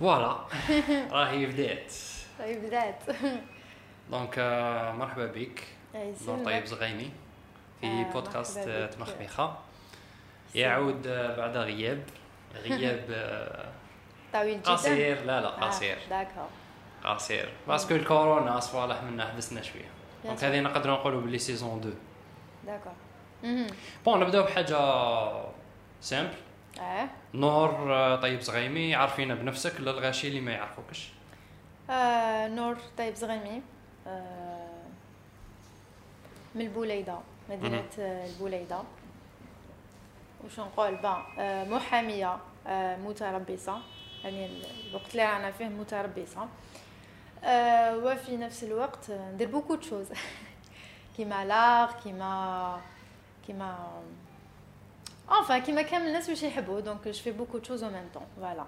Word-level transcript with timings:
Voilà 0.00 0.36
راهي 1.10 1.46
بدات 1.46 1.94
طيب 2.38 2.62
بدات 2.64 3.02
Donc 4.10 4.38
مرحبا 4.98 5.26
بك 5.26 5.64
سلمى. 6.16 6.44
طيب 6.44 6.64
زغيمي 6.64 7.10
في 7.80 8.04
بودكاست. 8.04 8.58
تمخمخة 8.68 9.58
يعود 10.54 11.08
بعد 11.08 11.56
غياب 11.56 12.02
غياب 12.54 13.04
طويل 14.32 14.62
جدا 14.62 14.72
قصير 14.72 15.24
لا 15.24 15.40
لا 15.40 15.48
قصير 15.48 15.98
قصير 17.04 17.48
parce 17.68 17.84
que 17.84 17.94
الكورونا 17.94 18.60
صوالح 18.60 19.02
منا 19.02 19.26
حبسنا 19.32 19.62
شوية 19.62 19.90
donc. 20.24 20.44
هذه 20.44 20.60
نقدروا 20.60 20.96
نقولوا 20.96 21.20
باللي 21.20 21.38
saison 21.38 21.78
2 21.78 21.94
d'accord. 22.66 22.92
Bon 24.04 24.20
نبداو 24.20 24.42
بحاجه 24.42 24.78
simple 26.00 26.34
آه. 26.80 27.08
نور 27.34 27.94
آه، 27.94 28.16
طيب 28.16 28.40
زغيمي 28.40 28.94
عارفينا 28.94 29.34
بنفسك 29.34 29.80
للغاشي 29.80 30.28
اللي 30.28 30.40
ما 30.40 30.52
يعرفوكش. 30.52 31.08
آه، 31.90 32.48
نور 32.48 32.76
طيب 32.98 33.14
زغيمي 33.14 33.62
آه، 34.06 34.68
من 36.54 36.60
البوليدة 36.60 37.18
مدينة 37.50 37.84
آه، 37.98 38.26
البوليدة. 38.26 38.78
وش 40.44 40.60
نقول؟ 40.60 40.94
bah 40.96 41.22
آه، 41.38 41.64
محامية 41.64 42.36
آه، 42.66 42.96
متربصة. 42.96 43.78
يعني 44.24 44.62
الوقت 44.90 45.10
اللي 45.12 45.24
رانا 45.24 45.50
فيه 45.50 45.64
متربصة. 45.68 46.48
آه، 47.44 47.96
وفي 47.96 48.36
نفس 48.36 48.64
الوقت 48.64 49.10
آه، 49.10 49.30
ندير 49.32 49.48
beaucoup 49.48 49.74
de 49.74 49.80
choses. 49.82 50.06
كيما 51.16 51.44
l'art 51.44 51.92
كيما 52.04 52.80
كيما 53.46 53.88
enfin 55.29 55.53
كيما 55.65 55.81
كامل 55.81 56.07
الناس 56.07 56.29
واش 56.29 56.43
يحبوا 56.43 56.79
دونك 56.79 57.07
جو 57.07 57.13
في 57.13 57.31
بوكو 57.31 57.57
دو 57.57 57.63
شوز 57.63 57.83
او 57.83 57.89
ميم 57.89 58.09
طون 58.13 58.23
فوالا 58.41 58.65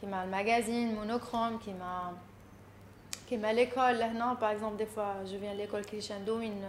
كيما 0.00 0.24
الماغازين 0.24 0.94
مونوكروم 0.94 1.58
كيما 1.58 2.12
كيما 3.30 3.52
ليكول 3.52 3.98
لهنا 3.98 4.34
باغ 4.34 4.50
اكزومبل 4.52 4.76
دي 4.76 4.86
فوا 4.86 5.24
جو 5.24 5.38
فيان 5.38 5.56
ليكول 5.56 5.84
كريشاندو 5.84 6.38
وين 6.38 6.64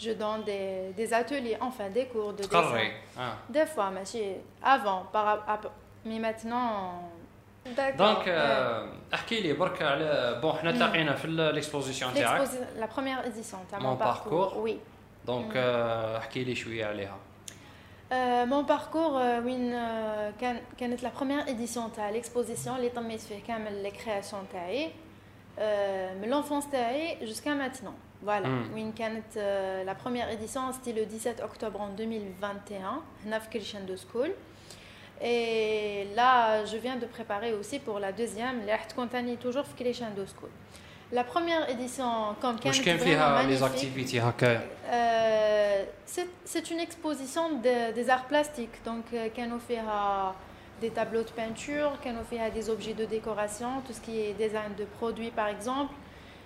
جو 0.00 0.12
دون 0.12 0.44
دي 0.44 0.92
دي 0.92 1.06
ateliers 1.08 1.58
enfin 1.62 1.88
des 1.96 2.06
cours 2.14 2.32
de 2.38 2.42
dessin 2.42 2.48
تقري 2.50 2.92
اه 3.18 3.34
des 3.52 3.66
fois 3.76 3.78
ماشي 3.94 4.32
avant 4.64 5.04
par 5.14 5.48
ap- 5.48 5.70
mais 6.06 6.18
maintenant 6.18 7.00
D'accord. 7.76 7.96
دونك 7.98 8.28
آه، 8.28 8.88
احكي 9.14 9.40
لي 9.40 9.52
برك 9.52 9.82
على 9.82 10.38
بون 10.42 10.52
حنا 10.52 10.70
مم. 10.72 10.76
تلاقينا 10.78 11.14
في 11.14 11.24
الاكسبوزيسيون 11.24 12.14
تاعك 12.14 12.48
L'exposi- 12.48 12.80
la 12.80 12.86
première 12.86 13.26
édition 13.26 13.56
تاع 13.70 13.78
Mon 13.80 13.82
mon 13.82 13.96
parcours 13.96 14.50
parcours. 14.52 14.66
oui 14.68 14.72
دونك 15.26 15.46
مم. 15.46 15.52
آه، 15.56 16.18
احكي 16.18 16.44
لي 16.44 16.54
شويه 16.54 16.86
عليها 16.86 17.16
Euh, 18.12 18.46
mon 18.46 18.64
parcours 18.64 19.16
euh, 19.18 19.40
وين 19.44 19.72
euh, 19.72 20.30
كان 20.40 20.60
كانت 20.78 21.00
la 21.02 21.10
première 21.10 21.48
édition 21.48 21.90
تاع 21.96 22.12
l'exposition 22.12 22.68
اللي 22.68 22.88
طميت 22.88 23.20
فيه 23.20 23.38
كامل 23.48 23.90
les 23.90 23.96
créations 23.96 24.52
تاعي 24.52 24.90
euh, 25.58 25.60
من 26.22 26.30
l'enfance 26.30 26.70
تاعي 26.72 27.16
jusqu'à 27.26 27.54
maintenant 27.54 27.94
voilà 28.26 28.46
مم. 28.46 28.74
وين 28.74 28.92
كانت 28.92 29.24
euh, 29.36 29.84
la 29.84 29.94
première 29.94 30.30
édition 30.30 30.60
c'était 30.72 30.92
le 31.00 31.06
17 31.06 31.40
octobre 31.42 31.80
en 31.80 31.88
2021 31.98 33.02
هنا 33.26 33.38
في 33.38 33.48
Crescendo 33.60 33.96
School 33.96 34.30
et 35.20 36.06
là 36.16 36.64
je 36.64 36.76
viens 36.76 36.96
de 36.96 37.06
préparer 37.06 37.52
aussi 37.54 37.78
pour 37.78 37.98
la 37.98 38.12
deuxième 38.12 38.60
اللي 38.60 38.72
راح 38.72 38.84
تكون 38.84 39.08
ثاني 39.08 39.38
toujours 39.42 39.64
في 39.64 39.74
Crescendo 39.94 40.26
School 40.28 40.50
la 41.12 41.24
première 41.24 41.68
édition 41.70 42.34
comme 42.42 42.58
كانت 42.60 42.66
واش 42.66 42.80
كان 42.82 42.98
vraiment 42.98 43.02
فيها 43.02 43.42
لي 43.42 43.48
magnifique. 43.56 43.60
زاكتيفيتي 43.60 44.20
هكايا 44.20 44.60
Euh, 44.90 45.84
c'est- 46.14 46.36
c'est 46.52 46.66
une 46.74 46.80
exposition 46.88 47.44
de- 47.66 47.92
des 47.98 48.06
arts 48.16 48.26
plastiques. 48.32 48.76
Donc, 48.86 49.06
euh, 49.12 49.28
كانوا 49.36 49.58
فيها 49.68 50.34
des 50.82 50.90
tableaux 50.90 51.22
de 51.22 51.32
peinture, 51.40 51.98
كانوا 52.04 52.22
فيها 52.30 52.50
des 52.50 52.68
objets 52.68 52.94
de 53.00 53.04
décoration, 53.16 53.70
tout 53.86 53.92
ce 53.92 54.00
qui 54.06 54.14
est 54.20 54.34
design 54.44 54.72
de 54.78 54.84
produits 54.98 55.30
par 55.40 55.48
exemple. 55.48 55.94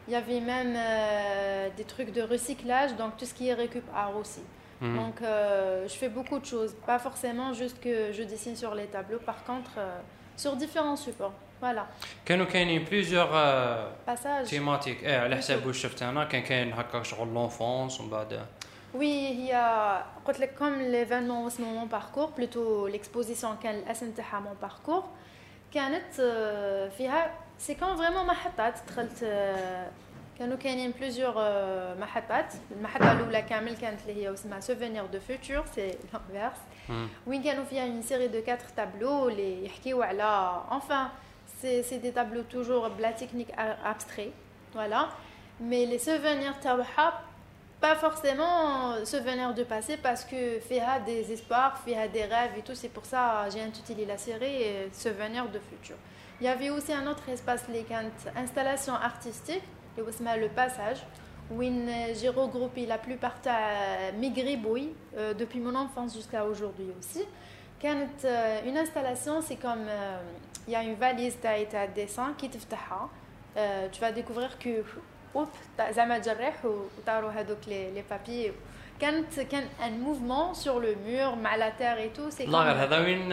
Il 0.06 0.12
y 0.12 0.16
avait 0.16 0.40
même 0.54 0.74
euh, 0.76 1.68
des 1.78 1.84
trucs 1.94 2.12
de 2.18 2.22
recyclage, 2.34 2.90
donc 3.00 3.10
tout 3.18 3.26
ce 3.30 3.34
qui 3.38 3.44
est 3.48 3.54
récup 3.64 3.86
art 3.94 4.16
aussi. 4.22 4.44
مم. 4.80 4.96
Donc, 5.00 5.16
euh, 5.22 5.88
je 5.88 5.96
fais 6.02 6.08
beaucoup 6.18 6.38
de 6.38 6.46
choses. 6.46 6.72
Pas 6.86 6.98
forcément 7.08 7.52
juste 7.62 7.78
que 7.84 7.94
je 8.16 8.22
dessine 8.22 8.56
sur 8.62 8.72
les 8.80 8.86
tableaux, 8.96 9.22
par 9.30 9.40
contre, 9.48 9.72
euh, 9.78 9.98
sur 10.36 10.52
différents 10.64 10.96
supports. 11.06 11.36
Voilà. 11.62 11.80
كانوا 12.26 12.44
كاينين 12.46 12.84
بليزيور 12.84 13.26
Passage. 14.08 14.48
تيماتيك 14.50 15.04
ايه 15.04 15.18
على 15.18 15.36
حساب 15.36 15.66
واش 15.66 15.78
شفت 15.82 16.02
انا 16.02 16.24
كان 16.24 16.42
كاين 16.42 16.72
هكا 16.72 17.02
شغل 17.02 17.28
لونفونس 17.34 18.00
ومن 18.00 18.10
بعد 18.10 18.46
Oui, 18.94 19.02
هي 19.02 19.52
قلت 20.26 20.40
لك 20.40 20.50
comme 20.58 20.78
l'événement 20.92 21.46
اسمه 21.46 21.84
mon 21.84 21.88
parcours 21.94 22.40
plutôt 22.40 22.88
l'exposition 22.94 23.62
كان 23.62 23.74
الاسم 23.78 24.10
تاعها 24.12 24.42
mon 24.44 24.66
parcours 24.66 25.04
كانت 25.74 26.20
آه، 26.20 26.88
فيها 26.88 27.34
سي 27.58 27.74
كان 27.74 27.96
فريمون 27.96 28.26
محطات 28.26 28.74
دخلت 28.88 29.22
آه، 29.22 29.86
كانوا 30.38 30.56
كاينين 30.56 30.90
بليزيور 30.90 31.34
محطات 32.00 32.52
المحطه 32.76 33.12
الاولى 33.12 33.42
كامل 33.42 33.76
كانت 33.76 34.00
اللي 34.08 34.22
هي 34.22 34.34
اسمها 34.34 34.60
سوفينير 34.60 35.06
دو 35.06 35.20
فوتور 35.20 35.64
سي 35.74 35.86
لانفيرس 36.12 36.58
مم. 36.88 37.08
وين 37.26 37.42
كانوا 37.42 37.64
فيها 37.64 37.86
une 37.86 38.04
série 38.04 38.32
de 38.34 38.48
quatre 38.50 38.78
tableaux 38.80 39.04
اللي 39.26 39.66
يحكيو 39.66 40.02
على 40.02 40.60
enfin 40.70 41.08
c'est 41.83 41.99
des 41.99 42.11
tableaux 42.11 42.43
toujours 42.43 42.89
de 42.89 43.01
la 43.01 43.13
technique 43.13 43.51
abstraite. 43.85 44.33
Voilà. 44.73 45.09
Mais 45.59 45.85
les 45.85 45.99
souvenirs 45.99 46.59
Tawaha, 46.59 47.21
pas 47.79 47.95
forcément 47.95 49.05
souvenirs 49.05 49.53
de 49.53 49.63
passé 49.63 49.97
parce 49.97 50.25
que 50.25 50.59
Féha 50.59 50.99
des 50.99 51.31
espoirs, 51.31 51.77
Féha 51.79 52.07
des 52.07 52.23
rêves 52.23 52.51
et 52.57 52.61
tout. 52.61 52.75
C'est 52.75 52.89
pour 52.89 53.05
ça 53.05 53.47
j'ai 53.49 53.61
intitulé 53.61 54.05
la 54.05 54.17
série 54.17 54.63
euh, 54.63 54.87
Souvenirs 54.91 55.49
de 55.49 55.59
futur. 55.59 55.95
Il 56.41 56.45
y 56.45 56.49
avait 56.49 56.69
aussi 56.69 56.91
un 56.91 57.07
autre 57.07 57.27
espace, 57.29 57.65
les 57.69 57.85
installation 58.35 58.93
artistique, 58.93 59.63
le 59.97 60.47
passage 60.49 60.97
où 61.51 61.61
j'ai 61.61 62.27
euh, 62.27 62.31
regroupé 62.31 62.85
la 62.85 62.97
plupart 62.97 63.35
de 63.43 64.17
mes 64.19 64.31
gribouilles 64.31 64.93
euh, 65.17 65.33
depuis 65.33 65.59
mon 65.59 65.75
enfance 65.75 66.15
jusqu'à 66.15 66.45
aujourd'hui 66.45 66.87
aussi. 66.97 67.23
كانت 67.82 68.24
euh, 68.24 68.68
une 68.68 68.78
installation 68.78 69.40
c'est 69.40 69.56
comme 69.56 69.86
euh, 69.88 70.18
il 70.66 70.72
y 70.72 70.76
a 70.76 70.82
une 70.82 70.94
valise 70.94 71.36
تاعي 71.42 71.64
تاع 71.64 71.88
dessin 71.96 72.34
qui 72.42 72.48
تفتحها 72.48 73.08
euh, 73.56 73.88
tu 73.92 74.00
vas 74.00 74.12
découvrir 74.12 74.58
que 74.58 74.84
اوب 75.36 75.48
تاع 75.76 75.90
زعما 75.90 76.18
تجرح 76.18 76.64
وطاروا 76.64 77.30
هذوك 77.30 77.68
لي 77.68 77.90
لي 77.90 78.04
بابي 78.10 78.52
كانت 79.02 79.40
كان 79.40 79.64
ان 79.84 80.00
موفمون 80.00 80.54
سور 80.54 80.82
لو 80.84 80.94
مور 81.06 81.34
مع 81.34 81.56
لا 81.56 81.68
تير 81.68 81.96
اي 81.96 82.08
تو 82.08 82.30
سي 82.30 82.46
لا 82.46 82.58
غير 82.58 82.74
هذا 82.84 82.98
وين 82.98 83.32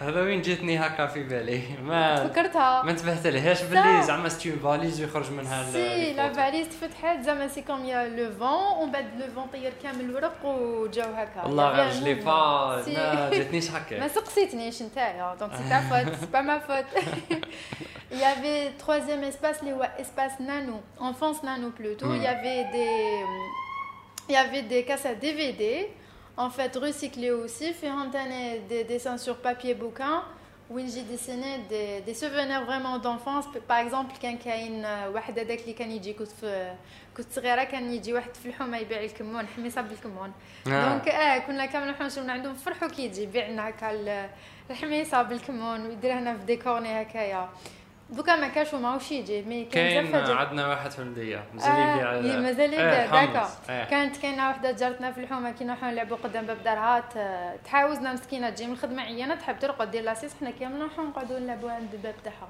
هذا 0.00 0.20
وين 0.22 0.42
جاتني 0.42 0.78
هكا 0.78 1.06
في 1.06 1.22
بالي 1.22 1.62
ما 1.82 2.28
فكرتها 2.28 2.82
ما 2.82 2.90
انتبهت 2.90 3.26
لهاش 3.26 3.62
باللي 3.62 4.02
زعما 4.02 4.28
ستي 4.28 4.52
فاليز 4.52 5.00
ويخرج 5.00 5.30
منها 5.32 5.60
ال- 5.60 5.72
سي 5.72 5.88
لي 5.96 6.12
لا 6.12 6.28
فوتو. 6.28 6.40
فاليز 6.40 6.68
تفتحت 6.68 7.20
زعما 7.20 7.48
سي 7.48 7.62
كوم 7.62 7.84
يا 7.84 8.08
لو 8.08 8.30
فون 8.38 8.78
ومن 8.82 8.92
بعد 8.92 9.06
لو 9.20 9.26
فون 9.34 9.46
طير 9.52 9.72
كامل 9.82 10.00
الورق 10.00 10.44
وجاو 10.44 11.12
هكا 11.14 11.42
والله 11.44 11.72
Il 11.72 11.76
y 11.76 11.80
غير 11.80 11.90
avait 11.90 11.94
un 11.96 12.00
جلي 12.00 12.14
mouvement. 12.14 12.24
با 12.24 12.82
Si. 12.84 12.88
ما 12.88 13.30
جاتنيش 13.30 13.70
ما 13.70 13.78
هكا 13.78 14.08
سقسيتنيش 14.08 14.82
نتايا 14.82 15.34
دونك 15.40 15.52
سي 15.54 15.68
تا 15.68 15.80
فوت 15.80 16.14
سي 16.20 16.26
با 16.32 16.40
ما 16.40 16.58
فوت 16.58 16.84
Il 18.12 18.16
y 18.16 18.24
avait 18.36 18.64
troisième 18.84 19.24
espace, 19.32 19.58
les 19.66 19.74
espace 20.04 20.36
nano, 20.48 20.76
enfance 21.08 21.38
nano 21.48 21.68
plutôt. 21.80 22.10
Il 22.18 22.22
y 22.28 22.30
avait 22.36 22.62
des, 22.74 22.92
il 24.28 24.32
y 24.34 24.36
avait 24.36 24.62
des 24.62 24.84
cassettes 24.84 25.20
DVD, 25.20 25.88
en 26.36 26.50
fait 26.50 26.74
recyclées 26.76 27.30
aussi. 27.30 27.72
Fait 27.72 27.90
des 28.68 28.84
dessins 28.84 29.18
sur 29.18 29.36
papier 29.36 29.74
bouquin 29.74 30.22
où 30.70 30.78
j'ai 30.78 31.02
dessiné 31.02 31.58
des, 31.68 32.00
des 32.00 32.14
souvenirs 32.14 32.64
vraiment 32.64 32.98
d'enfance. 32.98 33.44
Par 33.68 33.78
exemple, 33.78 34.14
كان 34.22 34.38
كاين 34.38 34.84
واحد 35.14 35.38
هذاك 35.38 35.60
اللي 35.60 35.72
كان 35.72 35.90
يجي 35.90 36.12
كنت 36.12 36.28
في 36.40 36.74
كنت 37.16 37.26
صغيره 37.32 37.64
كان 37.64 37.92
يجي 37.92 38.12
واحد 38.12 38.34
في 38.34 38.46
الحومه 38.46 38.78
يبيع 38.78 39.00
الكمون 39.04 39.46
حميصه 39.46 39.80
بالكمون 39.80 40.32
آه. 40.66 40.88
دونك 40.88 41.08
اه 41.08 41.38
كنا 41.38 41.66
كامل 41.66 41.90
نحوس 41.90 42.18
من 42.18 42.30
عندهم 42.30 42.54
فرحوا 42.54 42.88
كي 42.88 43.04
يجي 43.04 43.22
يبيع 43.22 43.48
لنا 43.48 43.68
هكا 43.68 43.90
ال- 43.90 44.28
الحميصه 44.70 45.22
بالكمون 45.22 45.86
ويدير 45.86 46.12
هنا 46.12 46.38
في 46.38 46.44
ديكورني 46.44 47.02
هكايا 47.02 47.48
دوكا 48.11 48.35
ما 48.35 48.47
كاش 48.47 48.73
وماهوش 48.73 49.11
يجي 49.11 49.41
mais 49.41 49.65
كان 49.65 50.15
عندنا 50.15 50.67
واحد 50.67 50.91
في 50.91 50.99
المدية 50.99 51.43
مازال 51.53 51.71
آه، 51.71 52.15
يبيع 52.19 52.39
مازال 52.39 52.73
إيه، 52.73 52.79
يبيع. 53.03 53.25
D'accord. 53.25 53.49
إيه. 53.69 53.83
كانت 53.83 54.17
كاينة 54.17 54.49
وحدة 54.49 54.71
جارتنا 54.71 55.11
في 55.11 55.19
الحومة 55.19 55.51
كي 55.51 55.63
نروحو 55.63 55.85
نلعبوا 55.85 56.17
قدام 56.17 56.45
باب 56.45 56.63
دارها 56.63 57.03
تحاوزنا 57.65 58.13
مسكينة 58.13 58.49
تجي. 58.49 58.67
من 58.67 58.73
الخدمة 58.73 59.01
عيانة 59.01 59.35
تحب 59.35 59.59
ترقد 59.59 59.91
دير 59.91 60.03
la 60.03 60.10
sieste 60.10 60.31
حنا 60.39 60.51
كامل 60.59 60.79
نروحو 60.79 61.03
نقعدوا 61.03 61.39
نلعبوا 61.39 61.71
عند 61.71 61.93
الباب 61.93 62.15
تاعها. 62.23 62.47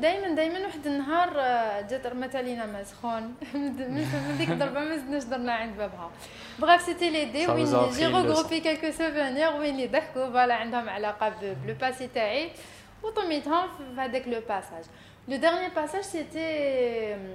دائما 0.00 0.34
دائما 0.34 0.60
واحد 0.66 0.86
النهار 0.86 1.32
آه، 1.36 1.80
جات 1.80 2.06
رمات 2.06 2.36
علينا 2.36 2.66
ما 2.66 2.84
سخون 2.84 3.34
من 3.54 4.34
ديك 4.38 4.50
الضربة 4.50 4.80
ما 4.80 4.96
زدناش 4.96 5.24
درنا 5.24 5.52
عند 5.52 5.76
بابها. 5.76 6.10
Bref 6.58 6.82
c'était 6.82 7.10
l'idée 7.10 7.46
Ça 7.46 7.50
وين 7.50 7.90
j'ai 7.90 8.06
regroupé 8.06 8.60
quelques 8.60 8.90
souvenirs 8.90 9.52
وين 9.56 9.80
يضحكوا 9.80 10.30
voilà 10.30 10.54
عندهم 10.54 10.88
علاقة 10.88 11.28
ب 11.42 11.53
le 11.53 11.74
passé 11.80 12.06
تاعي 12.14 12.50
avec 13.98 14.26
le 14.26 14.40
passage. 14.40 14.84
Le 15.28 15.38
dernier 15.38 15.70
passage, 15.70 16.04
c'était 16.04 17.14
euh, 17.16 17.34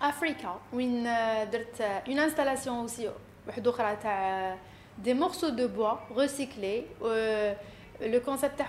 Africa, 0.00 0.58
une, 0.76 1.06
euh, 1.06 1.44
euh, 1.80 1.98
une 2.06 2.18
installation 2.18 2.82
aussi, 2.82 3.06
des 4.98 5.14
morceaux 5.14 5.50
de 5.50 5.66
bois 5.66 6.06
recyclés. 6.14 6.86
Le 7.02 8.18
concept 8.18 8.58
de 8.58 8.64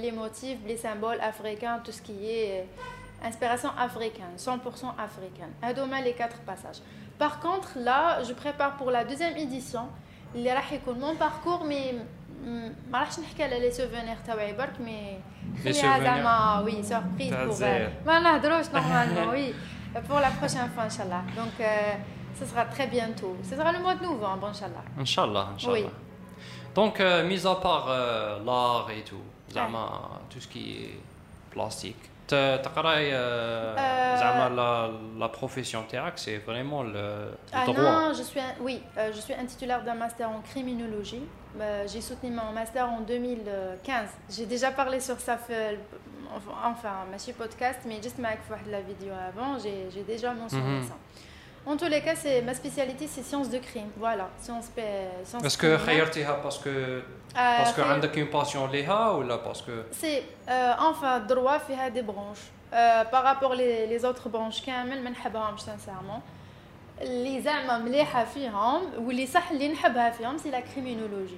les 0.00 0.12
motifs, 0.12 0.58
les 0.66 0.76
symboles 0.76 1.20
africains, 1.20 1.80
tout 1.84 1.92
ce 1.92 2.00
qui 2.00 2.30
est 2.30 2.66
inspiration 3.22 3.70
africaine, 3.76 4.34
100% 4.38 4.94
africaine. 4.98 5.52
Adoma 5.60 6.00
les 6.00 6.14
quatre 6.14 6.38
passages. 6.40 6.80
Par 7.18 7.40
contre, 7.40 7.78
là, 7.78 8.22
je 8.22 8.32
prépare 8.32 8.76
pour 8.76 8.90
la 8.90 9.04
deuxième 9.04 9.36
édition. 9.36 9.88
Il 10.34 10.40
y 10.40 10.48
mon 10.94 11.14
parcours, 11.16 11.64
mais 11.66 11.96
ما 12.91 12.99
راحش 12.99 13.19
نحكي 13.19 13.43
على 13.43 13.59
لي 13.59 13.71
سوفونير 13.71 14.15
تاعي 14.25 14.53
برك 14.53 14.81
مي 14.81 15.19
خليها 15.63 15.99
زعما 15.99 16.59
وي 16.59 16.83
سوربريز 16.83 17.33
بور 17.33 17.89
ما 18.05 18.19
نهضروش 18.19 18.65
نورمالمون 18.73 19.27
وي 19.27 19.53
pour 20.07 20.19
la 20.19 20.31
prochaine 20.39 20.69
fois 20.75 20.83
inchallah 20.89 21.23
donc 21.35 21.55
euh, 21.59 21.93
ce 22.39 22.45
sera 22.45 22.65
très 22.65 22.87
bientôt 22.87 23.35
ce 23.49 23.55
sera 23.55 23.71
le 23.71 23.79
mois 23.79 23.95
de 23.95 24.03
novembre 24.03 24.47
inchallah 24.47 24.85
inchallah 25.03 25.45
inchallah 25.53 25.73
oui. 25.73 25.85
donc 26.75 26.99
euh, 26.99 27.27
mis 27.29 27.43
à 27.47 27.55
part 27.55 27.87
euh, 27.89 28.39
l'art 28.45 28.89
et 28.97 29.03
tout 29.09 29.25
زعما 29.49 29.85
tout 30.29 30.39
ce 30.39 30.47
qui 30.47 30.63
est 30.83 30.99
plastique 31.53 32.03
تقراي 32.63 33.11
زعما 34.19 34.91
la 35.19 35.29
profession 35.29 35.83
تاعك 35.89 36.19
c'est 36.19 36.37
vraiment 36.37 36.83
le 36.83 37.31
ah 37.53 37.65
non 37.67 38.13
je 38.13 38.23
suis 38.23 38.39
un, 38.39 38.53
oui 38.61 38.81
je 39.15 39.19
suis 39.25 39.33
un 39.33 39.45
titulaire 39.45 39.83
d'un 39.83 39.93
master 39.93 40.29
en 40.29 40.41
criminologie 40.41 41.25
bah, 41.59 41.85
j'ai 41.91 42.01
soutenu 42.01 42.31
mon 42.31 42.51
master 42.51 42.85
en 42.89 43.01
2015 43.01 44.09
j'ai 44.29 44.45
déjà 44.45 44.71
parlé 44.71 44.99
sur 44.99 45.19
ça 45.19 45.37
enfin 46.71 46.95
ma 47.11 47.33
podcast 47.33 47.79
mais 47.85 47.97
juste 48.01 48.19
ma 48.19 48.29
la 48.75 48.81
vidéo 48.81 49.13
avant 49.29 49.57
j'ai 49.59 50.03
déjà 50.13 50.33
mentionné 50.33 50.79
mm 50.79 50.81
-hmm. 50.81 50.89
ça 50.89 50.97
en 51.65 51.75
tous 51.75 51.89
les 51.89 52.01
cas, 52.01 52.15
c'est 52.15 52.41
ma 52.41 52.53
spécialité, 52.53 53.07
c'est 53.07 53.23
sciences 53.23 53.49
de 53.49 53.57
crime. 53.57 53.89
Voilà, 53.97 54.29
sciences. 54.41 54.69
sciences 55.25 55.43
Est-ce 55.43 55.57
que 55.57 55.77
خيرتيها 55.77 56.41
parce 56.43 56.57
que 56.57 57.01
parce 57.35 57.73
que 57.75 57.79
عندك 57.81 58.15
une 58.17 58.29
passion 58.29 58.67
ليها 58.71 59.17
ou 59.17 59.23
là 59.23 59.37
parce 59.37 59.61
que 59.61 59.83
C'est 59.91 60.23
euh, 60.49 60.73
enfin 60.79 61.19
droit 61.19 61.59
فيها 61.59 61.89
des 61.89 62.03
branches. 62.03 62.45
Euh, 62.73 63.03
par 63.05 63.23
rapport 63.23 63.53
les 63.55 63.87
les 63.87 64.05
autres 64.05 64.29
branches 64.29 64.65
كامل 64.65 65.03
ما 65.03 65.09
نحبهمش 65.09 65.61
sincèrement. 65.61 66.21
اللي 67.01 67.41
زعما 67.41 67.77
مليحه 67.77 68.25
فيهم 68.25 68.81
واللي 68.97 69.27
صح 69.27 69.51
اللي 69.51 69.67
نحبها 69.67 70.09
فيهم 70.09 70.37
سي 70.37 70.51
لا 70.51 70.59
كريمينولوجي 70.59 71.37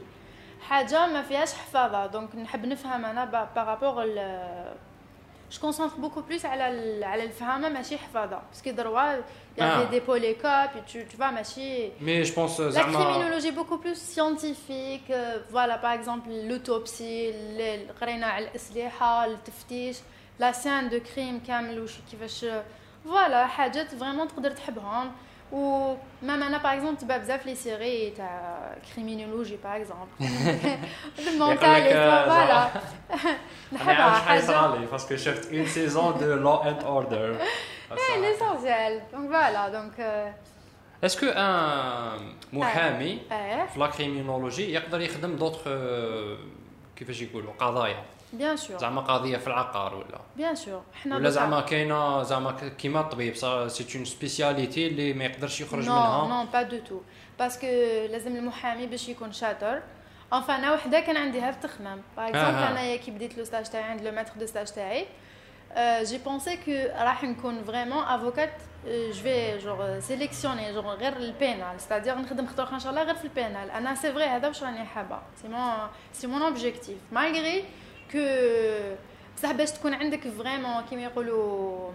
حاجه 0.69 1.07
ما 1.07 1.21
فيهاش 1.21 1.53
حفاظه 1.53 2.05
دونك 2.05 2.35
نحب 2.35 2.65
نفهم 2.65 3.05
انا 3.05 3.25
بارابور 3.55 4.05
je 5.53 5.59
concentre 5.59 5.95
beaucoup 5.97 6.21
plus 6.21 6.45
على 6.45 7.05
على 7.05 7.23
الفهامه 7.23 7.69
ماشي 7.69 7.97
حفاظه 7.97 8.41
باسكو 8.51 8.71
دروا 8.71 9.21
il 9.57 9.61
y 9.61 9.65
avait 9.65 9.99
des 9.99 10.01
polycopes 10.01 10.75
et 10.79 10.83
tu, 10.91 11.05
tu 11.09 11.17
vois 11.17 11.31
ماشي 11.31 11.89
mais 12.01 12.23
je 12.23 12.33
pense 12.33 12.59
la 12.59 12.83
criminologie 12.83 13.51
beaucoup 13.51 13.77
plus 13.77 13.97
scientifique 14.13 15.11
voilà 15.51 15.77
par 15.77 15.91
exemple 15.91 16.29
l'autopsie 16.29 17.33
قرينا 18.01 18.27
على 18.27 18.47
الاسلحه 18.47 19.25
التفتيش 19.25 19.97
لا 20.39 20.51
سين 20.51 20.89
دو 20.89 20.99
كريم 20.99 21.41
كامل 21.47 21.79
وش 21.79 21.93
كيفاش 22.11 22.45
فوالا 23.05 23.47
حاجات 23.47 23.95
فريمون 23.95 24.27
تقدر 24.27 24.51
تحبهم 24.51 25.11
ou 25.53 25.97
même 26.21 26.43
انا 26.43 26.59
par 26.59 26.73
exemple 26.73 27.01
تبع 27.01 27.17
بزاف 27.17 27.45
لي 27.45 27.55
سيري 27.55 28.09
تاع 28.09 28.75
كريمينولوجي 28.95 29.57
par 29.63 29.81
exemple 29.81 30.23
المونتال 31.27 31.83
فوالا 31.93 32.69
نحبها 33.71 34.09
حاجه 34.09 34.75
لي 34.75 34.85
باسكو 34.85 35.15
شفت 35.15 35.53
اون 35.53 35.65
سيزون 35.65 36.17
دو 36.19 36.35
لو 36.35 36.55
اند 36.55 36.83
اوردر 36.83 37.37
ايه 37.91 38.21
ليسونسيال 38.21 39.01
دونك 39.11 39.31
فوالا 39.31 39.69
دونك 39.69 40.33
اسكو 41.03 41.25
ان 41.25 42.33
محامي 42.53 43.19
في 43.73 43.79
لا 43.79 43.87
كريمينولوجي 43.87 44.73
يقدر 44.73 45.01
يخدم 45.01 45.35
دوطخ 45.35 45.61
كيفاش 46.95 47.21
يقولوا 47.21 47.53
قضايا 47.59 48.03
بيان 48.34 48.56
سور 48.56 48.78
زعما 48.78 49.00
قضية 49.00 49.36
في 49.36 49.46
العقار 49.46 49.94
ولا؟ 49.94 50.20
بيان 50.36 50.54
سور 50.54 50.82
حنا 51.02 51.16
ولا 51.16 51.30
زعما 51.30 51.60
كاينة 51.60 52.22
زعما 52.22 52.52
كيما 52.78 53.00
الطبيب 53.00 53.36
سي 53.36 53.46
اون 53.96 54.04
سبيسياليتي 54.04 54.86
اللي 54.86 55.12
ما 55.12 55.24
يقدرش 55.24 55.60
يخرج 55.60 55.88
منها. 55.88 56.28
نو 56.28 56.50
با 56.52 56.62
دو 56.62 56.78
تو 56.78 57.00
باسكو 57.38 57.66
لازم 58.10 58.36
المحامي 58.36 58.86
باش 58.86 59.08
يكون 59.08 59.32
شاطر. 59.32 59.82
enfin 60.32 60.56
أنا 60.56 60.72
وحدة 60.72 61.00
كان 61.00 61.16
عندي 61.16 61.40
هاذ 61.40 61.56
التخمام. 61.56 62.02
par 62.16 62.28
exemple 62.28 62.62
انايا 62.62 62.96
كي 62.96 63.10
بديت 63.10 63.38
le 63.38 63.44
stage 63.44 63.68
تاعي 63.68 63.82
عند 63.82 64.02
le 64.02 64.12
maître 64.12 64.32
de 64.36 64.46
stage 64.46 64.72
تاعي. 64.72 65.06
j'ai 66.02 66.18
pensé 66.18 66.56
que 66.56 67.02
راح 67.04 67.24
نكون 67.24 67.64
vraiment 67.64 68.04
avocate 68.04 68.52
je 68.86 69.22
vais 69.22 69.58
je 69.58 70.00
sélectionne 70.00 70.72
je 70.72 70.86
غير 70.86 71.16
ال 71.16 71.27
pénal 71.27 71.80
c'est-à-dire 71.80 72.18
نخدم 72.18 72.46
خطوة 72.46 72.74
إن 72.74 72.78
شاء 72.78 72.90
الله 72.90 73.02
غير 73.02 73.14
في 73.14 73.24
ال 73.24 73.32
pénal 73.32 73.70
أنا 73.70 73.94
c'est 73.94 74.12
vrai 74.12 74.24
هذا 74.24 74.48
واش 74.48 74.62
راني 74.62 74.84
حابة. 74.84 75.18
c'est 75.42 75.48
mon 75.48 75.88
c'est 76.12 76.26
mon 76.26 76.42
objectif 76.42 76.98
malgré 77.12 77.64
que 78.12 78.18
بصح 79.36 79.52
باش 79.52 79.70
تكون 79.70 79.94
عندك 79.94 80.20
vraiment 80.28 80.82
كيما 80.90 81.02
يقولوا 81.02 81.90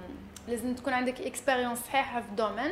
لازم 0.47 0.75
تكون 0.75 0.93
عندك 0.93 1.21
expérience 1.21 1.79
صحيحه 1.79 2.21
في 2.21 2.27
ال 2.27 2.33
domaine 2.33 2.71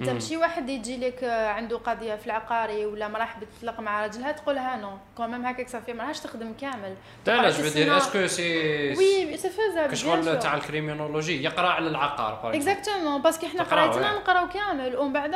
انت 0.00 0.10
ماشي 0.10 0.36
واحد 0.36 0.68
يجي 0.68 0.96
لك 0.96 1.24
عنده 1.24 1.76
قضية 1.76 2.14
في 2.14 2.26
العقاري 2.26 2.86
ولا 2.86 3.08
مراه 3.08 3.24
حبت 3.24 3.46
تطلق 3.58 3.80
مع 3.80 4.02
راجلها 4.02 4.32
تقولها 4.32 4.76
non. 4.76 4.90
quand 5.16 5.33
même 5.33 5.46
هكاك 5.46 5.68
صافي 5.68 5.92
ما 5.92 6.04
راهش 6.04 6.20
تخدم 6.20 6.52
كامل. 6.60 6.94
لا 7.26 7.42
لا 7.42 7.50
je 7.50 7.68
veux 7.68 7.82
dire 7.82 7.96
est-ce 7.96 8.16
que 8.16 8.26
si 8.26 8.88
oui 8.88 9.36
c'est 9.36 9.50
faisable 9.50 9.92
كشغل 9.92 10.38
تاع 10.38 10.54
ال 10.54 10.61
criminologie 10.61 11.44
يقرأ 11.44 11.68
على 11.68 11.88
العقار 11.88 12.54
exactement 12.54 13.22
parce 13.22 13.37
que 13.37 13.46
حنا 13.46 13.62
قرايتنا 13.62 14.12
نقرأو 14.12 14.48
كامل. 14.48 14.96
ومن 14.96 15.12
بعد 15.12 15.34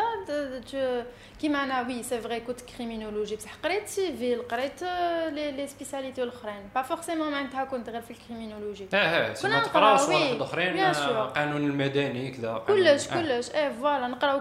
كيما 1.40 1.64
أنا 1.64 1.80
oui 1.80 2.02
c'est 2.02 2.20
vrai 2.20 2.40
كنت 2.40 2.60
criminologie 2.60 3.36
بصح 3.36 3.54
قريت 3.64 3.88
civil 3.88 4.42
قريت 4.42 4.82
les 5.32 5.50
les 5.50 5.66
spécialités 5.66 6.22
الأخرين. 6.22 6.68
pas 6.74 6.82
forcément 6.82 7.32
معناتها 7.32 7.64
كنت 7.64 7.88
غير 7.90 8.00
في 8.00 8.10
ال 8.10 8.16
criminologie 8.16 8.88
آه 8.94 8.96
آه 8.96 9.34
كنا 9.42 9.60
نقراو 9.60 9.96
صوالح 9.96 10.42
أخرين 10.42 10.78
القانون 10.78 11.64
المدني 11.64 12.30
كذا 12.30 12.64
كلش 12.66 13.08
كلش. 13.08 13.50
إيه 13.50 13.72
voilà 13.80 14.06
نقرأو 14.06 14.40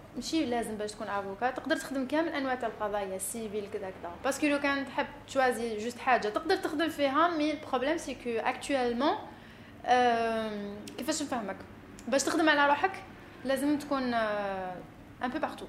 ماشي 0.15 0.45
لازم 0.45 0.77
باش 0.77 0.91
تكون 0.91 1.07
avocat 1.07 1.51
تقدر 1.51 1.75
تخدم 1.75 2.07
كامل 2.07 2.29
انواع 2.29 2.55
تاع 2.55 2.67
القضايا 2.67 3.15
ال 3.15 3.24
civil 3.24 3.69
كذا 3.73 3.89
كذا. 3.89 4.11
parce 4.23 4.38
que 4.38 4.47
لو 4.47 4.59
كان 4.59 4.85
تحب 4.85 5.05
توازي 5.33 5.77
juste 5.77 5.99
حاجة 5.99 6.29
تقدر 6.29 6.55
تخدم 6.55 6.89
فيها 6.89 7.27
mais 7.27 7.51
ال 7.51 7.56
problème 7.56 7.97
c'est 7.97 8.15
que 8.23 8.29
actuellement 8.29 9.15
كيفاش 10.97 11.21
نفهمك؟ 11.21 11.55
باش 12.07 12.23
تخدم 12.23 12.49
على 12.49 12.67
روحك 12.67 12.91
لازم 13.45 13.79
تكون 13.79 14.13
un 14.13 15.29
peu 15.33 15.39
partout 15.39 15.65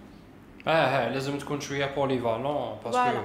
آه 0.67 0.71
آه 0.71 1.09
لازم 1.09 1.39
تكون 1.39 1.61
شوية 1.61 1.87
polyvalent 1.87 2.79
parce 2.85 3.10
que 3.10 3.25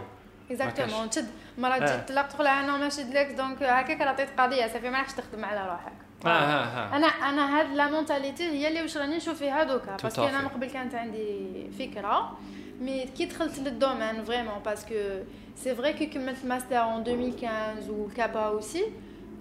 exactement 0.51 1.09
تشد. 1.09 1.27
مرة 1.57 1.77
تجي 1.77 1.97
تطلق 1.97 2.27
تقول 2.27 2.47
أنا 2.47 2.77
ما 2.77 2.89
شدلكش 2.89 3.31
donc 3.31 3.63
هكاك 3.63 4.01
عطيت 4.01 4.39
قضية. 4.39 4.67
صافي 4.67 4.89
ما 4.89 4.97
راحش 4.97 5.13
تخدم 5.13 5.45
على 5.45 5.69
روحك. 5.69 5.96
آه 6.25 6.29
آه 6.29 6.95
أنا 6.95 7.07
أنا 7.07 7.59
هاد 7.59 7.75
la 7.75 7.89
mentalité 7.91 8.43
هي 8.43 8.67
اللي 8.67 8.81
واش 8.81 8.97
راني 8.97 9.17
نشوف 9.17 9.37
فيها 9.37 9.63
دوكا 9.63 9.97
parce 10.03 10.16
que 10.16 10.23
أنا 10.23 10.41
من 10.41 10.47
قبل 10.47 10.69
كانت 10.69 10.95
عندي 10.95 11.47
فكرة. 11.79 12.37
mais 12.81 13.05
كي 13.17 13.25
دخلت 13.25 13.59
لل 13.59 13.74
domaine 13.74 14.23
vraiment 14.23 14.59
parce 14.65 14.84
que 14.84 14.95
c'est 15.55 15.75
vrai 15.75 15.93
كي 15.93 16.05
كملت 16.05 16.43
ال 16.43 16.48
master 16.48 16.77
en 16.77 17.01
2015 17.07 17.91
وال 17.91 18.07
CAPA 18.07 18.39
aussi 18.39 18.85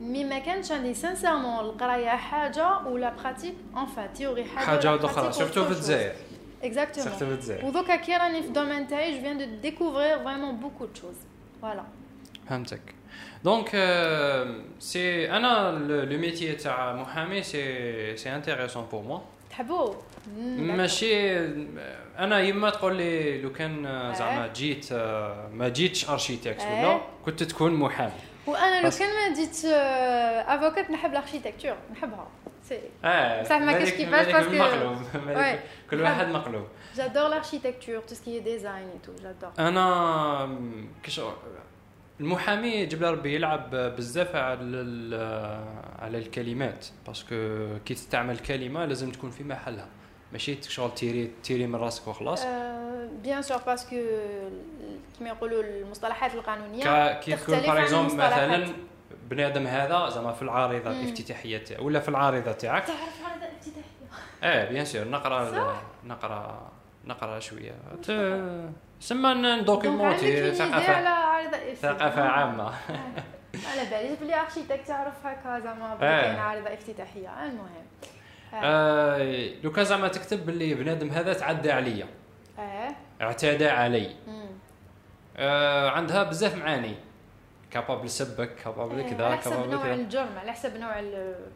mais 0.00 0.24
ما 0.24 0.38
كانش 0.38 0.72
عندي 0.72 0.94
sincèrement 0.94 1.60
القراية 1.60 2.08
حاجة 2.08 2.78
و 2.78 2.90
la 2.90 3.12
pratique 3.22 3.54
enfin 3.76 4.06
théorie 4.06 4.44
حاجة 4.44 4.66
حاجة 4.66 5.04
أخرى 5.04 5.32
surtout 5.32 5.64
في 5.64 5.70
الجزائر. 5.70 6.12
Exactement. 6.62 7.64
وذوكا 7.64 7.96
كي 7.96 8.16
راني 8.16 8.42
في 8.42 8.48
ال 8.48 8.53
domaine 8.53 8.88
تاعي 8.88 9.14
je 9.14 9.20
viens 9.20 9.38
de 9.38 9.44
découvrir 9.44 10.24
vraiment 10.24 10.56
beaucoup 10.56 10.84
de 10.84 10.94
choses 10.94 11.16
voilà 11.62 11.84
فهمتك. 12.48 12.95
دونك 13.45 13.69
سي 14.79 15.31
انا 15.31 15.71
لو 16.05 16.17
ميتي 16.17 16.55
تاع 16.55 16.93
محامي 16.93 17.43
سي 17.43 18.17
سي 18.17 18.35
انتيريسون 18.35 18.85
بور 18.91 19.01
موا 19.01 19.19
تحبو 19.49 19.95
ماشي 20.57 21.37
انا 22.19 22.39
يما 22.39 22.69
تقول 22.69 22.95
لي 22.95 23.41
لو 23.41 23.51
كان 23.51 23.83
زعما 24.15 24.47
جيت 24.47 24.93
ما 25.53 25.69
جيتش 25.69 26.09
ارشيتكت 26.09 26.61
ولا 26.61 27.01
كنت 27.25 27.43
تكون 27.43 27.73
محامي 27.73 28.11
وانا 28.47 28.81
لو 28.81 28.89
كان 28.99 29.09
ما 29.09 29.35
جيت 29.35 29.65
افوكات 30.45 30.91
نحب 30.91 31.11
الاركيتكتور 31.11 31.75
نحبها 31.91 32.27
سي 32.63 32.79
اه 33.03 33.43
صح 33.43 33.57
ما 33.57 33.73
كاش 33.73 33.89
كيفاش 33.89 34.25
باسكو 34.27 34.51
مقلوب 34.51 34.97
كل 35.91 36.01
واحد 36.01 36.27
مقلوب 36.27 36.67
جادور 36.95 37.29
l'architecture 37.29 38.01
tout 38.07 38.15
ce 38.15 38.21
qui 38.21 38.37
est 38.37 38.41
design 38.41 38.87
et 38.95 39.07
tout 39.07 39.23
j'adore 39.23 39.59
انا 39.59 40.57
كش 41.03 41.21
المحامي 42.20 42.86
جبل 42.86 43.10
ربي 43.10 43.34
يلعب 43.34 43.70
بزاف 43.70 44.36
على 44.36 44.56
على 45.98 46.18
الكلمات 46.18 46.86
parce 47.06 47.45
que 47.45 47.68
كي 47.84 47.94
تستعمل 47.94 48.38
كلمة 48.38 48.84
لازم 48.84 49.10
تكون 49.10 49.30
في 49.30 49.44
محلها. 49.44 49.88
ماشي 50.32 50.62
شغل 50.62 50.94
تيري 50.94 51.30
تيري 51.42 51.66
من 51.66 51.74
راسك 51.74 52.08
وخلاص. 52.08 52.44
bien 53.22 53.42
sûr 53.42 53.58
parce 53.66 53.85
que 53.85 53.96
كيما 55.18 55.30
يقولوا 55.30 55.62
المصطلحات 55.62 56.34
القانونية 56.34 57.20
كي 57.20 57.36
تكون 57.36 57.58
par 57.60 57.82
exemple 57.82 58.14
مثلا 58.14 58.66
بنادم 59.30 59.66
هذا 59.66 60.08
زعما 60.08 60.32
في 60.32 60.42
العارضة 60.42 60.90
الافتتاحيه 60.90 61.64
ولا 61.78 62.00
في 62.00 62.08
العارضة 62.08 62.52
تاعك. 62.52 62.86
تعرف 62.86 63.24
عارضة 63.24 63.46
افتتاحيه 63.46 63.86
آه 64.42 64.68
bien 64.68 64.84
sûr 64.84 65.08
نقرأ 65.08 65.82
نقرأ 66.04 66.70
نقرأ 67.06 67.38
شوية. 67.38 67.74
سما 69.00 69.56
ن 69.56 69.65
documenter 69.65 70.54
ثقافة. 70.54 71.74
ثقافة 71.74 72.22
عامة. 72.22 72.72
على 73.54 73.90
بالي. 73.90 74.16
بلي 74.20 74.40
architecte 74.40 74.86
تعرف 74.86 75.26
هكا 75.26 75.58
زعما 75.60 75.96
كاين 76.00 76.36
عارضه 76.36 76.74
افتتاحية. 76.74 77.44
المهم. 77.44 77.68
آه. 78.54 79.50
لو 79.62 79.72
كان 79.72 79.84
زعما 79.84 80.08
تكتب 80.08 80.46
باللي 80.46 80.74
بنادم 80.74 81.10
هذا 81.10 81.32
تعدى 81.32 81.72
عليا. 81.72 82.06
آه. 82.58 82.88
اعتدى 83.20 83.68
علي. 83.68 84.16
آه 85.36 85.90
عندها 85.90 86.22
بزاف 86.22 86.56
معاني. 86.56 86.94
capable 87.70 88.10
سبك 88.10 88.54
capable 88.54 89.10
كذا 89.10 89.24
على 89.24 89.36
حسب 89.36 89.70
نوع 89.70 89.94
الجرم 89.94 90.38
على 90.38 90.52
حسب 90.52 90.76
نوع 90.76 91.02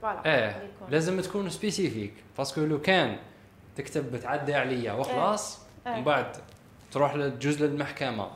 voilà 0.03 0.23
آه 0.27 0.55
لازم 0.89 1.21
تكون 1.21 1.51
spécifique 1.51 2.15
parce 2.39 2.52
que 2.52 2.61
لو 2.61 2.81
كان 2.81 3.17
تكتب 3.77 4.13
بتعدى 4.13 4.55
عليا 4.55 4.93
وخلاص 4.93 5.59
ومن 5.87 6.05
بعد 6.05 6.37
تروح 6.93 7.15
للجزء 7.15 7.67
للمحكمة. 7.67 8.31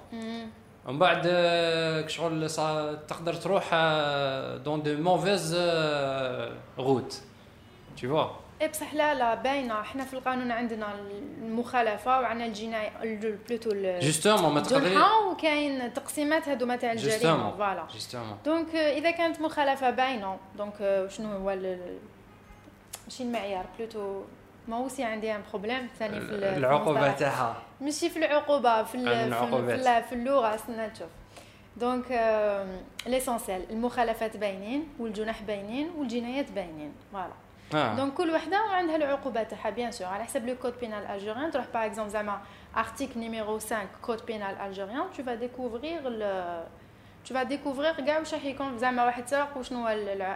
ومن 0.86 0.98
بعد 0.98 1.22
شغل 2.06 2.50
تقدر 3.08 3.34
تروح 3.34 3.74
dans 4.64 4.82
de 4.82 4.96
mauvaises 4.96 5.54
routes 6.78 7.20
des 7.96 8.08
fois 8.08 8.26
اي 8.62 8.68
بصح 8.68 8.94
لا 8.94 9.14
لا 9.14 9.34
باينة. 9.34 9.80
إحنا 9.80 10.04
في 10.04 10.14
القانون 10.14 10.50
عندنا 10.50 10.94
المخالفة 11.42 12.20
وعندنا 12.20 12.46
الجناية 12.46 12.90
plutôt 13.48 13.70
justement 14.00 14.54
ما 14.54 14.60
تقدري 14.60 14.96
وكاين 15.30 15.92
تقسيمات 15.92 16.48
هادو 16.48 16.74
تاع 16.76 16.92
الجريمه 16.92 17.56
voilà. 17.56 17.86
justement 17.92 18.38
donc 18.44 18.74
إذا 18.74 19.10
كانت 19.10 19.40
مخالفة 19.40 19.90
باينة. 19.90 20.38
donc 20.58 21.06
شنو 21.08 21.28
هو 21.32 21.56
ماشي 23.04 23.22
المعيار 23.22 23.66
plutôt 23.78 24.22
ما 24.68 24.76
هو 24.76 24.88
c'est 24.88 25.04
عندي 25.04 25.34
un 25.34 25.42
problème 25.50 25.88
ثاني 25.98 26.20
في 26.20 26.34
العقوبه 26.56 27.12
تاعها 27.12 27.56
ماشي 27.80 28.10
في 28.10 28.18
العقوبه 28.18 28.82
في 28.82 28.98
في, 28.98 30.02
في 30.02 30.12
اللغة 30.12 30.54
استنى 30.54 30.90
تشوف 30.90 31.08
donc 31.76 32.04
l'essentiel 33.06 33.70
المخالفات 33.70 34.36
باينين 34.36 34.88
والجنح 34.98 35.42
باينين 35.42 35.90
والجنايات 35.98 36.50
باينين 36.50 36.92
voilà 37.12 37.32
آه. 37.74 37.94
donc 37.94 38.14
كل 38.14 38.30
وحدة 38.30 38.64
وعندها 38.64 38.96
العقوبات 38.96 39.50
تاعها 39.50 39.70
bien 39.70 39.92
sûr 39.92 40.06
على 40.06 40.24
حسب 40.24 40.46
le 40.46 40.56
code 40.56 40.74
pénal 40.80 41.06
algérien 41.06 41.50
تروح 41.50 41.66
par 41.74 41.86
exemple 41.86 42.10
زعما 42.10 42.40
article 42.76 43.20
numéro 43.20 43.58
5 43.58 43.78
code 44.02 44.26
pénal 44.26 44.56
algérien 44.56 45.04
tu 45.16 45.22
vas 45.22 45.34
découvrir 45.34 46.00
tu 47.24 47.34
vas 47.34 47.42
découvrir 47.42 47.92
كاع 47.92 48.18
واش 48.18 48.34
راح 48.34 48.44
يكون 48.44 48.78
زعما 48.78 49.04
واحد 49.04 49.28
سرق 49.28 49.56
وشنو 49.56 49.78
هو 49.78 49.88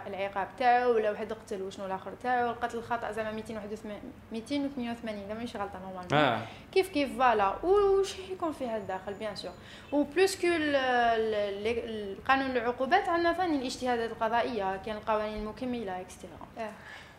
العقاب 0.07 0.47
تاعو 0.57 0.95
ولا 0.95 1.11
واحد 1.11 1.33
قتل 1.33 1.61
وشنو 1.61 1.85
الآخر 1.85 2.11
تاعو 2.23 2.49
القتل 2.49 2.77
الخطا 2.77 3.11
زعما 3.11 3.31
281 3.31 4.01
288 4.31 5.23
اذا 5.23 5.33
مانيش 5.33 5.55
غلطه 5.55 5.79
normalement 5.79 6.13
آه. 6.13 6.41
كيف 6.71 6.89
كيف 6.89 7.17
voilà 7.17 7.65
وش 7.65 8.19
يكون 8.19 8.51
فيها 8.51 8.77
الداخل 8.77 9.13
bien 9.13 9.35
sûr 9.35 9.51
و 9.91 10.01
plus 10.01 10.41
que 10.41 10.47
القانون 10.47 12.51
العقوبات 12.51 13.09
عندنا 13.09 13.33
ثاني 13.33 13.57
الاجتهادات 13.57 14.11
القضائيه 14.11 14.77
كاين 14.77 14.97
القوانين 14.97 15.37
المكمله 15.37 16.01
extra 16.01 16.29
آه. 16.57 16.71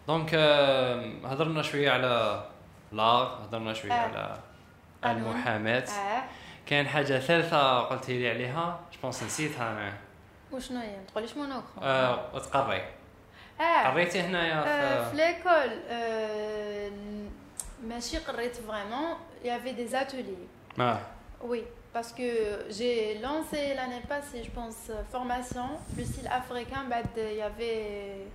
donc 0.09 0.35
هضرنا 1.25 1.63
شوية 1.63 1.91
على 1.91 2.45
l'art 2.93 3.45
هضرنا 3.45 3.73
شوية 3.73 3.93
آه. 3.93 4.39
على 5.05 5.19
المحاماه 5.19 5.79
آه. 5.79 6.23
كاين 6.70 6.88
حاجه 6.88 7.20
ثالثه 7.20 7.80
قلتي 7.80 8.20
لي 8.20 8.30
عليها 8.30 8.80
جوبونس 8.94 9.24
نسيتها 9.24 9.72
انا 9.72 9.94
وشنو 10.52 10.80
هي 10.80 10.88
ما 10.98 11.04
تقوليش 11.08 11.38
مونوكرو 11.38 11.82
اه 11.82 12.40
تقري 12.40 12.82
اه 13.62 13.88
قريتي 13.88 14.20
هنايا 14.22 14.64
في, 14.64 15.10
في 15.12 15.18
ليكول 15.18 15.80
آه 15.90 16.92
ماشي 17.84 18.18
قريت 18.18 18.56
فريمون 18.56 19.16
يافي 19.44 19.72
دي 19.72 19.88
زاتولي 19.88 20.36
اه 20.80 21.00
Oui, 21.52 21.64
parce 21.94 22.12
que 22.20 22.30
j'ai 22.78 23.20
lancé 23.28 23.60
l'année 23.78 24.04
passée, 24.14 24.42
je 24.48 24.52
pense, 24.60 24.82
formation, 25.16 25.68
le 25.98 26.04
style 26.06 26.28
africain, 26.28 26.90
بعد 26.90 27.06
il 27.18 27.38
y 27.38 27.42
avait 27.42 28.30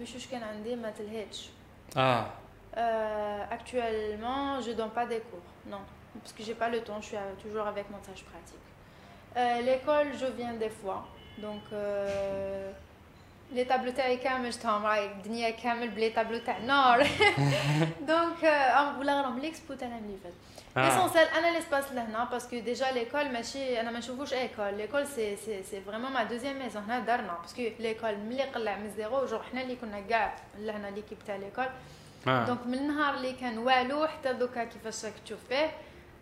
مش 0.00 0.14
واش 0.14 0.26
كان 0.26 0.42
عندي 0.42 0.76
ما 0.76 0.90
تلهيتش 0.90 1.48
اه 1.96 2.26
actuellement 3.50 4.60
je 4.66 4.70
donne 4.78 4.90
pas 4.98 5.06
des 5.06 5.20
cours 5.30 5.50
non 5.72 5.82
parce 6.20 6.32
que 6.36 6.42
j'ai 6.42 6.54
pas 6.54 6.68
le 6.68 6.80
temps 6.86 7.00
je 7.00 7.06
suis 7.06 7.16
toujours 7.42 7.66
avec 7.66 7.86
mon 7.90 8.00
stage 8.02 8.24
pratique 8.30 8.66
euh, 9.36 9.60
l'école 9.68 10.08
je 10.20 10.26
viens 10.38 10.54
des 10.54 10.72
fois 10.80 11.00
donc 11.38 11.64
euh, 11.72 12.72
لي 13.52 13.64
تابلو 13.64 13.90
تاعي 13.90 14.16
كامل 14.16 14.52
شفتهم 14.52 14.86
راهي 14.86 15.06
الدنيا 15.06 15.50
كامل 15.50 15.88
بلي 15.88 16.10
تابلو 16.10 16.38
تاع 16.38 16.58
نار 16.58 17.06
دونك 18.08 18.42
ولا 18.98 19.22
راهم 19.22 19.38
ليكسبو 19.38 19.74
تاع 19.74 19.88
العام 19.88 20.04
اللي 20.04 20.18
فات 20.24 20.32
ليسونسيال 20.76 21.28
انا 21.28 21.56
ليسباس 21.56 21.92
لهنا 21.92 22.24
باسكو 22.24 22.58
ديجا 22.58 22.90
ليكول 22.90 23.32
ماشي 23.32 23.80
انا 23.80 23.90
ما 23.90 23.98
نشوفوش 23.98 24.32
ايكول 24.32 24.74
ليكول 24.74 25.06
سي 25.06 25.36
سي 25.36 25.62
سي 25.62 25.80
فريمون 25.80 26.12
ما 26.12 26.24
دوزيام 26.24 26.58
ميزون 26.58 26.82
هنا 26.82 26.98
دارنا 26.98 27.38
باسكو 27.42 27.62
ليكول 27.80 28.16
ملي 28.16 28.42
قلع 28.42 28.76
من 28.76 28.90
زيرو 28.96 29.26
جو 29.26 29.38
حنا 29.38 29.62
اللي 29.62 29.76
كنا 29.76 30.00
كاع 30.00 30.34
لهنا 30.58 30.86
ليكيب 30.86 31.18
تاع 31.26 31.36
ليكول 31.36 31.66
دونك 32.26 32.66
من 32.66 32.74
النهار 32.74 33.14
اللي 33.14 33.32
كان 33.32 33.58
والو 33.58 34.06
حتى 34.06 34.32
دوكا 34.32 34.64
كيفاش 34.64 35.04
راك 35.04 35.14
تشوف 35.24 35.38
فيه 35.48 35.70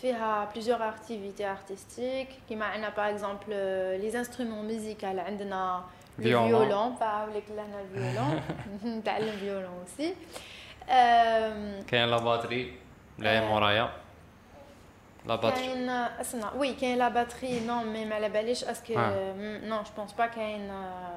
فيها 0.00 0.44
بليزيور 0.52 0.88
اكتيفيتي 0.88 1.46
ارتستيك 1.46 2.28
كيما 2.48 2.64
عندنا 2.64 2.88
باغ 2.88 3.10
اكزومبل 3.10 3.50
لي 4.00 4.18
انسترومون 4.18 4.66
ميوزيكال 4.66 5.20
عندنا 5.20 5.84
الفيولون 6.18 6.94
فاوليك 6.94 7.44
لهنا 7.56 7.80
الفيولون 7.80 8.42
نتعلم 8.98 9.36
فيولون 9.36 9.70
اوسي 9.80 10.14
كاين 11.86 12.08
لا 12.08 12.16
باتري 12.16 12.74
لا 13.18 13.48
مورايا 13.48 13.90
لا 15.26 15.36
باتري 15.36 15.66
كاين 15.66 15.88
اسمع 15.88 16.52
وي 16.52 16.74
كاين 16.74 16.98
لا 16.98 17.08
باتري 17.08 17.60
نو 17.60 17.82
مي 17.82 18.04
ما 18.04 18.14
على 18.14 18.28
باليش 18.28 18.64
اسكو 18.64 18.92
نو 19.68 19.76
جو 19.82 19.90
بونس 19.96 20.12
با 20.12 20.26
كاين 20.26 20.72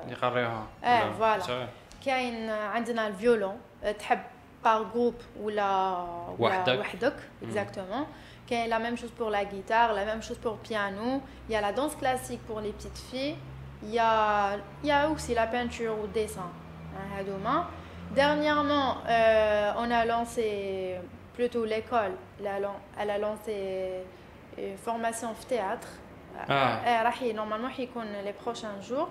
يقريوها 0.10 0.67
اه 0.84 1.12
فوالا 1.12 1.67
كاين 2.05 2.50
عندنا 2.50 3.08
الفيولون 3.08 3.58
تحب 4.00 4.20
باغ 4.63 4.84
جروب 4.93 5.15
ولا 5.39 6.05
وحدك 6.39 6.79
وحدك 6.79 7.15
اكزاكتومون 7.43 8.05
La 8.50 8.78
même 8.78 8.97
chose 8.97 9.11
pour 9.11 9.28
la 9.28 9.45
guitare, 9.45 9.93
la 9.93 10.05
même 10.05 10.23
chose 10.23 10.38
pour 10.38 10.52
le 10.52 10.59
piano. 10.59 11.21
Il 11.49 11.52
y 11.52 11.57
a 11.57 11.61
la 11.61 11.73
danse 11.73 11.95
classique 11.97 12.40
pour 12.47 12.61
les 12.61 12.71
petites 12.71 12.99
filles. 13.11 13.37
Il 13.83 13.90
y 13.90 13.99
a, 13.99 14.57
il 14.83 14.88
y 14.88 14.93
a 14.93 15.09
aussi 15.09 15.35
la 15.35 15.47
peinture 15.47 15.95
ou 15.99 16.02
le 16.02 16.09
dessin. 16.09 16.49
Hein, 16.97 17.67
Dernièrement, 18.14 18.97
euh, 19.07 19.73
on 19.76 19.90
a 19.90 20.05
lancé, 20.07 20.97
plutôt 21.35 21.64
l'école, 21.64 22.12
elle 22.40 23.11
a 23.11 23.19
lancé 23.19 24.02
une 24.57 24.78
formation 24.78 25.28
de 25.31 25.47
théâtre. 25.47 25.88
Ah. 26.49 26.81
Euh, 26.87 27.33
normalement, 27.35 27.69
les 28.25 28.33
prochains 28.33 28.81
jours. 28.81 29.11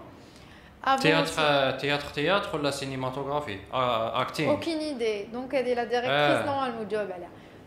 Théâtre, 1.01 1.33
euh, 1.39 1.77
théâtre, 1.77 2.11
théâtre 2.11 2.57
ou 2.57 2.61
la 2.61 2.71
cinématographie? 2.71 3.59
Uh, 3.73 4.49
Aucune 4.49 4.81
idée. 4.81 5.27
Donc, 5.31 5.53
elle 5.53 5.67
est 5.67 5.75
la 5.75 5.85
directrice, 5.85 6.13
ah. 6.13 6.43
non, 6.45 6.65
elle 6.65 6.73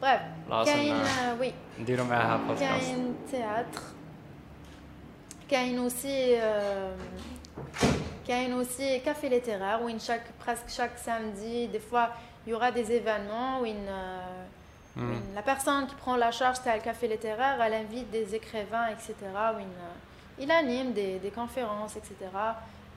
لا 0.02 0.64
كاين 0.66 0.96
أصلاً 0.96 1.34
وي 1.40 1.54
نديروا 1.80 2.06
معاها 2.06 2.38
بودكاست 2.38 2.62
كاين 2.62 3.16
تياتر 3.32 3.82
كاين 5.50 5.78
اوسي 5.80 6.42
كاين 8.28 8.52
اوسي 8.54 9.00
كافي 9.00 9.30
ليتيرير 9.30 9.84
وين 9.84 10.00
شاك 10.00 10.22
بريسك 10.46 10.70
شاك 10.70 10.92
سامدي 10.98 11.68
دي 11.68 11.80
فوا 11.80 12.06
il 12.48 12.52
y 12.52 12.54
aura 12.54 12.72
des 12.72 12.92
événements 12.92 13.62
وين 13.62 13.88
euh, 13.88 14.98
مم. 14.98 15.10
وين 15.12 15.36
la 15.36 15.42
personne 15.42 15.88
qui 15.88 15.96
prend 15.96 16.16
la 16.16 16.32
charge 16.32 16.60
تاع 16.64 16.76
الكافي 16.76 17.08
ليتيرير 17.08 17.58
elle 17.68 17.74
invite 17.74 18.12
des 18.12 18.36
écrivains 18.36 18.88
etc 18.90 19.14
وين 19.56 19.68
euh, 19.68 20.42
il 20.44 20.52
anime 20.52 20.94
des, 20.94 21.20
des 21.20 21.32
conférences 21.32 21.96
etc 21.96 22.12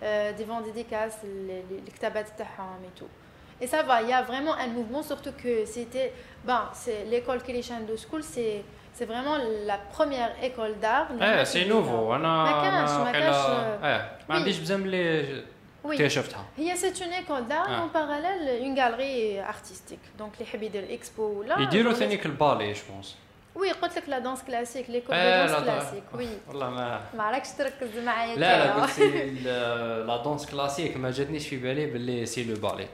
euh, 0.02 0.32
des 0.32 0.44
vents 0.44 0.60
dédicaces 0.60 1.18
les, 1.24 1.62
les, 1.70 1.88
الكتابات 1.88 2.26
تاعهم 2.38 2.80
et 2.84 2.98
tout 3.00 3.21
et 3.62 3.66
ça 3.72 3.80
va 3.88 3.96
il 4.02 4.08
y 4.08 4.16
a 4.20 4.22
vraiment 4.30 4.54
un 4.64 4.70
mouvement 4.78 5.02
surtout 5.10 5.34
que 5.44 5.52
c'était 5.74 6.08
ben 6.48 6.62
c'est 6.82 7.00
l'école 7.12 7.40
Crescendo 7.48 7.94
School 8.04 8.22
c'est 8.34 8.56
c'est 8.96 9.08
vraiment 9.12 9.36
la 9.70 9.78
première 9.96 10.32
école 10.48 10.74
d'art 10.84 11.10
اللي 11.10 11.24
ايه 11.24 11.34
هنا 11.34 11.44
سي 11.44 11.62
في 11.64 11.68
نوفو 11.68 12.14
انا 12.14 12.44
ما 12.44 12.62
كانش- 12.62 12.90
أنا 12.90 12.98
ما 12.98 13.10
وقيلا- 13.10 13.12
كانش- 13.12 13.84
ايه 13.84 14.18
ما 14.28 14.34
وي. 14.34 14.40
عنديش 14.40 14.58
بزاف 14.58 14.80
اللي 14.80 15.42
Oui. 15.84 15.90
اكتشفتها 15.90 16.44
هي 16.56 16.76
c'est 16.76 16.96
une 17.04 17.14
école 17.22 17.44
d'art 17.50 17.68
Ah. 17.68 17.82
en 17.84 17.88
parallèle 17.98 18.46
une 18.66 18.74
galerie 18.74 19.38
artistique 19.54 20.06
donc 20.20 20.30
اللي 20.34 20.42
يحب 20.44 20.62
يدير 20.62 20.94
اكسبو 20.94 21.22
ولا 21.40 21.60
يديروا 21.60 21.92
ثاني 21.92 22.24
البالي 22.26 22.72
جو 22.72 22.80
بونس 22.92 23.16
وي 23.54 23.72
قلت 23.72 23.96
لك 23.98 24.08
لا 24.08 24.18
دانس 24.18 24.42
كلاسيك 24.42 24.90
ليكول 24.90 25.14
ايه 25.14 25.46
دو 25.46 25.52
لا 25.52 25.60
دانس 25.60 25.66
لا 25.66 25.72
كلاسيك 25.80 26.02
وي 26.14 26.28
والله 26.48 26.70
ما 26.70 27.00
ما 27.16 27.30
راكش 27.30 27.48
تركز 27.58 27.98
معايا 27.98 28.36
لا 28.36 28.58
لا 28.58 28.64
كده. 28.74 28.82
قلت 28.82 28.90
سي 28.90 29.22
ال- 29.24 30.06
لا 30.06 30.16
دونس 30.22 30.46
كلاسيك 30.46 30.96
ما 30.96 31.10
جاتنيش 31.10 31.48
في 31.48 31.56
بالي 31.56 31.86
باللي 31.86 32.26
سي 32.26 32.44
لو 32.44 32.54
بالي 32.70 32.88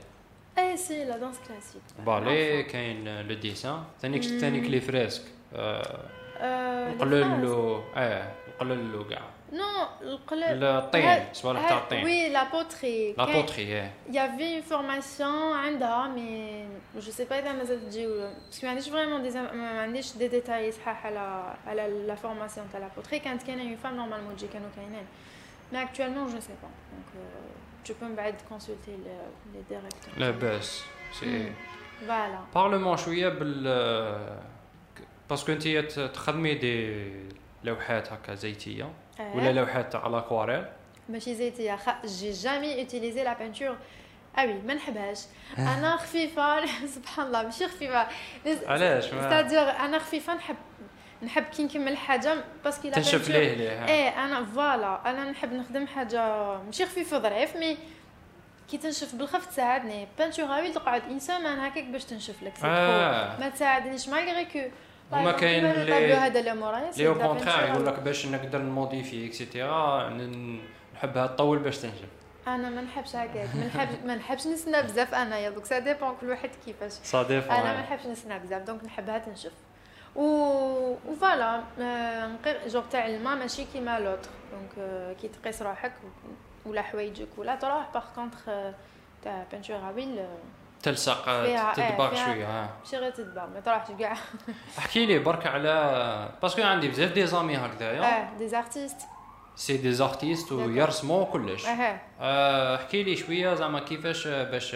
ايه 0.59 0.77
سي 0.77 1.05
لا 1.05 1.17
دانس 1.17 1.37
كلاسيك 1.49 1.83
بالي 2.07 2.63
كاين 2.63 3.21
لو 3.29 3.35
ديسان 3.35 3.83
ثاني 4.03 4.23
ثاني 4.23 4.61
لي 4.61 4.81
فريسك 4.81 5.23
Euh, 5.55 6.95
نقلل 6.95 7.43
له 7.43 7.85
ايه 7.97 8.35
نقلل 8.49 8.93
له 8.93 9.05
كاع 9.05 9.23
Non, 9.53 10.03
القلب 10.03 10.63
الطين 10.63 11.25
صوالح 11.33 11.69
تاع 11.69 11.79
الطين 11.79 12.05
Oui, 12.05 12.33
la 12.33 12.45
poterie. 12.55 13.19
لا 13.19 13.27
Quand- 13.27 13.31
بوتري 13.31 13.63
ايه 13.63 13.91
Il 14.09 14.15
y 14.15 14.19
avait 14.19 14.59
une 14.61 14.71
formation 14.73 15.55
عندها 15.55 16.13
mais 16.17 17.01
je 17.01 17.11
sais 17.11 17.25
pas 17.31 17.33
إذا 17.33 17.53
مازال 17.53 17.91
تجي 17.91 18.07
ولا 18.07 18.35
parce 18.51 18.61
que 18.61 18.65
ما 18.65 18.71
عنديش 18.71 18.89
vraiment 18.89 19.25
des 19.33 19.37
ما 19.55 19.81
عنديش 19.83 20.13
des 20.13 20.29
détails 20.33 20.71
صحاح 20.71 21.07
على 21.07 21.55
على 21.67 22.07
la 22.09 22.17
formation 22.17 22.73
تاع 22.73 22.89
la 22.89 23.01
poterie 23.01 23.15
كانت 23.25 23.43
كاينة 23.43 23.63
une 23.77 23.79
femme 23.87 23.97
normalement 23.97 24.37
تجي 24.39 24.49
كانوا 24.53 24.69
كاينين 24.77 25.07
mais 25.73 25.77
actuellement 25.87 26.31
je 26.33 26.37
ne 26.37 26.41
sais 26.41 26.59
pas 26.63 26.73
donc 26.93 27.09
euh, 27.17 27.58
tu 27.89 27.93
peux 27.93 28.05
من 28.05 28.15
بعد 28.15 28.35
consulter 28.51 28.91
le- 29.07 29.55
les 29.57 29.73
directeurs 29.75 30.19
لاباس 30.19 30.83
سي 31.21 31.27
مم. 31.27 31.53
فوالا 32.07 32.39
بارلمون 32.55 32.97
شويه 32.97 33.29
بال 33.29 34.39
باسكو 35.31 35.53
انت 35.53 35.99
تخدمي 36.01 36.55
دي 36.55 37.07
لوحات 37.65 38.13
هكا 38.13 38.35
زيتيه 38.35 38.93
ولا 39.35 39.53
لوحات 39.53 39.93
تاع 39.93 40.07
لاكواريل 40.07 40.65
ماشي 41.09 41.35
زيتية 41.35 41.77
خ... 41.77 42.07
جي 42.07 42.31
جامي 42.31 42.81
اوتيليزي 42.81 43.25
لا 43.25 43.33
بانتور 43.33 43.77
اه 44.39 44.47
وي 44.47 44.53
ما 44.55 44.75
نحبهاش 44.75 45.19
انا 45.59 45.97
خفيفه 45.97 46.67
سبحان 46.87 47.27
الله 47.27 47.43
ماشي 47.43 47.69
خفيفه 47.69 48.07
علاش 48.67 49.13
ما 49.13 49.21
ستادير 49.21 49.61
انا 49.71 49.99
خفيفه 49.99 50.35
نحب 50.35 50.57
نحب 51.24 51.44
كي 51.44 51.64
نكمل 51.64 51.98
حاجة 51.98 52.36
باسكو 52.64 52.88
لا 52.88 52.94
تنشف 52.94 53.30
ليه 53.30 53.54
ليه. 53.54 53.86
إيه 53.86 54.26
أنا 54.26 54.46
فوالا 54.46 55.10
أنا 55.10 55.32
نحب 55.32 55.54
نخدم 55.54 55.88
حاجة 55.88 56.58
ماشي 56.58 56.86
خفيفة 56.86 57.20
ظريف 57.20 57.56
مي 57.56 57.78
كي 58.72 58.78
تنشف 58.78 59.16
بالخف 59.16 59.46
تساعدني. 59.46 60.08
بانتور 60.18 60.46
غاوي 60.46 60.72
تقعد 60.72 61.02
ان 61.12 61.20
سيمان 61.20 61.60
هكاك 61.60 61.84
باش 61.84 62.06
تنشف 62.06 62.44
لك 62.44 62.54
آه. 62.64 63.40
ما 63.40 63.50
تساعدنيش 63.50 64.10
مالغري 64.10 64.46
كو 64.46 64.60
هما 65.12 65.32
كاين 65.32 65.74
كاين 65.74 66.12
هذا 66.12 66.40
اللي 66.40 66.92
لي 66.98 67.08
أو 67.08 67.16
كونترا 67.16 67.66
يقول 67.66 67.86
لك 67.86 68.00
باش 68.00 68.26
نقدر 68.26 68.60
نموديفي 68.60 69.28
اكسيتيرا 69.28 70.10
نحبها 70.96 71.28
تطول 71.28 71.60
باش 71.60 71.78
تنجم. 71.78 72.08
أنا 72.48 72.70
ما 72.70 72.82
نحبش 72.82 73.16
هكاك 73.16 73.50
ما 73.56 73.66
نحبش 73.66 73.96
ما 74.06 74.16
نحبش 74.16 74.48
نسنى 74.48 74.82
بزاف 74.82 75.14
انايا 75.14 75.50
دوك 75.50 75.66
سا 75.66 75.80
ديبون 75.80 76.16
كل 76.22 76.30
واحد 76.30 76.50
كيفاش. 76.66 76.92
صادف 76.92 77.52
أنا 77.52 77.74
ما 77.74 77.82
نحبش 77.82 78.06
نسنى 78.06 78.40
بزاف 78.40 78.62
دونك 78.62 78.84
نحبها 78.84 79.18
تنشف. 79.18 79.52
و 80.16 80.24
وفوالا 81.08 81.62
نقير 82.28 82.60
جوغ 82.68 82.84
تاع 82.92 83.06
الماء 83.08 83.36
ماشي 83.36 83.66
كيما 83.74 84.00
لوتر 84.00 84.30
دونك 84.52 85.16
كي 85.22 85.28
تقيس 85.28 85.62
روحك 85.62 85.94
ولا 86.66 86.82
حوايجك 86.82 87.28
ولا 87.38 87.56
تروح 87.56 87.88
باغ 87.94 88.04
كونتخ 88.16 88.46
تاع 89.24 89.44
بانتور 89.52 89.76
غاويل 89.78 90.26
تلصق 90.84 91.24
فيها- 91.26 91.74
شوية 92.26 92.70
ماشي 92.84 92.98
غير 92.98 93.12
تدبر 93.12 93.48
ما 93.54 93.60
تروحش 93.60 93.92
كاع 94.00 94.14
احكي 94.78 95.06
لي 95.06 95.20
برك 95.20 95.48
على 95.48 96.30
parce 96.42 96.54
que 96.54 96.62
عندي 96.62 96.88
بزاف 96.88 97.12
des 97.12 97.26
amis 97.28 97.58
هكذايا 97.58 98.02
آه 98.02 98.38
des 98.38 98.48
artistes 98.48 98.98
c'est 99.56 99.78
des 99.78 99.92
artistes. 99.94 100.52
ويرسموا 100.52 101.26
كلش 101.26 101.66
احكي 102.76 103.04
لي 103.04 103.16
شوية 103.16 103.54
زعما 103.56 103.80
كيفاش 103.80 104.28
باش 104.28 104.72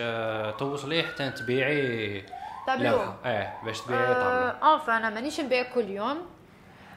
توصلي 0.59 1.03
حتى 1.03 1.29
تبيعي 1.29 2.23
طابلو 2.67 2.99
آه 3.25 3.53
باش 3.65 3.81
تبيعي 3.81 4.13
tableau 4.13 4.73
enfin 4.73 4.97
أنا 4.97 5.09
مانيش 5.09 5.39
نبيع 5.41 5.63
كل 5.73 5.89
يوم 5.89 6.17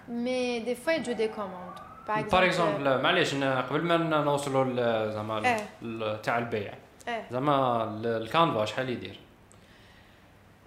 mais 0.09 0.59
des 0.61 0.75
fois 0.75 0.93
يجو 0.93 1.13
des 1.13 1.29
commandes 1.29 1.73
par 2.09 2.45
exemple 2.45 3.03
معليش 3.03 3.35
قبل 3.35 3.83
ما 3.83 3.97
نوصلوا 3.97 5.11
زعما 5.11 5.39
إيه. 5.83 6.17
تاع 6.23 6.39
البيع 6.39 6.75
آه 7.09 7.23
زعما 7.31 7.85
ال- 7.85 8.23
الكانفا 8.23 8.65
شحال 8.65 8.91
يدير؟ 8.91 9.21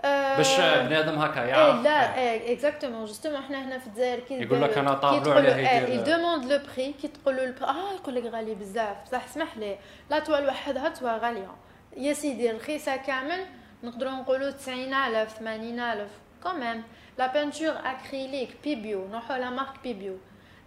آه، 0.04 0.38
باش 0.38 0.58
بنادم 0.60 1.20
هكا 1.20 1.42
إيه 1.44 1.48
يعرف. 1.50 1.84
لا 1.84 2.16
إيه. 2.18 2.42
إيه 2.42 2.54
exactement 2.54 3.06
justement 3.06 3.42
حنا 3.42 3.66
هنا 3.68 3.80
في 3.80 3.88
الجزائر 3.88 4.20
كي 4.20 4.34
يقول 4.42 4.62
لك 4.62 4.78
أنا 4.78 4.94
طابلو 4.94 5.24
تقولوا 5.24 5.50
يدير- 5.50 5.88
إيه 5.88 5.98
demande 6.04 6.46
le 6.52 6.60
prix 6.76 6.94
كي 7.02 7.08
تقولوا 7.08 7.44
ال 7.44 7.48
prix 7.48 7.66
آه 7.66 7.94
يقول 7.94 8.16
لك 8.16 8.24
غالي 8.34 8.56
بزاف. 8.56 8.98
بصح 9.06 9.24
اسمح 9.24 9.58
لي. 9.58 9.78
la 10.10 10.20
toile 10.20 10.48
وحدها 10.48 10.90
toile 10.90 11.18
غالية. 11.18 11.52
يا 11.98 12.14
سيدي 12.14 12.52
رخيصه 12.52 12.96
كامل. 12.96 13.40
نقدروا 13.84 14.12
نقولوا 14.12 14.52
90000 14.52 15.38
80000 15.40 16.10
quand 16.44 16.66
même 16.66 16.84
la 17.18 17.28
peinture 17.28 17.74
acrylique 17.86 18.50
Pébéo 18.64 19.08
نروحوا 19.08 19.38
la 19.38 19.50
marque 19.50 19.74
Pébéo 19.84 20.18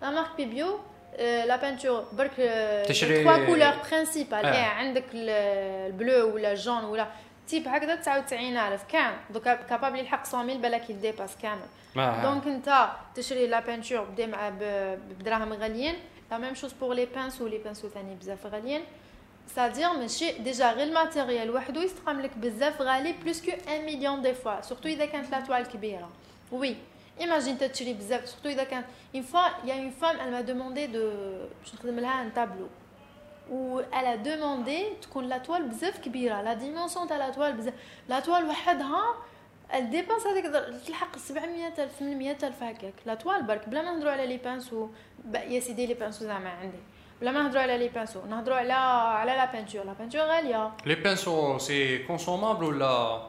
la 0.02 0.10
marque 0.10 0.28
Pébéo 0.36 0.78
la 1.18 1.56
peinture 1.56 2.04
برك 2.12 2.30
تشري- 2.88 3.22
trois 3.24 3.46
couleurs 3.46 3.72
principales. 3.90 4.46
إيه 4.46 4.64
عندك 4.64 5.04
ال- 5.14 5.30
ال 5.92 6.01
bleu 6.01 6.34
ولا 6.34 6.52
ال 6.52 6.58
jaune 6.58 6.84
ولا 6.84 7.06
type 7.48 7.68
هكذا 7.68 7.94
99000 7.96 8.84
كان 8.88 9.12
donc 9.30 9.54
capable 9.54 9.98
يلحق 9.98 10.34
100000 10.36 10.56
بالك 10.62 10.90
ي 10.90 10.96
dépasse 10.96 11.36
كامل 11.42 11.66
ما 11.96 12.22
donc 12.22 12.46
انت 12.46 12.88
تشري 13.14 13.46
la 13.46 13.60
peinture 13.60 14.06
بدراهم 14.10 15.52
غاليين 15.52 15.94
la 16.30 16.38
même 16.38 16.54
chose 16.54 16.72
pour 16.72 16.94
les 16.94 17.06
pinceaux 17.06 17.46
les 17.46 17.58
pinceaux 17.58 17.88
ثاني 17.88 18.14
بزاف 18.14 18.46
غاليين 18.46 18.82
سادير 19.55 19.93
ماشي 19.93 20.31
ديجا 20.31 20.71
غير 20.71 20.87
الماتيريال 20.87 21.49
وحده 21.55 21.83
يستقام 21.83 22.21
لك 22.21 22.37
بزاف 22.37 22.81
غالي 22.81 23.13
بلوس 23.13 23.41
كو 23.45 23.51
1 23.67 23.81
مليون 23.81 24.21
دي 24.21 24.33
فوا 24.33 24.61
سورتو 24.61 24.89
اذا 24.89 25.05
كانت 25.05 25.31
لا 25.31 25.39
توال 25.39 25.63
كبيره 25.67 26.09
وي 26.51 26.75
ايماجين 27.19 27.57
تشري 27.57 27.93
بزاف 27.93 28.29
سورتو 28.29 28.49
اذا 28.49 28.63
كانت 28.63 28.85
اون 29.15 29.23
فوا 29.23 29.41
يا 29.65 29.73
اون 29.73 29.89
فام 29.89 30.15
elle 30.17 30.31
m'a 30.33 30.43
demandé 30.49 30.87
de 30.93 31.01
باش 31.61 31.73
نخدم 31.73 31.99
لها 31.99 32.21
ان 32.21 32.33
تابلو 32.33 32.67
و 33.51 33.81
elle 33.81 34.17
a 34.17 34.27
demandé 34.27 35.01
تكون 35.01 35.23
لا 35.29 35.37
توال 35.37 35.63
بزاف 35.67 35.99
كبيره 35.99 36.41
لا 36.41 36.53
ديمونسيون 36.53 37.07
تاع 37.07 37.17
لا 37.17 37.29
توال 37.29 37.53
بزاف 37.53 37.73
لا 38.09 38.19
توال 38.19 38.45
وحدها 38.49 39.15
الديبانس 39.73 40.27
هذيك 40.27 40.45
در- 40.45 40.73
تلحق 40.87 41.17
700000 41.17 41.99
800000 41.99 42.63
هكاك 42.63 42.93
لا 43.05 43.15
توال 43.15 43.43
برك 43.43 43.69
بلا 43.69 43.81
ما 43.81 43.91
نهضروا 43.91 44.11
على 44.11 44.27
لي 44.27 44.37
بانسو 44.37 44.87
ب- 45.25 45.35
يا 45.35 45.59
سيدي 45.59 45.85
لي 45.85 45.93
بانسو 45.93 46.25
زعما 46.25 46.49
عندي 46.49 46.77
بلا 47.22 47.30
ما 47.30 47.42
نهضروا 47.42 47.62
على 47.62 47.78
les 47.78 47.88
pinceaux 47.88 48.26
نهضروا 48.26 48.56
على 48.56 48.72
على 48.72 49.32
la 49.32 49.52
peinture 49.52 49.84
la 49.84 49.92
peinture 49.92 50.20
غاليه 50.20 50.70
les 50.86 50.94
pinceaux 50.94 51.58
c'est 51.58 51.98
consommable 51.98 52.64
ولا 52.64 53.22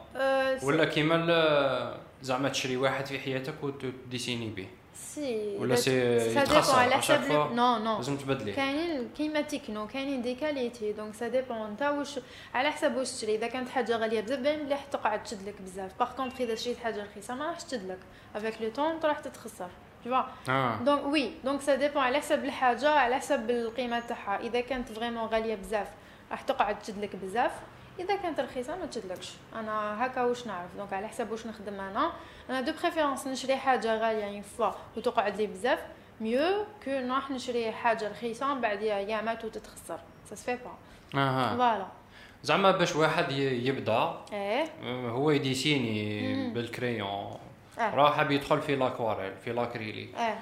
ولا 0.62 0.84
كيما 0.84 1.98
زعما 2.22 2.48
تشري 2.48 2.76
واحد 2.76 3.06
في 3.06 3.18
حياتك 3.18 3.54
وت 3.62 3.80
dessiner 3.80 4.50
به 4.50 4.66
سي 4.94 5.56
ولا 5.58 5.76
سي 5.76 6.16
يتخسر 6.16 6.78
على 6.78 6.94
حسب. 6.94 7.30
non 7.30 7.78
non 7.78 7.96
لازم 7.96 8.16
تبدلي 8.16 8.52
كاينين 8.52 9.08
كيما 9.16 9.40
تكنو 9.40 9.86
كاينين 9.86 10.22
des 10.22 10.34
qualités 10.34 10.92
donc 10.92 11.14
ça 11.14 11.28
dépend 11.28 11.70
نتا 11.70 11.90
واش 11.90 12.20
على 12.54 12.70
حسب 12.70 12.96
واش 12.96 13.10
تشري 13.10 13.34
اذا 13.34 13.46
كانت 13.46 13.68
حاجة 13.68 13.96
غاليه 13.96 14.20
بزاف 14.20 14.38
باين 14.38 14.64
مليح 14.64 14.84
تقعد 14.84 15.22
تشد 15.22 15.48
لك 15.48 15.62
بزاف 15.62 15.90
par 15.98 16.12
contre 16.16 16.40
اذا 16.40 16.54
شريت 16.54 16.78
حاجة 16.78 17.04
رخيصه 17.04 17.34
ما 17.34 17.46
راحش 17.46 17.64
تشد 17.64 17.88
لك 17.90 17.98
avec 18.34 18.62
le 18.62 18.70
temps 18.70 19.00
راح 19.04 19.18
تتخسر 19.18 19.68
tu 20.04 20.08
vois. 20.08 20.50
آه 20.50 20.76
donc 20.76 21.04
oui 21.06 21.30
donc 21.44 21.60
ça 21.60 21.74
dépend 21.74 22.02
على 22.02 22.18
حسب 22.18 22.44
الحاجة 22.44 22.90
على 22.90 23.16
حسب 23.16 23.50
القيمه 23.50 24.00
تاعها 24.00 24.40
اذا 24.40 24.60
كانت 24.60 24.88
vraiment 24.88 25.24
غاليه 25.26 25.54
بزاف 25.54 25.88
راح 26.30 26.40
تقعد 26.42 26.78
تشد 26.78 26.98
لك 27.04 27.16
بزاف 27.16 27.52
اذا 28.00 28.16
كانت 28.16 28.40
رخيصه 28.40 28.76
ما 28.76 28.86
تشدلكش 28.86 29.32
أنا 29.54 30.06
هكا 30.06 30.22
واش 30.22 30.46
نعرف 30.46 30.76
donc 30.76 30.92
على 30.92 31.08
حسب 31.08 31.30
واش 31.30 31.46
نخدم 31.46 31.80
أنا 31.80 32.12
أنا 32.50 32.60
de 32.60 32.72
préférence 32.82 33.26
نشري 33.26 33.56
حاجة 33.56 33.96
غاليه 33.98 34.24
une 34.24 34.42
fois 34.42 34.70
وتقعد 34.96 35.36
لي 35.36 35.46
بزاف 35.46 35.78
mieux 36.20 36.64
que 36.84 36.90
نروح 36.90 37.30
نشري 37.30 37.72
حاجة 37.72 38.10
رخيصه 38.10 38.54
من 38.54 38.60
بعد 38.60 38.82
يامات 38.82 39.44
وتتخسر 39.44 39.98
سا 40.30 40.34
سفي 40.34 40.56
با 40.56 41.20
أها 41.20 41.56
voilà 41.56 41.86
زعما 42.42 42.70
باش 42.70 42.96
واحد 42.96 43.32
يبدا 43.32 44.14
إيه 44.32 44.64
آه، 44.82 45.08
هو 45.10 45.30
ي 45.30 45.42
dessiner. 45.42 46.50
بال 46.50 46.72
crayon 46.72 47.38
آه 47.78 47.94
راه 47.94 48.10
حاب 48.12 48.30
يدخل 48.30 48.60
في 48.62 48.76
l'aquarelle 48.76 49.32
في 49.44 49.52
l'acrylique 49.52 50.08
آه 50.16 50.36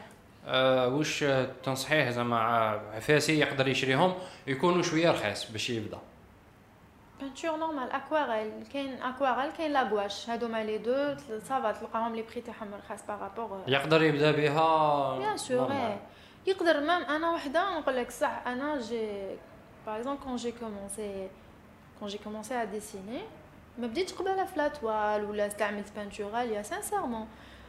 آه 0.46 0.88
واش 0.88 1.24
تنصحيه 1.64 2.10
زعما 2.10 2.38
عفاسي 2.94 3.38
يقدر 3.38 3.68
يشريهم؟ 3.68 4.14
يكونوا 4.46 4.82
شوية 4.82 5.10
رخيص 5.10 5.50
باش 5.50 5.70
يبدأ. 5.70 5.98
peinture 7.20 7.56
normale 7.56 7.90
aquarelle 7.92 8.52
كاين 8.72 9.02
aquarelle 9.02 9.50
كاين 9.52 9.72
la 9.72 9.85
gouache 9.85 10.30
هادوما 10.30 10.64
les 10.64 10.78
deux 10.78 11.14
ça 11.48 11.60
va 11.60 11.72
تلقاهم 11.72 12.14
les 12.16 12.22
prix 12.22 12.40
تاعهم 12.40 12.74
رخاص 12.74 13.06
par 13.08 13.24
rapport 13.24 13.62
يقدر 13.66 14.02
يبدأ 14.02 14.30
بها 14.32 15.18
bien 15.18 15.36
sûr. 15.36 15.72
يقدر 16.46 16.80
même 16.80 17.02
أنا 17.02 17.30
وحدة 17.30 17.78
نقول 17.78 17.96
لك 17.96 18.10
صح. 18.10 18.42
أنا 18.46 18.80
j'ai 18.80 19.08
par 19.86 19.96
exemple 19.96 20.20
quand 20.22 20.36
j'ai 20.36 20.52
commencé 20.52 21.28
quand 22.00 22.08
j'ai 22.08 22.18
commencé 22.18 22.54
à 22.54 22.64
dessiner 22.64 23.20
ما 23.78 23.86
بديتش 23.86 24.12
قبالها 24.12 24.44
في 24.44 24.58
la 24.58 24.77
toile 24.77 25.24
ولا 25.24 25.46
استعملت 25.46 25.86
peinture 25.96 26.26
غاليه 26.26 26.62
sincèrement 26.62 27.28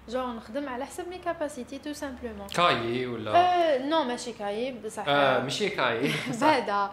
genre 0.09 0.27
نخدم 0.27 0.69
على 0.69 0.85
حسب 0.85 1.07
mes 1.09 1.17
capacités 1.17 1.77
tout 1.77 1.93
simplement 1.93 2.47
cahier 2.47 3.05
ولا 3.05 3.35
أه 3.35 3.77
non 3.77 4.03
ماشي 4.03 4.33
cahier 4.33 4.71
بصح 4.85 5.03
آه 5.07 5.39
ماشي 5.39 5.69
cahier. 5.69 6.12
بعدا 6.41 6.89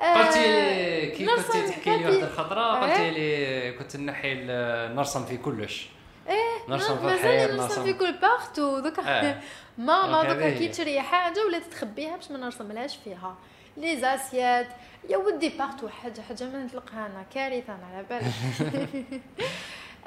قلتي 0.00 0.40
لي 0.46 1.10
كي 1.10 1.26
كنتي 1.26 1.68
تحكي 1.68 1.96
لي. 1.96 2.04
واحد 2.06 2.22
الخطره 2.22 2.60
آه. 2.60 2.80
قلتي 2.90 3.10
لي 3.10 3.72
كنت 3.72 3.96
نحي 3.96 4.34
نرسم 4.94 5.24
في 5.24 5.36
كلش 5.36 5.88
نرسم 6.68 6.98
في 6.98 7.04
الحيط 7.14 7.50
نرسم 7.50 7.84
في 7.84 7.92
كل 7.92 8.12
partout 8.12 8.78
donc 8.78 9.02
آه. 9.02 9.36
ماما 9.78 10.22
donc 10.24 10.36
donc 10.36 10.58
كي. 10.58 10.68
تشري 10.68 11.00
حاجة 11.00 11.46
ولا 11.46 11.58
تخبيها 11.58 12.16
باش 12.16 12.30
ما 12.30 12.38
نرسملهاش 12.38 12.96
فيها 12.96 13.36
لي 13.77 13.99
زاسيات 14.01 14.67
يا 15.09 15.17
ودي 15.17 15.49
بارتو 15.49 15.87
حاجه 15.89 16.21
حاجه 16.21 16.43
ما 16.43 16.63
نطلقها 16.63 17.05
انا 17.05 17.25
كارثه 17.33 17.73
انا 17.75 17.85
على 17.95 18.05
بالك 18.09 19.21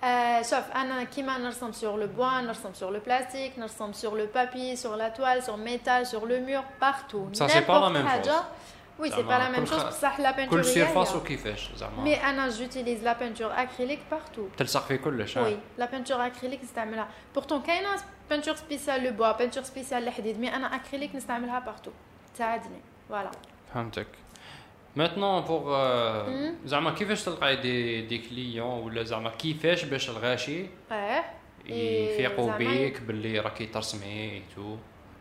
آه، 0.05 0.42
شوف 0.42 0.70
انا 0.75 1.05
كيما 1.05 1.38
نرسم 1.38 1.73
سور 1.73 2.01
لو 2.01 2.07
بوا 2.07 2.40
نرسم 2.40 2.75
سور 2.75 2.90
لو 2.92 3.01
بلاستيك 3.01 3.59
نرسم 3.59 3.92
سور 3.92 4.18
لو 4.18 4.27
بابي 4.35 4.77
سور 4.77 4.97
لا 4.97 5.09
توال 5.09 5.42
سور 5.42 5.57
ميتال 5.57 6.07
سور 6.07 6.29
لو 6.29 6.40
مور 6.40 6.64
بارتو 6.81 7.29
Ça, 7.35 7.49
c'est 7.49 7.66
pas 7.66 7.81
la 7.81 7.90
même 7.90 8.07
حاجه 8.09 8.31
chose. 8.31 8.44
وي 8.99 9.11
سي 9.11 9.16
زعما 9.16 9.29
با 9.29 9.38
لا 9.38 9.49
ميم 9.51 9.61
كل 9.64 9.66
شوز 9.70 9.81
خ- 9.81 9.87
بصح 9.87 10.20
لا 10.20 10.31
بانتور 10.31 10.59
كل 10.62 10.64
سيرفاس 10.64 11.14
وكيفاش 11.16 11.70
زعما 11.77 12.03
مي 12.05 12.14
انا 12.25 12.49
جوتيليز 12.49 13.05
لا 13.05 13.12
بانتور 13.12 13.53
اكريليك 13.53 14.01
بارتو 14.11 14.49
تلصق 14.57 14.87
في 14.87 14.99
كلش 14.99 15.38
آه. 15.38 15.42
وي 15.42 15.59
لا 15.79 15.87
بانتور 15.87 16.27
اكريليك 16.27 16.62
نستعملها 16.64 17.09
بورتون 17.35 17.62
كاينه 17.62 17.88
بانتور 18.31 18.55
سبيسيال 18.55 19.05
لو 19.05 19.11
بوا 19.12 19.33
بانتور 19.33 19.62
سبيسيال 19.62 20.09
الحديد 20.09 20.40
مي 20.40 20.55
انا 20.57 20.77
اكريليك 20.77 21.14
نستعملها 21.14 21.59
بارتو 21.59 21.90
تساعدني 22.35 22.81
فوالا 23.09 23.31
فهمتك 23.73 24.08
maintenant 24.95 25.41
pour 25.41 25.63
même. 26.30 26.56
زعما 26.65 26.91
كيفاش 26.91 27.23
تلقاي 27.23 27.55
des 27.56 28.02
des 28.02 28.17
clients 28.17 28.84
ولا 28.84 29.03
زعما 29.03 29.29
كيفاش 29.29 29.84
باش 29.86 30.10
الغاشي 30.10 30.65
آه 30.91 31.23
يفيقوا 31.65 32.58
بيك 32.58 33.01
باللي 33.01 33.39
راكي 33.39 33.65
ترسمي 33.65 34.41
تو 34.55 34.75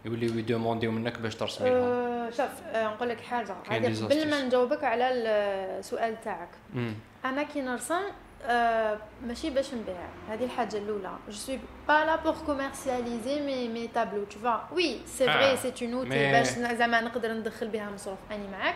يوليو 0.04 0.38
يدومونديو 0.38 0.90
منك 0.90 1.18
باش 1.18 1.34
ترسمي 1.34 1.70
لهم 1.70 1.78
أه 1.82 2.30
شوف 2.30 2.62
أه 2.66 2.86
نقول 2.94 3.08
لك 3.08 3.20
حاجة 3.20 3.52
قبل 3.70 4.30
ما. 4.30 4.42
نجاوبك 4.44 4.84
على 4.84 5.08
السؤال 5.10 6.20
تاعك 6.20 6.48
مم. 6.74 6.94
أنا 7.24 7.42
كي 7.42 7.60
نرسم 7.60 8.02
أه 8.45 8.97
ماشي 9.27 9.49
باش 9.49 9.73
نبيع 9.73 9.95
هذه 10.29 10.43
الحاجه 10.43 10.77
الاولى 10.77 11.11
جو 11.27 11.33
سوي 11.33 11.59
با 11.87 12.05
لا 12.05 12.15
بور 12.15 12.35
كوميرسياليزي 12.45 13.41
مي 13.41 13.67
مي 13.67 13.87
تابلو 13.87 14.23
تو 14.23 14.39
فوا 14.39 14.57
وي 14.71 14.99
سي 15.05 15.29
آه، 15.29 15.55
فري 15.55 15.71
سي 15.73 15.85
اون 15.85 15.93
اوتي 15.93 16.09
مي- 16.09 16.31
باش 16.31 16.47
زعما 16.47 17.01
نقدر 17.01 17.31
ندخل 17.33 17.67
بها 17.67 17.89
مصروف 17.89 18.17
اني 18.31 18.47
معاك 18.47 18.75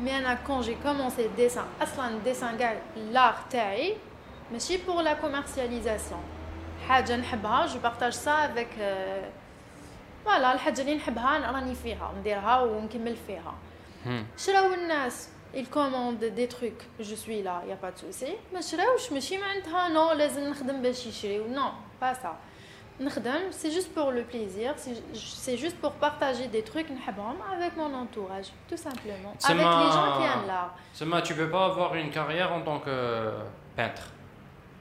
مي 0.00 0.18
انا 0.18 0.34
كون 0.46 0.60
جي 0.60 0.76
كومونسي 0.82 1.28
ديسان 1.36 1.64
اصلا 1.82 2.18
ديسان 2.24 2.56
كاع 2.56 2.76
لاغ 2.96 3.34
تاعي 3.50 3.96
ماشي 4.52 4.76
بور 4.76 5.02
لا 5.02 5.12
كوميرسياليزاسيون 5.14 6.20
حاجه 6.88 7.16
نحبها 7.16 7.66
جو 7.66 7.78
بارطاج 7.78 8.12
سا 8.12 8.30
افيك 8.44 8.68
فوالا 10.24 10.52
الحاجه 10.52 10.80
اللي 10.80 10.94
نحبها 10.94 11.50
راني 11.52 11.74
فيها 11.74 12.12
نديرها 12.20 12.60
ونكمل 12.62 13.16
فيها 13.26 13.54
مم. 14.06 14.26
شراو 14.38 14.74
الناس 14.74 15.28
ils 15.54 15.68
commandent 15.78 16.24
des 16.40 16.48
trucs 16.56 16.82
je 17.08 17.14
suis 17.22 17.40
là 17.48 17.56
y 17.68 17.72
a 17.72 17.76
pas 17.84 17.90
de 17.92 17.98
souci 17.98 18.32
ما 18.54 18.60
شراوش 18.60 19.12
ماشي 19.12 19.38
معناتها 19.38 19.88
نو 19.88 20.12
لازم 20.12 20.50
نخدم 20.50 20.82
باش 20.82 21.06
يشريو 21.06 21.46
نو 21.46 21.68
با 22.00 22.12
سا 22.12 22.36
نخدم 23.00 23.50
سي 23.50 23.68
جوست 23.68 23.88
بور 23.96 24.14
لو 24.14 24.22
بليزير 24.32 24.76
سي 25.14 25.56
جوست 25.56 25.76
بور 25.82 25.92
بارطاجي 26.02 26.46
دي 26.46 26.62
تروك 26.62 26.90
نحبهم 26.90 27.36
avec 27.42 27.72
mon 27.76 27.92
entourage 28.04 28.48
tout 28.70 28.80
simplement 28.86 29.32
C'est 29.38 29.52
avec 29.52 29.66
les 29.84 29.90
gens 29.96 30.06
ma- 30.06 30.16
qui 30.16 30.22
aiment 30.32 30.46
l'art 30.46 30.72
Seulement, 30.98 31.20
tu 31.28 31.34
peux 31.34 31.50
pas 31.56 31.64
avoir 31.72 31.90
une 32.02 32.10
carrière 32.18 32.50
en 32.52 32.62
tant 32.68 32.78
que 32.86 32.96
peintre 33.76 34.02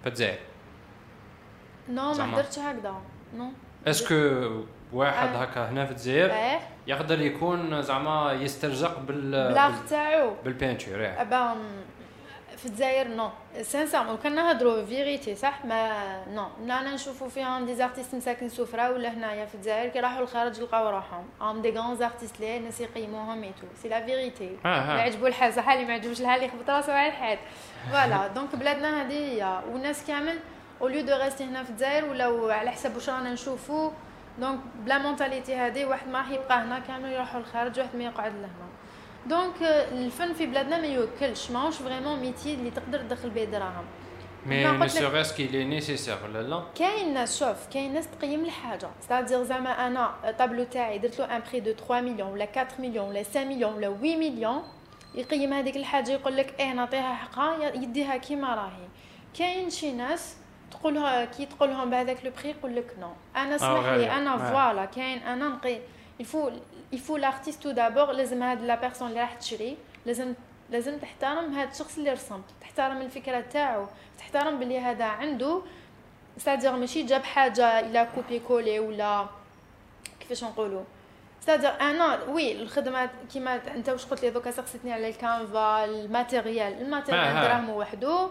في 0.03 0.08
الجزائر 0.10 0.39
نو 1.89 2.08
ما 2.08 2.13
زعما. 2.13 2.38
درتش 2.38 2.60
هكذا 2.60 2.95
نو 3.34 3.51
اسكو 3.86 4.14
واحد 4.92 5.28
آه. 5.28 5.36
هكا 5.42 5.68
هنا 5.68 5.84
في 5.84 5.90
الجزائر 5.90 6.32
آه 6.32 6.60
يقدر 6.86 7.20
يكون 7.20 7.82
زعما 7.82 8.32
يسترزق 8.32 8.98
بال 8.98 9.30
بلاغ 9.52 9.70
بال- 9.70 9.86
تاعو. 9.88 10.30
بال 10.44 10.56
peinture 10.56 11.00
ياه. 11.00 11.22
ah 11.22 11.35
bah 11.35 11.54
في 12.56 12.66
الجزائر 12.66 13.08
non 13.09 13.28
sincèrement 13.62 14.16
كان 14.16 14.34
نهضروا 14.34 14.84
vérité 14.85 15.35
صح؟ 15.34 15.64
ما 15.64 15.90
نو 16.34 16.46
أنا 16.64 16.94
نشوفوا 16.94 17.28
فيهم 17.28 17.66
des 17.66 17.74
artistes 17.74 18.14
مساكن 18.14 18.48
سفرة 18.48 18.90
ولا 18.90 19.08
هنايا 19.14 19.46
في 19.46 19.54
الجزائر 19.54 19.88
كي 19.88 20.00
راحوا 20.00 20.20
للخارج 20.20 20.60
لقاو 20.60 20.90
روحهم. 20.90 21.24
هم 21.40 21.62
des 21.62 21.70
grands 21.78 21.96
artistes 21.96 22.40
لي 22.40 22.56
الناس 22.56 22.80
يقيموهم 22.80 23.42
et 23.42 23.50
tout 23.61 23.66
c'est 23.83 23.88
la 23.88 24.06
vérité 24.06 24.44
اللي 24.64 25.00
عجبو 25.02 25.26
الحال 25.26 25.52
صح؟ 25.54 25.68
اللي 25.68 25.84
ما 25.84 25.92
عجبوش 25.92 26.20
الحال 26.20 26.42
يخبط 26.42 26.70
راسو 26.70 26.92
على 26.92 27.08
الحال 27.08 27.38
voilà 27.90 28.26
donc 28.26 28.56
بلادنا 28.56 29.02
هذه 29.02 29.12
هي. 29.12 29.60
والناس 29.72 30.06
كامل 30.06 30.38
au 30.80 30.88
lieu 30.88 31.06
de 31.06 31.16
rester 31.16 31.44
هنا 31.44 31.64
في 31.64 31.70
الجزائر 31.70 32.04
ولاو 32.04 32.50
على 32.50 32.70
حسب 32.70 32.94
واش 32.94 33.10
رانا 33.10 33.32
نشوفوا 33.32 33.90
donc 34.38 34.61
ب 34.85 34.89
la 34.89 34.98
mentalité 34.98 35.54
هذه 35.54 35.84
واحد 35.84 36.08
ما 36.08 36.18
راح 36.18 36.30
يبقى 36.30 36.64
هنا 36.64 36.78
كامل 36.78 37.12
يروحوا 37.12 37.40
للخارج 37.40 37.80
واحد 37.80 37.96
ما 37.96 38.04
يقعد 38.04 38.32
لهنا 38.32 38.70
donc 39.26 39.62
الفن 39.62 40.32
في 40.32 40.46
بلادنا 40.46 40.80
ما 40.80 40.86
يوكلش 40.86 41.50
ماهوش 41.50 41.76
vraiment 41.76 42.20
métier 42.20 42.54
اللي 42.54 42.70
تقدر 42.70 42.98
تدخل 42.98 43.30
به 43.30 43.44
دراهم 43.44 43.84
mais 44.46 44.64
ما 44.64 44.88
سوغيس 44.88 45.32
كي 45.32 45.46
les 45.46 45.64
nécessaires 45.64 46.16
ولا 46.24 46.42
لا 46.42 46.62
كاين 46.74 47.14
ناس 47.14 47.38
شوف 47.38 47.66
كاين 47.72 47.94
ناس 47.94 48.08
تقيم 48.10 48.44
الحاجة 48.44 48.88
c'est-à-dire 49.00 49.42
زعما 49.42 49.86
أنا 49.86 50.14
طابلو 50.38 50.64
تاعي 50.64 50.98
درت 50.98 51.18
له 51.18 51.36
un 51.37 51.42
prix 51.50 51.61
de 51.61 51.72
3 51.72 52.00
مليون 52.00 52.32
ولا 52.32 52.48
4 52.56 52.68
مليون 52.78 53.08
ولا 53.08 53.22
5 53.22 53.44
مليون 53.44 53.74
ولا 53.74 53.88
8 53.88 54.16
مليون 54.16 54.62
يقيم 55.14 55.52
هذيك 55.52 55.76
الحاجة 55.76 56.12
يقول 56.12 56.36
لك 56.36 56.60
إيه 56.60 56.72
نعطيها 56.72 57.14
حقها 57.14 57.74
يديها 57.74 58.16
كيما 58.16 58.54
راهي 58.54 58.88
كاين 59.38 59.70
شي 59.70 59.92
ناس 59.92 60.36
تقولها 60.80 61.24
كي 61.24 61.46
تقول 61.46 61.70
لهم 61.70 61.90
بهذاك 61.90 62.24
le 62.24 62.30
prix 62.38 62.50
يقول 62.50 62.76
لك 62.76 62.94
non 63.00 63.12
أنا 63.36 63.56
اسمح 63.56 63.86
لي. 63.86 64.10
أنا 64.10 64.34
آه. 64.34 64.50
voilà 64.50 64.85
كاين 64.84 65.18
أنا 65.18 65.48
نقي. 65.48 65.78
il 66.20 66.30
faut 66.30 66.50
il 66.92 67.00
faut 67.00 67.16
l'artiste 67.16 67.62
tout 67.62 67.70
d'abord 67.70 68.12
لازم 68.12 68.42
هاد 68.42 68.62
la 68.62 68.74
personne 68.74 69.09
اللي 69.08 69.20
راح 69.20 69.34
تشري. 69.34 69.76
لازم 70.06 70.34
لازم 70.70 70.98
تحترم 70.98 71.54
هاد 71.54 71.70
الشخص 71.70 71.98
اللي 71.98 72.12
رسم 72.12 72.42
تحترم 72.60 73.00
الفكرة 73.00 73.40
تاعو. 73.40 73.86
تحترم 74.18 74.58
بلي 74.58 74.78
هذا 74.80 75.04
عنده 75.04 75.62
c'est-à-dire 76.38 76.76
ماشي 76.76 77.02
جاب 77.02 77.22
حاجة 77.24 77.80
إلى 77.80 78.08
copier-coller 78.14 78.80
ولا 78.80 79.26
كيفاش 80.20 80.44
نقولوا. 80.44 80.82
c'est-à-dire 81.40 81.80
أنا 81.80 82.22
oui 82.22 82.62
الخدمة 82.62 83.10
كيما 83.32 83.60
أنت 83.74 83.88
واش 83.88 84.06
قلت 84.06 84.22
لي 84.22 84.30
donc 84.30 84.50
سقسيتني 84.50 84.92
على 84.92 85.08
ال 85.09 85.19
canvas 85.19 85.85
ال 85.85 85.94
matériel. 85.94 86.83
ال 86.83 86.87
matériel 86.87 87.24
آه، 87.24 87.40
آه. 87.40 87.44
دراهمو 87.44 87.80
وحده. 87.80 88.28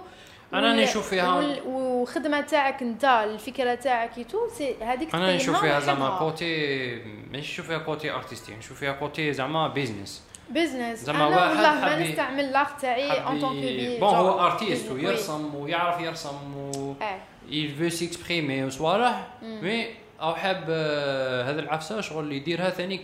أنا 0.54 0.68
وال- 0.68 0.82
نشوف 0.84 1.10
فيها- 1.10 1.36
وال- 1.36 1.62
وخدمه 1.68 2.42
تاعك 2.42 2.82
انت 2.82 3.06
الفكرة 3.06 3.76
تاعك 3.76 4.26
tout 4.32 4.38
c'est 4.58 4.76
هذيك 4.82 5.16
أنا 5.16 5.36
نشوف 5.36 5.60
فيها 5.62 5.80
زعما. 5.80 6.10
côté 6.20 6.96
ماشي 7.32 7.52
نشوف 7.52 7.68
فيها 7.68 7.78
côté 7.78 8.12
artistique 8.12 8.56
نشوف 8.56 8.80
فيها 8.80 8.92
côté 8.92 9.34
زعما 9.34 9.68
بيزنس 9.68 10.24
بيزنس 10.50 11.00
زعما 11.00 11.28
أنا 11.28 11.36
واحد 11.38 11.56
والله 11.56 11.74
ما 11.82 12.00
نستعمل 12.00 12.52
l'art 12.52 12.68
تاعي 12.82 13.12
en 13.12 13.40
tant 13.40 13.50
حبي- 13.50 14.00
بون 14.00 14.10
هو 14.10 14.40
artiste 14.46 14.92
ويرسم 14.92 15.56
ويعرف 15.56 16.02
يرسم 16.02 16.58
و 16.58 16.96
آه 17.02 17.20
il 17.52 17.70
veut 17.82 17.94
s'exprimer 18.00 18.66
وصوالح 18.66 19.28
mais 19.42 19.88
أو 20.22 20.36
حاب 20.36 20.66
آه، 20.70 21.44
هذا 21.52 21.60
العفسة 21.60 22.02
شغل 22.02 22.32
يديرها 22.32 22.70
ثاني 22.70 23.02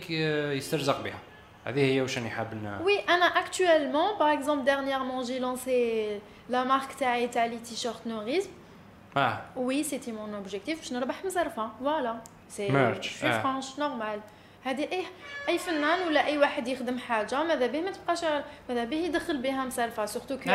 يسترزق 0.56 1.02
بها. 1.04 1.18
هذه 1.66 1.92
هي 1.92 2.00
واش 2.00 2.18
راني 2.18 2.30
حاب 2.30 2.80
Oui, 2.84 3.10
أنا, 3.10 3.28
actuellement, 3.42 4.16
par 4.18 4.28
exemple, 4.28 4.64
dernièrement, 4.64 5.22
j'ai 5.22 5.38
lancé 5.40 6.20
la 6.50 6.64
marque 6.64 6.98
تاعي 6.98 7.28
تاع 7.28 7.48
les 7.48 7.58
t-shirts 7.68 8.06
Nourisme. 8.06 8.50
آه 9.16 9.38
Oui, 9.56 9.84
c'était 9.84 10.12
mon 10.12 10.46
objectif. 10.46 10.76
باش 10.78 10.92
نربح 10.92 11.24
مزرفه 11.24 11.68
je 13.00 13.06
suis 13.06 13.24
آه. 13.24 13.42
franche 13.42 13.78
normal 13.78 14.20
هذه 14.64 14.88
إيه؟ 14.92 15.04
أي 15.48 15.58
فنان 15.58 16.06
ولا 16.06 16.26
أي 16.26 16.38
واحد 16.38 16.68
يخدم 16.68 16.98
حاجة 16.98 17.42
ماذا 17.42 17.66
به 17.66 17.80
ما 17.80 17.90
تبقاش 17.90 18.24
ماذا 18.68 18.84
به 18.84 18.96
يدخل 18.96 19.36
بها 19.36 19.64
مصرفة. 19.64 20.06
surtout 20.06 20.36
que 20.38 20.50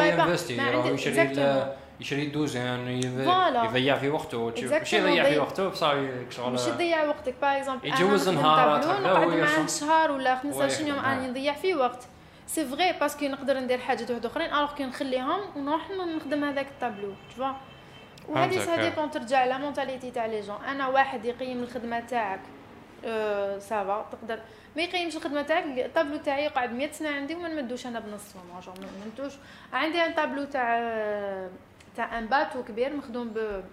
ي 0.00 0.07
investi 0.07 0.56
راهو 0.56 0.96
عندي 1.18 1.62
يشري 2.00 2.26
دوزان. 2.26 2.88
يضيع 2.88 3.96
في 3.96 4.08
وقته 4.08 4.52
ماشي 4.70 4.96
يضيع 4.98 5.24
في. 5.24 5.38
وقته 5.38 5.68
بصح 5.68 5.94
شغل 6.30 6.52
مش 6.52 6.60
تضيع 6.60 7.04
وقتك 7.04 7.34
par 7.42 7.56
exemple 7.56 7.88
يتجوز 7.88 8.28
نقعد 8.28 8.84
وهو 8.84 9.28
معاه. 9.28 9.66
شهر 9.66 10.10
ولا 10.10 10.36
15 10.36 10.62
ويخدم، 10.62 10.88
يوم. 10.88 10.98
راني 10.98 11.28
نضيع 11.28 11.52
فيه 11.52 11.74
وقت 11.74 12.06
c'est 12.46 12.64
vrai 12.64 12.92
parce 12.92 13.13
que 13.13 13.26
نقدر 13.26 13.60
ندير 13.60 13.78
حاجات 13.78 14.10
واحد 14.10 14.26
اخرين 14.26 14.52
alors 14.52 14.74
كي 14.74 14.84
نخليهم 14.84 15.40
ونروح 15.56 15.90
نخدم 15.90 16.44
هذاك 16.44 16.66
الطابلو 16.66 17.12
تشوفا 17.28 17.56
وهذه 18.28 18.58
ça 18.58 18.76
dépend 18.76 19.10
ترجع 19.10 19.38
على 19.38 19.58
mentalité 19.58 20.10
تاع 20.10 20.26
les 20.26 20.40
jeunes 20.40 20.64
أنا 20.68 20.88
واحد 20.88 21.24
يقيم 21.24 21.62
الخدمه 21.62 22.00
تاعك 22.00 22.40
أه 23.04 23.58
ça 23.58 23.82
va 23.82 24.06
تقدر 24.12 24.38
ما 24.76 24.82
يقيمش 24.82 25.16
الخدمه 25.16 25.42
تاعك 25.42 25.64
الطابلو 25.64 26.16
تاعي 26.16 26.44
يقعد 26.44 26.72
100 26.72 26.92
سنه 26.92 27.08
عندي 27.10 27.34
وما 27.34 27.48
نمدوش 27.48 27.86
أنا 27.86 28.00
بنص 28.00 28.36
ما 28.36 28.62
نمدوش 29.06 29.32
عندي 29.72 29.98
un 29.98 30.12
tableau 30.14 30.44
تاع 30.44 30.78
تاع 31.96 32.18
un 32.18 32.26
bateau 32.26 32.64
كبير 32.64 32.96
مخدوم 32.96 33.28
ب 33.28 33.64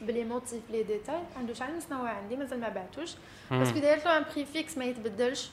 ب 0.00 0.06
les 0.06 0.24
motifs 0.24 0.62
les 0.70 0.82
détails. 0.82 1.20
عنده 1.36 1.54
شحال 1.54 1.74
من 1.74 1.80
سنه 1.80 2.08
عندي 2.08 2.36
مازال 2.36 2.60
ما 2.60 2.68
بعتوش 2.68 3.10
parce 3.50 3.67
que 3.67 3.78
دايرت 3.78 4.04
له 4.04 4.18
un 4.18 4.24
prix 4.34 4.44
fixe 4.44 4.78
ما 4.78 4.84
يتبدلش. 4.84 5.50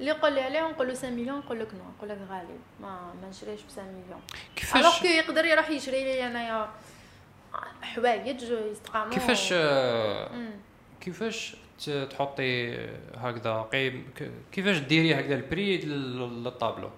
اللي 0.00 0.10
يقول 0.10 0.32
لي 0.32 0.40
عليه 0.40 0.60
نقول 0.60 0.88
له 0.88 0.94
5 0.94 1.10
مليون 1.10 1.38
نقول 1.38 1.60
لك 1.60 1.68
non 1.74 1.90
نقول 1.96 2.08
لك 2.08 2.18
غالي. 2.30 2.58
ما 2.80 3.14
ما 3.22 3.28
نشريش 3.28 3.60
ب 3.60 3.68
5 3.68 3.82
مليون 3.82 4.20
كيفاش 4.56 4.80
alors 4.80 5.00
que 5.00 5.06
يقدر 5.06 5.44
يروح 5.44 5.70
يشري 5.70 6.04
لي 6.04 6.26
أنايا 6.26 6.68
حوايج 7.82 8.42
يستقاموا. 8.42 9.14
كيفاش 9.14 9.54
كيفاش 11.00 11.56
تحطي 12.10 12.78
هكذا؟ 13.14 13.68
قيم 13.72 14.10
كيفاش 14.52 14.78
ديري 14.78 15.14
هكذا 15.20 15.34
ال 15.34 15.42
prix 15.42 15.76
لل 15.78 16.00
tableau؟ 16.00 16.90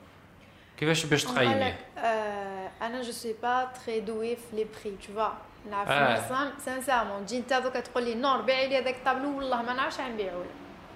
كيفاش 0.77 1.05
باش 1.05 1.25
تقيميه؟ 1.25 1.79
أنا 2.83 3.03
je 3.03 3.13
suis 3.13 3.35
pas 3.43 3.69
très 3.87 4.01
douée 4.01 4.37
في 4.37 4.57
les 4.57 4.65
prix 4.65 4.97
toutefois 5.07 5.29
نعرف 5.71 5.91
آه. 5.91 6.53
sincèrement 6.59 7.27
تجي 7.27 7.39
انت 7.39 7.53
دوكا 7.53 7.81
تقول 7.81 8.05
لي 8.05 8.15
نور 8.15 8.41
بيعي 8.41 8.69
لي 8.69 8.79
هذاك 8.79 8.95
الطابلو 8.95 9.37
والله 9.37 9.63
ما 9.63 9.73
نعرفش 9.73 10.01
نبيعو 10.01 10.43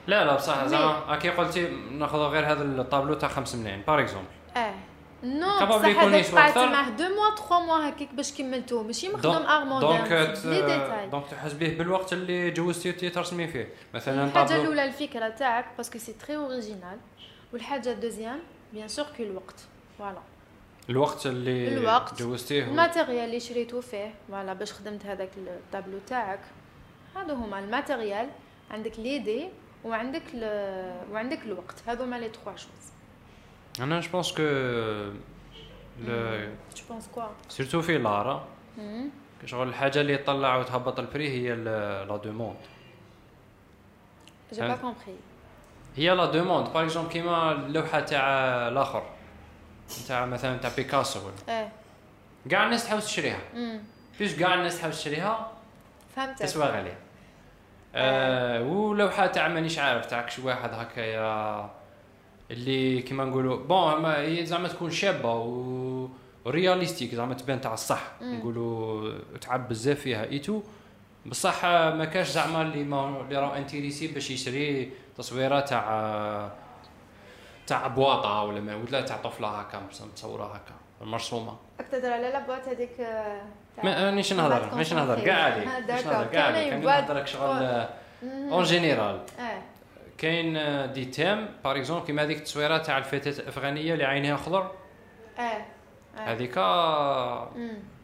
لا 0.07 0.25
لا 0.25 0.35
بصح 0.35 0.67
زعما 0.67 1.17
كي 1.17 1.31
قلتي 1.31 1.69
ناخذ 1.91 2.19
غير 2.19 2.53
هذا 2.53 2.63
الطابلو 2.63 3.15
تاع 3.15 3.29
5 3.29 3.59
ملايين 3.59 3.83
par 3.87 4.01
exemple 4.01 4.27
آه 4.57 4.75
non 5.25 5.67
بصح 5.67 5.85
هذاك 5.85 6.35
قعدت 6.35 6.59
معاه 6.59 6.91
deux 6.91 7.05
mois 7.05 7.35
trois 7.37 7.59
mois 7.59 7.89
هكاك 7.89 8.15
باش 8.15 8.33
كملتو 8.33 8.83
ماشي 8.83 9.09
مخدوم 9.09 9.47
ارمون 9.47 9.81
donc 9.81 10.13
donc 11.11 11.27
تحسبيه 11.31 11.79
بالوقت 11.79 12.13
اللي 12.13 12.51
جوزتي 12.51 12.93
ترسمي 12.93 13.49
فيه. 13.49 13.69
مثلا 13.95 14.25
الحاجة 14.25 14.57
الأولى 14.57 14.85
الفكرة 14.85 15.29
تاعك 15.29 15.65
parce 15.77 15.91
que 15.91 15.99
c'est 15.99 16.13
très 16.13 16.37
original 16.37 16.99
والحاجة 17.53 17.93
ال 17.93 17.98
deuxième 17.98 18.41
bien 18.73 18.89
sûr 18.89 19.07
que 19.17 19.23
الوقت. 19.23 19.61
voilà 19.99 20.19
الوقت 20.89 21.27
اللي 21.27 21.79
الوقت 21.79 22.23
جوزتيه 22.23 22.65
ال 22.65 22.72
matériel 22.72 23.25
اللي 23.25 23.41
شريتو 23.41 23.81
فيه 23.81 24.15
voilà 24.29 24.53
باش 24.53 24.73
خدمت 24.73 25.07
هذاك 25.07 25.31
الطابلو 25.37 25.99
تاعك. 26.07 26.41
هادو 27.17 27.35
هما 27.35 27.59
ال 27.59 27.67
matériel 27.67 28.29
عندك 28.71 29.01
l'idée 29.01 29.49
وعندك 29.85 30.23
ل... 30.35 30.45
وعندك 31.13 31.43
الوقت. 31.43 31.83
هذو 31.87 32.07
ما 32.07 32.19
les 32.19 32.29
trois 32.29 32.57
choses. 32.57 32.93
أنا 33.81 34.01
je 34.01 34.11
pense 34.13 34.33
que 34.33 34.43
je 36.77 36.85
pense 36.91 37.09
que 37.15 37.25
surtout 37.49 37.83
في 37.83 37.99
l'art. 37.99 38.49
شغل 39.47 39.69
الحاجة 39.69 40.01
اللي 40.01 40.17
تطلع 40.17 40.57
وتهبط 40.57 40.99
ال 40.99 41.05
prix 41.05 41.29
هي 41.29 41.55
la 41.55 42.17
demande 42.17 42.57
j'ai 44.53 44.61
pas 44.61 44.77
compris 44.77 45.17
هي 45.97 46.11
la 46.11 46.25
demande 46.25 46.69
par 46.69 46.85
exemple 46.85 47.11
كيما 47.11 47.53
اللوحة 47.53 48.01
تاع 48.01 48.29
الآخر. 48.69 49.03
تاع 50.09 50.27
مثلا 50.27 50.59
تاع 50.59 50.71
بيكاسو 50.77 51.21
ولا؟ 51.27 51.59
إيه. 51.61 51.73
كاع 52.51 52.65
الناس 52.65 52.85
تحاول 52.85 53.03
تشريها. 53.03 53.41
بيش 54.19 54.35
كاع 54.35 54.55
الناس 54.55 54.79
تحاول 54.79 54.93
تشريها؟ 54.93 55.53
فهمت 56.17 56.43
تسوى 56.43 56.65
غالية. 56.65 56.99
آه. 57.95 58.63
ولوحه 58.63 59.27
تاع 59.27 59.49
مانيش 59.49 59.79
عارف 59.79 60.07
تاع 60.07 60.29
شي 60.29 60.43
واحد 60.43 60.71
هكايا 60.75 61.71
اللي 62.51 63.03
كيما 63.03 63.25
نقولوا 63.25 63.57
bon 63.57 64.05
هي 64.05 64.47
زعما 64.47 64.69
تكون 64.69 64.91
شابة 64.91 65.35
و 65.35 66.09
réalistique 66.47 67.15
زعما 67.15 67.35
تبان 67.35 67.61
تاع 67.61 67.75
الصح. 67.75 68.03
نقولوا 68.23 69.13
تعب 69.41 69.69
بزاف 69.69 70.01
فيها 70.01 70.25
et 70.25 70.38
tout 70.38 70.63
بصح 71.27 71.65
ما 71.65 72.05
كاش 72.05 72.29
زعما 72.31 72.63
اللي 72.63 72.85
ما 72.85 73.21
اللي 73.21 73.37
راهو 73.37 73.55
intéressé 73.55 74.07
باش 74.07 74.31
يشري 74.31 74.91
تصويرة 75.19 75.61
تاع 75.61 76.51
تاع 77.71 77.87
بواطة 77.87 78.43
ولا 78.43 78.61
ما 78.61 78.75
ولا 78.75 79.01
تاع 79.01 79.17
طفلة 79.17 79.49
هكا 79.49 79.81
متصورة 80.07 80.45
هكا 80.45 80.75
مرسومة. 81.01 81.57
تهضر 81.93 82.13
على 82.13 82.31
la 82.31 82.42
boîte 82.42 82.69
هذيك 82.69 83.01
ما 83.85 84.11
مانيش 84.11 84.33
نهضر 84.33 84.71
مانيش 84.73 84.93
نهضر 84.93 85.25
كاع 85.25 85.45
عليك 85.45 85.67
مانيش 85.67 86.07
نهضر 86.07 86.27
كاع 86.27 86.45
عليك 86.47 86.71
كان 86.71 86.85
نهضرك 86.85 87.27
شغل 87.27 87.87
en 88.25 88.63
général 88.63 89.21
كاين 90.19 90.53
des 90.93 91.05
thèmes 91.05 91.49
par 91.65 91.77
exemple 91.77 92.07
كيما 92.07 92.23
هذيك 92.23 92.39
التصويرة 92.39 92.79
تاع 92.79 92.99
الفتاة 92.99 93.41
الأفغانية 93.43 93.93
اللي 93.93 94.05
عينها 94.05 94.37
خضر. 94.37 94.71
آه 95.39 95.65
هذيك 96.17 96.55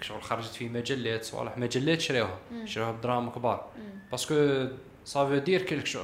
شغل 0.00 0.22
خرجت 0.22 0.54
في 0.54 0.68
مجلات 0.68 1.24
صوالح 1.24 1.58
مجلات 1.58 2.00
شراوها 2.00 2.38
شراوها 2.64 2.92
بدراهم 2.92 3.30
كبار. 3.30 3.66
parce 4.10 4.45
que 4.45 4.66
ça 5.04 5.15
veut 5.15 5.36
dire 5.36 5.62
quelque 5.62 5.86
chose 5.86 6.00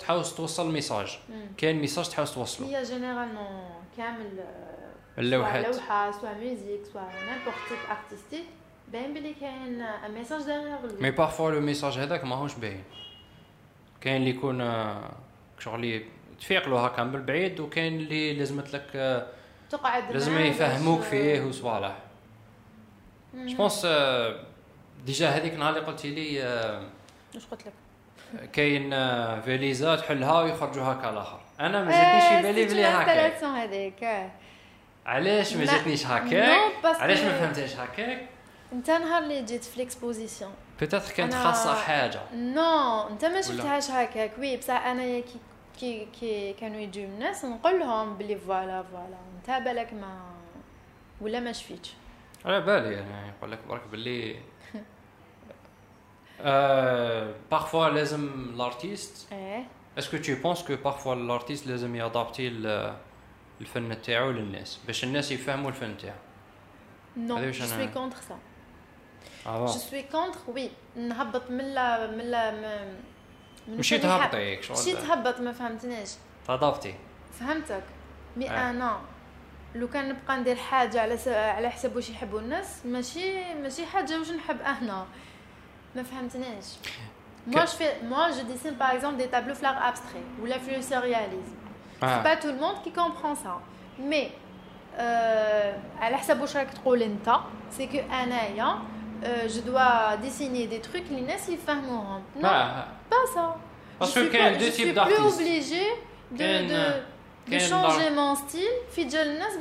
تحاول 0.00 0.24
توصل 0.24 0.72
message 0.72 1.18
كاين 1.56 1.76
message 1.76 2.08
تحاول 2.08 2.28
توصله. 2.28 2.66
هي 2.66 2.82
généralement 2.82 3.70
كامل 3.96 4.44
اللوحات. 5.18 5.64
سواء 5.64 5.74
لوحة 5.74 6.10
سواء 6.10 6.34
musique 6.34 6.80
سواء 6.92 7.12
n'importe 7.14 7.56
type 7.68 7.78
artistique 7.90 8.44
باين 8.92 9.14
بلي 9.14 9.34
كاين 9.34 9.82
un 9.82 10.14
message 10.14 10.42
derrière 10.42 11.00
mais 11.00 11.10
parfois 11.10 11.50
le 11.50 11.60
message 11.60 11.98
هذاك 11.98 12.24
ماهوش 12.24 12.54
باين. 12.54 12.84
كاين 14.00 14.16
اللي 14.16 14.30
يكون 14.30 14.58
شغل 15.58 16.04
تفيق 16.40 16.68
له 16.68 16.86
هكا 16.86 17.04
من 17.04 17.14
البعيد 17.14 17.60
وكاين 17.60 17.96
اللي 17.96 18.34
لازمت 18.34 18.74
لك 18.74 19.26
تقعد 19.70 20.12
لازم 20.12 20.38
يفهموك 20.38 21.00
فيه 21.00 21.42
وصوالح. 21.42 21.98
je 23.34 23.56
pense 23.56 23.86
déjà 25.06 25.28
هذيك 25.28 25.52
النهار 25.52 25.76
اللي 25.76 25.86
قلتي 25.86 26.10
لي 26.10 26.40
واش 27.34 27.46
قلت 27.46 27.66
لك؟ 27.66 27.72
كاين 28.52 28.90
فيليزا 29.40 29.96
تحلها 29.96 30.42
ويخرجوا 30.42 30.84
هكا 30.84 31.10
الآخر 31.10 31.40
أنا 31.60 31.84
ما 31.84 31.90
جاتنيش 31.90 32.24
في 32.24 32.42
بالي 32.52 32.64
بلي 32.74 32.84
هكا 32.86 33.46
هذيك. 33.64 34.30
علاش 35.06 35.56
ما 35.56 35.64
جاتنيش 35.64 36.06
هكاك 36.06 36.72
علاش 36.84 37.20
ما 37.20 37.38
فهمتهاش 37.38 37.76
هكاك 37.76 38.26
أنت 38.72 38.90
نهار 38.90 39.22
اللي 39.22 39.42
جيت 39.42 39.64
في 39.64 39.78
l'exposition 39.78 40.52
peut-être 40.80 41.12
كانت 41.12 41.34
خاصه 41.34 41.74
حاجة 41.74 42.20
non 42.34 43.08
أنت 43.08 43.24
ما 43.24 43.40
شفتهاش 43.40 43.90
هكاك 43.90 44.30
oui 44.38 44.56
بصح 44.56 44.86
أنا 44.86 45.02
كي 45.20 45.38
كي 45.80 46.08
كي 46.20 46.52
كانوا 46.52 46.80
يجيو 46.80 47.04
الناس 47.04 47.44
نقول 47.44 47.80
لهم 47.80 48.16
بلي 48.16 48.36
voilà 48.36 48.82
voilà. 48.92 49.16
أنت 49.36 49.64
بالك 49.64 49.92
ما 49.92 50.20
ولا 51.20 51.40
ما 51.40 51.52
شفيتش 51.52 51.92
على 52.44 52.60
بالي 52.60 52.92
يعني 52.94 53.30
نقول 53.38 53.52
لك 53.52 53.58
برك 53.68 53.86
باللي 53.92 54.36
parfois 57.50 57.88
لازم 57.88 58.52
l'artiste 58.56 59.32
est-ce 59.32 59.66
que 59.98 60.16
tu 60.18 60.42
penses 60.42 60.62
que 60.62 60.76
parfois 60.76 61.14
l'artiste 61.14 61.66
لازم 61.66 61.96
ي 61.96 62.03
adapter 62.03 62.48
الفن 63.60 64.02
تاعو 64.02 64.30
للناس 64.30 64.78
باش 64.86 65.04
الناس 65.04 65.32
يفهموا 65.32 65.68
الفن 65.70 65.96
تاعو 65.96 66.16
non 67.16 67.50
je 67.50 67.66
suis 67.66 67.88
contre 67.88 68.16
ça 68.28 68.38
je 69.46 69.66
suis 69.66 70.02
contre 70.02 70.38
oui 70.48 70.70
نهبط 70.96 71.50
من 71.50 71.74
لا 71.74 72.10
من 72.10 72.24
لا 72.30 72.84
مشي 73.68 73.98
تهبطي 73.98 74.56
مشي 74.70 74.92
تهبط 74.92 75.40
ما 75.40 75.52
فهمتنيش 75.52 76.10
ت 76.48 76.54
adapter 76.54 76.94
فهمتك 77.40 77.82
mais 78.36 78.50
أنا 78.50 79.00
لو 79.74 79.88
كان 79.88 80.08
نبقى 80.08 80.36
ندير 80.36 80.56
حاجة 80.56 81.00
على 81.00 81.16
س... 81.16 81.28
على 81.28 81.70
حساب 81.70 81.96
واش 81.96 82.10
يحبوا 82.10 82.40
الناس 82.40 82.86
ماشي 82.86 83.54
ماشي 83.54 83.86
حاجة 83.86 84.18
واش 84.18 84.30
نحب 84.30 84.60
أنا 84.60 85.06
Moi, 87.46 87.64
je 87.66 87.70
fais, 87.72 87.98
moi, 88.02 88.28
je 88.36 88.44
dessine 88.50 88.74
par 88.74 88.92
exemple 88.92 89.16
des 89.16 89.26
tableaux 89.26 89.54
fleurs 89.54 89.76
abstraits 89.82 90.22
ou 90.42 90.46
la 90.46 90.58
le 90.58 90.82
surréalisme. 90.82 91.56
Ah. 92.00 92.16
C'est 92.16 92.30
pas 92.30 92.36
tout 92.36 92.48
le 92.48 92.58
monde 92.58 92.76
qui 92.82 92.90
comprend 92.90 93.34
ça. 93.34 93.60
Mais 93.98 94.32
euh, 94.98 95.72
à 96.00 96.10
la 96.10 96.18
c'est 97.70 97.86
que 97.86 97.98
Anaya, 98.10 98.78
euh, 99.24 99.48
je 99.48 99.60
dois 99.60 100.16
dessiner 100.22 100.66
des 100.66 100.80
trucs 100.80 101.10
les 101.10 101.22
gens 101.22 101.48
ils 101.48 101.58
Non, 102.36 102.48
ah. 102.50 102.86
pas 103.10 103.16
ça. 103.32 103.56
Parce 103.98 104.14
je 104.14 104.20
que 104.20 104.30
suis, 104.30 104.38
pas, 104.38 104.54
je 104.58 104.70
suis 104.70 104.92
plus 104.92 105.42
obligée 105.42 105.90
de, 106.32 106.36
quel, 106.38 106.66
de, 106.66 107.54
de 107.54 107.58
changer 107.58 108.10
mon 108.10 108.34
style. 108.34 108.62
Fidjel 108.90 109.38
Nas, 109.38 109.56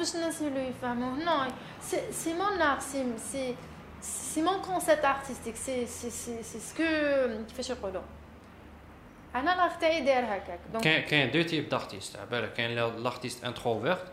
non, 1.23 1.39
c'est 1.81 2.33
mon 2.33 2.59
art. 2.61 2.79
C'est 2.81 3.55
سي 4.03 4.41
مون 4.41 4.61
كونسيبت 4.61 5.05
ارتستيك 5.05 5.55
سي 5.55 5.85
سي 5.85 6.09
سي 6.09 6.43
سي 6.43 6.59
سكو 6.59 6.83
كيفاش 7.47 7.69
يقولوا 7.69 8.01
أنا 9.35 9.55
l'art 9.55 9.71
تاعي 9.81 10.01
داير 10.01 10.25
هكاك 10.25 10.59
كاين 10.83 11.01
كاين 11.01 11.31
deux 11.31 11.41
types 11.41 11.69
d'artistes 11.69 12.17
على 12.17 12.29
بالك 12.29 12.53
كاين 12.53 12.75
l'artiste 12.75 13.43
introverti 13.43 14.05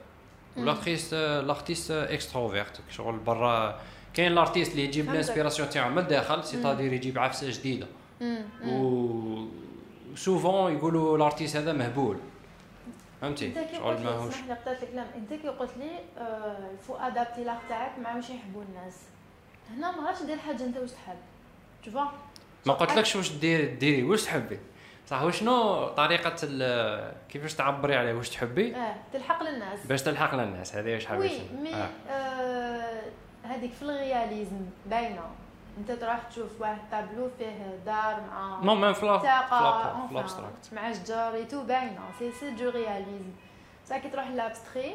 وال 0.57 0.70
artiste 0.70 1.15
l'artiste 1.15 1.91
extraverti 1.91 2.81
شغل 2.91 3.17
برا 3.17 3.81
كاين 4.15 4.33
ال 4.33 4.38
artiste 4.38 4.73
اللي 4.73 4.85
يجيب 4.85 5.11
ال 5.11 5.16
inspiration 5.16 5.71
تاعو 5.71 5.91
من 5.91 5.99
الداخل 5.99 6.45
c'est-à-dire 6.45 6.93
يجيب 6.93 7.19
عفسه 7.19 7.51
جديده 7.51 7.87
و 8.67 9.47
souvent 10.15 10.73
يقولوا 10.73 11.17
ال 11.17 11.22
artiste 11.22 11.57
هذا 11.57 11.73
مهبول 11.73 12.17
فهمتي 13.21 13.55
شغل 13.77 14.05
ماهوش 14.05 14.35
انت 15.17 15.33
كي 15.33 15.49
قلت 15.49 15.71
لي 15.79 15.91
il 16.73 16.80
faut 16.80 16.95
adapter 16.95 17.45
l'art 17.45 17.59
تاعك 17.69 17.99
مع 17.99 18.17
واش 18.17 18.31
يحبوا 18.31 18.63
الناس 18.63 18.95
هنا 19.77 20.01
ما 20.01 20.07
غاديش 20.07 20.23
دير 20.23 20.39
حاجة 20.39 20.65
انت 20.65 20.77
واش 20.77 20.91
تحب؟ 20.91 21.17
تشوفا 21.83 22.13
ما 22.67 22.75
قلتلكش 22.75 23.17
واش 23.17 23.33
ديري 23.33 23.67
ديري 23.67 24.03
واش 24.03 24.25
تحبي؟ 24.25 24.59
صح 25.09 25.23
وشنو 25.23 25.89
طريقة 25.89 26.35
كيفاش 27.29 27.55
تعبري 27.55 27.97
عليه 27.97 28.13
واش 28.15 28.31
تحبي؟ 28.31 28.77
آه 28.77 28.95
تلحق 29.13 29.43
للناس. 29.43 29.87
باش 29.87 30.03
تلحق 30.03 30.35
للناس 30.35 30.75
هذه 30.75 30.95
واش 30.95 31.07
حبيت 31.07 31.33
oui 31.33 31.61
mais 31.63 31.75
آه. 31.75 31.89
آه 32.11 33.03
هذيك 33.45 33.73
في 33.73 33.83
ال 33.83 33.91
réalisme 33.91 34.61
باينة. 34.87 35.23
انت 35.79 35.93
تروح 35.93 36.19
تشوف 36.31 36.61
واحد 36.61 36.79
طابلو 36.93 37.31
فيه 37.39 37.79
دار 37.87 38.21
مع 38.31 38.61
non 38.63 38.75
même 38.75 38.93
في 38.93 39.03
ال 39.03 39.22
abstrait 39.22 40.73
مع 40.73 40.93
شجر 40.93 41.45
tout 41.51 41.63
باينة. 41.63 42.01
c'est 42.19 42.33
c'est 42.33 42.51
du 42.51 42.71
réalisme 42.71 43.33
صح 43.87 43.97
كي 43.99 44.09
تروح 44.09 44.29
l'abstrait 44.29 44.95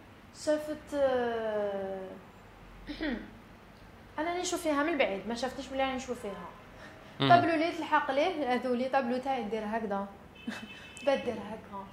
شافت 0.45 0.93
أنا 4.19 4.41
نشوف 4.41 4.61
فيها 4.61 4.83
من 4.83 4.97
بعيد 4.97 5.27
ما 5.27 5.35
شافتش 5.35 5.67
بلي 5.67 5.83
راني 5.83 5.95
نشوف 5.95 6.19
فيها 6.21 6.49
طابلو 7.29 7.53
اللي 7.53 7.71
تلحق 7.71 8.11
ليه؟ 8.11 8.53
هذولي 8.53 8.89
طابلو 8.89 9.17
تاعي 9.17 9.43
دير 9.43 9.63
هكذا. 9.65 10.07
بعد 11.05 11.23
دير 11.23 11.33
هكا. 11.33 11.85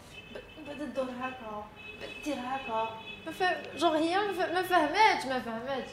بعد 0.66 0.78
تدور 0.78 1.04
هكا. 1.20 1.64
بعد 2.00 2.10
دير 2.24 2.36
هكا. 2.38 2.88
جوغ 3.76 3.96
هي 3.96 4.18
ما 4.54 4.62
فهماتش 4.62 5.26
ما 5.26 5.40
فهماتش. 5.40 5.90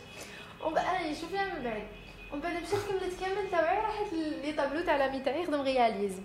ومن 0.63 0.77
أنا 0.77 1.11
نشوف 1.11 1.29
فيها 1.29 1.45
من 1.53 1.63
بعد 1.63 1.83
ومن 2.31 2.41
بعد 2.41 2.53
مشيت 2.53 2.79
كملت 2.89 3.19
كامل 3.21 3.51
تاوعي 3.51 3.77
راحت 3.77 4.13
لي 4.13 4.53
طابلو 4.53 4.81
تاع 4.81 4.95
l'ami 4.95 5.19
تاعي 5.19 5.43
يخدم 5.43 5.61
réalisme. 5.61 6.23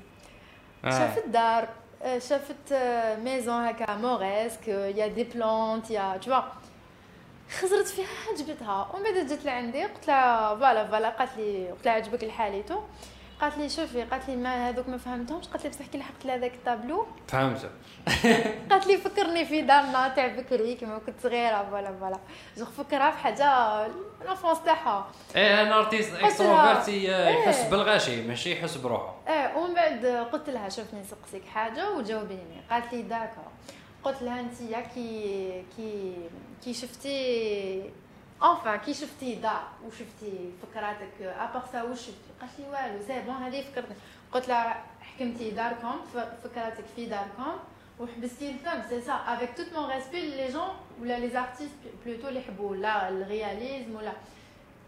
آه. 0.85 0.91
شافت 0.91 1.29
دار. 1.29 1.69
شافت 2.05 2.73
maison 3.25 3.55
هكا 3.67 3.95
mauresque 3.97 4.69
يا 4.69 5.07
des 5.07 5.25
plantes 5.25 5.91
يا 5.91 6.17
tu 6.17 6.25
vois 6.25 6.41
خزرت 7.61 7.87
فيها 7.87 8.07
عجبتها 8.33 8.91
ومن 8.95 9.03
بعد 9.05 9.27
جات 9.27 9.45
لعندي 9.45 9.85
قلت 9.85 10.09
لها 10.09 10.55
voilà 10.55 10.87
voilà 10.87 11.09
قالت 11.09 11.37
لي 11.37 11.71
قلت 11.71 11.85
لها 11.87 11.95
عجبك 11.95 12.25
الحاليتو 12.25 12.81
قالت 13.41 13.59
لي 13.59 13.69
شوفي 13.69 14.03
قالت 14.03 14.29
لي 14.29 14.37
ما 14.37 14.69
هذوك 14.69 14.89
ما 14.89 14.99
فهمتهمش 14.99 15.49
قالت 15.49 15.65
لي 15.65 15.71
بصح 15.71 15.87
كي 15.87 15.99
لحقت 15.99 16.25
لهذاك 16.25 16.55
الطابلو 16.55 17.07
فهمت. 17.29 17.71
قالت 18.71 18.87
لي 18.87 18.97
فكرني 18.97 19.45
في 19.45 19.61
دارنا 19.61 20.09
تاع 20.09 20.27
بكري 20.27 20.75
كيما 20.75 20.99
كنت 20.99 21.21
صغيرة 21.23 21.67
voilà 21.71 21.97
voilà. 22.01 22.19
genre 22.57 22.65
فكرها 22.65 23.11
في 23.11 23.19
حاجة 23.19 23.87
l'enfance 24.25 24.63
تاعها. 24.65 25.07
إيه 25.37 25.63
أنا 25.63 25.79
artiste 25.79 26.15
extraverti 26.15 27.05
يحس 27.05 27.59
إيه. 27.59 27.71
بالغاشي 27.71 28.23
ماشي 28.23 28.53
يحس 28.53 28.77
بروحه. 28.77 29.15
إيه 29.29 29.57
ومن 29.57 29.75
بعد 29.75 30.07
قلت 30.07 30.51
لها 30.51 30.69
شوفني 30.69 31.01
نسقسيك 31.01 31.45
حاجة 31.45 31.91
وجاوبيني. 31.91 32.63
قالت 32.71 32.93
لي 32.93 33.03
d'accord. 33.03 33.43
قلت 34.05 34.23
لها 34.23 34.41
انت 34.41 34.55
كي 34.95 35.65
كي 35.77 36.15
كي 36.65 36.75
شفتي 36.75 37.91
enfin 38.45 38.79
كي 38.79 38.95
شفتي 38.95 39.35
دار 39.35 39.63
وشفتي 39.87 40.53
فكراتك 40.63 41.23
à 41.23 41.31
part 41.31 41.63
ça 41.73 41.83
واش 41.83 42.01
شفتي؟ 42.01 42.30
قالت 42.42 42.60
لي 42.60 42.66
والو 42.66 43.06
سي 43.08 43.22
بون 43.22 43.36
هذه 43.36 43.62
فكرتني 43.62 43.96
قلت 44.32 44.48
لها 44.48 44.84
حكمتي 45.02 45.52
داركم 45.52 45.96
فكراتك 46.44 46.86
في 46.96 47.06
داركم 47.06 47.54
وحبستي 48.00 48.50
الفم 48.50 48.90
سي 48.90 49.02
سا 49.02 49.14
افيك 49.14 49.58
توت 49.58 49.74
مون 49.74 49.90
ريسبي 49.92 50.22
لي 50.22 50.48
جون 50.48 50.70
ولا 51.02 51.20
لي 51.20 51.30
زارتيست 51.30 51.76
بلوتو 52.06 52.28
اللي 52.28 52.40
يحبوا 52.40 52.76
لا 52.76 53.10
الرياليزم 53.10 53.96
ولا 53.96 54.12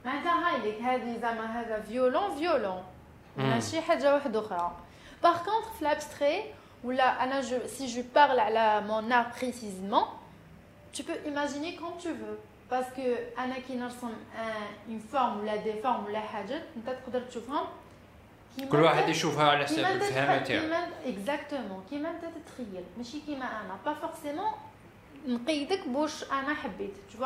معناتها 0.05 0.47
هاي 0.47 0.61
ليك 0.61 0.81
هذه 0.81 1.19
زعما 1.21 1.61
هذا 1.61 1.81
فيولون 1.81 2.35
فيولون 2.35 2.83
ماشي 3.37 3.81
حاجه 3.81 4.13
واحده 4.13 4.39
اخرى 4.39 4.77
باغ 5.23 5.37
كونطخ 5.37 5.73
في 5.73 5.83
لابستري 5.83 6.43
Là, 6.83 7.41
je, 7.41 7.55
si 7.67 7.89
je 7.89 8.01
parle 8.01 8.39
à 8.39 8.81
mon 8.81 9.09
art 9.11 9.29
précisément, 9.31 10.07
tu 10.93 11.03
peux 11.03 11.17
imaginer 11.25 11.75
comme 11.75 11.97
tu 11.99 12.09
veux. 12.09 12.39
Parce 12.72 12.90
que 12.96 13.38
أنا 13.38 13.58
كي 13.68 13.76
نرسم 13.76 14.12
une 14.88 15.14
forme 15.14 15.40
ولا 15.40 15.64
des 15.64 15.82
formes 15.84 16.06
ولا 16.06 16.20
حاجات 16.20 16.62
انت 16.76 16.90
تقدر 16.90 17.20
تشوفهم 17.20 17.66
كل 18.70 18.80
واحد 18.80 19.08
يشوفها 19.08 19.50
على 19.50 19.64
حسب 19.64 19.78
الفهم 19.78 20.44
تاعو 20.44 20.84
exactement 21.04 21.84
كيما 21.90 22.10
انت 22.10 22.24
تتخيل 22.24 22.84
ماشي 22.98 23.20
كيما 23.20 23.44
أنا 23.44 23.78
pas 23.86 23.94
forcément 23.94 24.50
نقيدك 25.28 25.88
باش 25.88 26.24
أنا 26.24 26.54
حبيت 26.54 26.94
تشوف 27.08 27.22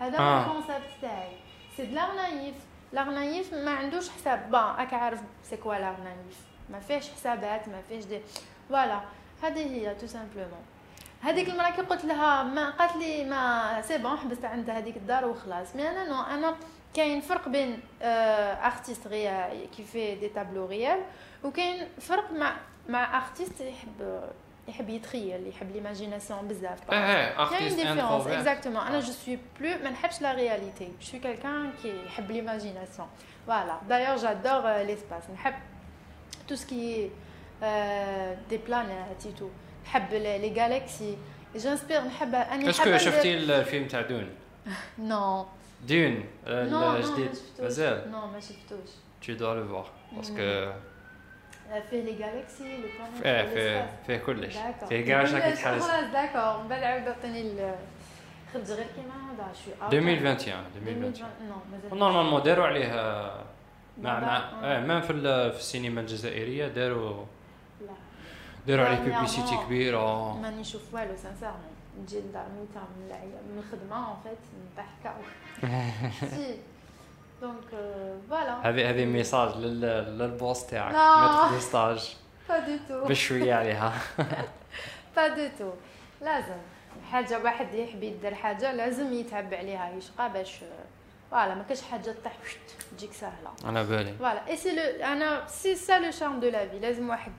هذا 0.00 0.18
هو 0.18 0.40
ال 0.40 0.46
concept 0.46 0.90
تاعي 1.02 1.32
c'est 1.76 1.86
du 1.86 1.94
naïf 1.94 2.54
l'art 2.92 3.10
naïf 3.10 3.54
ما 3.54 3.70
عندوش 3.70 4.08
حساب. 4.08 4.50
bon 4.50 4.60
راك 4.60 4.94
عارف 4.94 5.20
c'est 5.50 5.56
quoi 5.56 5.74
l'art 5.74 5.94
naïf 6.04 6.38
ما 6.70 6.80
فيهش 6.80 7.10
حسابات 7.10 7.68
ما 7.68 7.82
فيهش 7.88 8.04
des 8.04 8.20
voilà 8.68 9.00
هذه 9.42 9.74
هي 9.74 9.94
tout 9.94 10.06
simplement 10.06 10.64
هذيك 11.26 11.48
المراه 11.48 11.70
كي 11.70 11.82
قلت 11.82 12.04
لها 12.04 12.42
ما 12.42 12.70
قالت 12.70 12.96
لي 12.96 13.24
ما 13.24 13.82
c'est 13.82 13.98
bon 13.98 14.16
حبست 14.16 14.44
عند 14.44 14.70
هذيك 14.70 14.96
الدار 14.96 15.26
وخلاص. 15.26 15.76
mais 15.76 15.88
أنا 15.88 16.04
non 16.08 16.22
أنا 16.22 16.56
كاين 16.94 17.20
فرق 17.20 17.48
بين 17.48 17.80
artiste 18.02 19.06
réel 19.06 19.70
qui 19.76 19.84
fait 19.84 20.14
des 20.14 20.28
tableaux 20.28 20.66
réels 20.66 21.00
وكاين 21.44 21.88
فرق 22.00 22.32
مع 22.32 22.56
مع 22.88 23.16
artiste 23.18 23.60
يحب 23.60 24.20
يحب 24.68 24.88
يتخيل 24.88 25.46
يحب 25.48 25.70
l'imagination 25.72 26.48
بزاف. 26.48 26.90
آه 26.90 26.94
آه 26.94 27.50
كاين 27.50 27.76
différence 27.76 28.26
exactement 28.26 28.80
أنا 28.80 29.00
je 29.00 29.12
suis 29.12 29.38
plus 29.60 29.68
ما 29.84 29.90
نحبش 29.90 30.20
la 30.22 30.32
réalité 30.32 30.84
je 30.84 31.06
suis 31.06 31.20
quelqu'un 31.20 31.72
qui 31.82 32.04
يحب 32.06 32.30
l'imagination 32.30 33.08
voilà 33.46 33.76
d'ailleurs 33.88 34.16
j'adore 34.16 34.76
l'espace 34.76 35.22
نحب 35.34 35.54
tout 36.48 36.54
ce 36.54 36.76
qui 36.76 37.10
des 38.50 38.56
planètes 38.66 39.28
tout 39.38 39.48
نحب 39.86 40.14
les 40.14 40.48
galaxies 40.48 41.16
j'inspire 41.56 42.00
نحب 42.00 42.34
أني 42.34 42.70
est-ce 42.70 42.87
que 42.87 42.96
شفتي 42.96 43.34
الفيلم 43.34 43.86
تاع 43.86 44.00
Dune؟ 44.00 44.28
non. 44.98 45.46
Dune 45.88 46.24
الجديد 46.46 47.30
مازال. 47.62 48.10
non 48.10 48.26
ما 48.26 48.40
شفتوش. 48.40 48.90
Tu 49.22 49.34
dois 49.34 49.54
le 49.54 49.62
voir 49.62 49.86
parce 50.14 50.30
que 50.30 50.72
فيه 51.90 52.02
les 52.02 52.12
galaxies 52.12 52.64
les 52.64 52.88
planètes 53.22 53.48
فيه 53.48 53.90
فيه 54.06 54.16
كلش 54.16 54.56
فيه 54.88 55.06
كاع 55.06 55.22
راك 55.22 55.42
تحس 55.42 55.64
خلاص 55.64 56.12
d'accord 56.12 56.62
من 56.62 56.68
بعد 56.68 56.82
عاود 56.82 57.08
عطيني 57.08 57.72
خرج 58.52 58.70
غير 58.70 58.86
كيما 58.96 59.14
هذا 59.32 59.52
شوي 59.64 59.98
2021 59.98 60.64
2021 60.76 61.30
non 61.90 61.96
normalement 61.96 62.42
داروا 62.42 62.66
عليه 62.66 62.88
مع 64.02 64.20
مع 64.80 65.00
في 65.00 65.12
في 65.52 65.58
السينما 65.58 66.00
الجزائريه 66.00 66.68
داروا 66.68 67.24
داروا 68.66 68.86
عليه 68.86 68.98
publicité 68.98 69.56
كبيره 69.66 70.36
ماني 70.36 70.60
نشوف 70.60 70.94
والو 70.94 71.16
sincèrement 71.22 71.76
نجي 72.02 72.18
لدار 72.20 72.46
ميتا 72.58 72.80
من 72.80 73.08
من 73.48 73.62
الخدمه 73.62 74.08
en 74.08 74.16
fait 74.22 74.38
c'est 76.30 76.58
donc 77.40 77.64
voilà 78.30 78.68
هذه 78.68 78.90
هذه 78.90 79.04
message 79.04 79.56
لل 79.56 79.93
boss 79.93 80.66
تاعك 80.66 80.94
maître 80.94 81.54
de 81.54 81.60
stage 81.60 82.16
pas 82.48 82.58
du 82.58 82.76
tout 82.88 83.04
بشويه 83.08 83.54
عليها 83.54 83.92
pas 85.16 85.28
du 85.28 85.48
tout 85.58 85.70
لازم 86.20 86.58
حاجة 87.12 87.42
واحد 87.44 87.74
يحب 87.74 88.02
يدير 88.02 88.34
حاجة 88.34 88.72
لازم 88.72 89.12
يتعب 89.12 89.54
عليها 89.54 89.90
يشقى 89.90 90.32
باش 90.32 90.54
voilà 91.30 91.54
ما 91.54 91.62
كاش 91.62 91.82
حاجة 91.82 92.14
طيح 92.24 92.36
تجيك 92.96 93.12
سهله 93.12 93.50
على 93.64 93.84
بالي 93.84 94.12
voilà 94.12 94.48
et 94.48 94.56
c'est 94.56 94.74
le 94.76 95.04
أنا 95.04 95.46
c'est 95.46 95.74
ça 95.74 95.98
le 95.98 96.10
charme 96.10 96.40
de 96.40 96.48
la 96.48 96.68
vie 96.68 96.78
لازم 96.78 97.10
واحد 97.10 97.32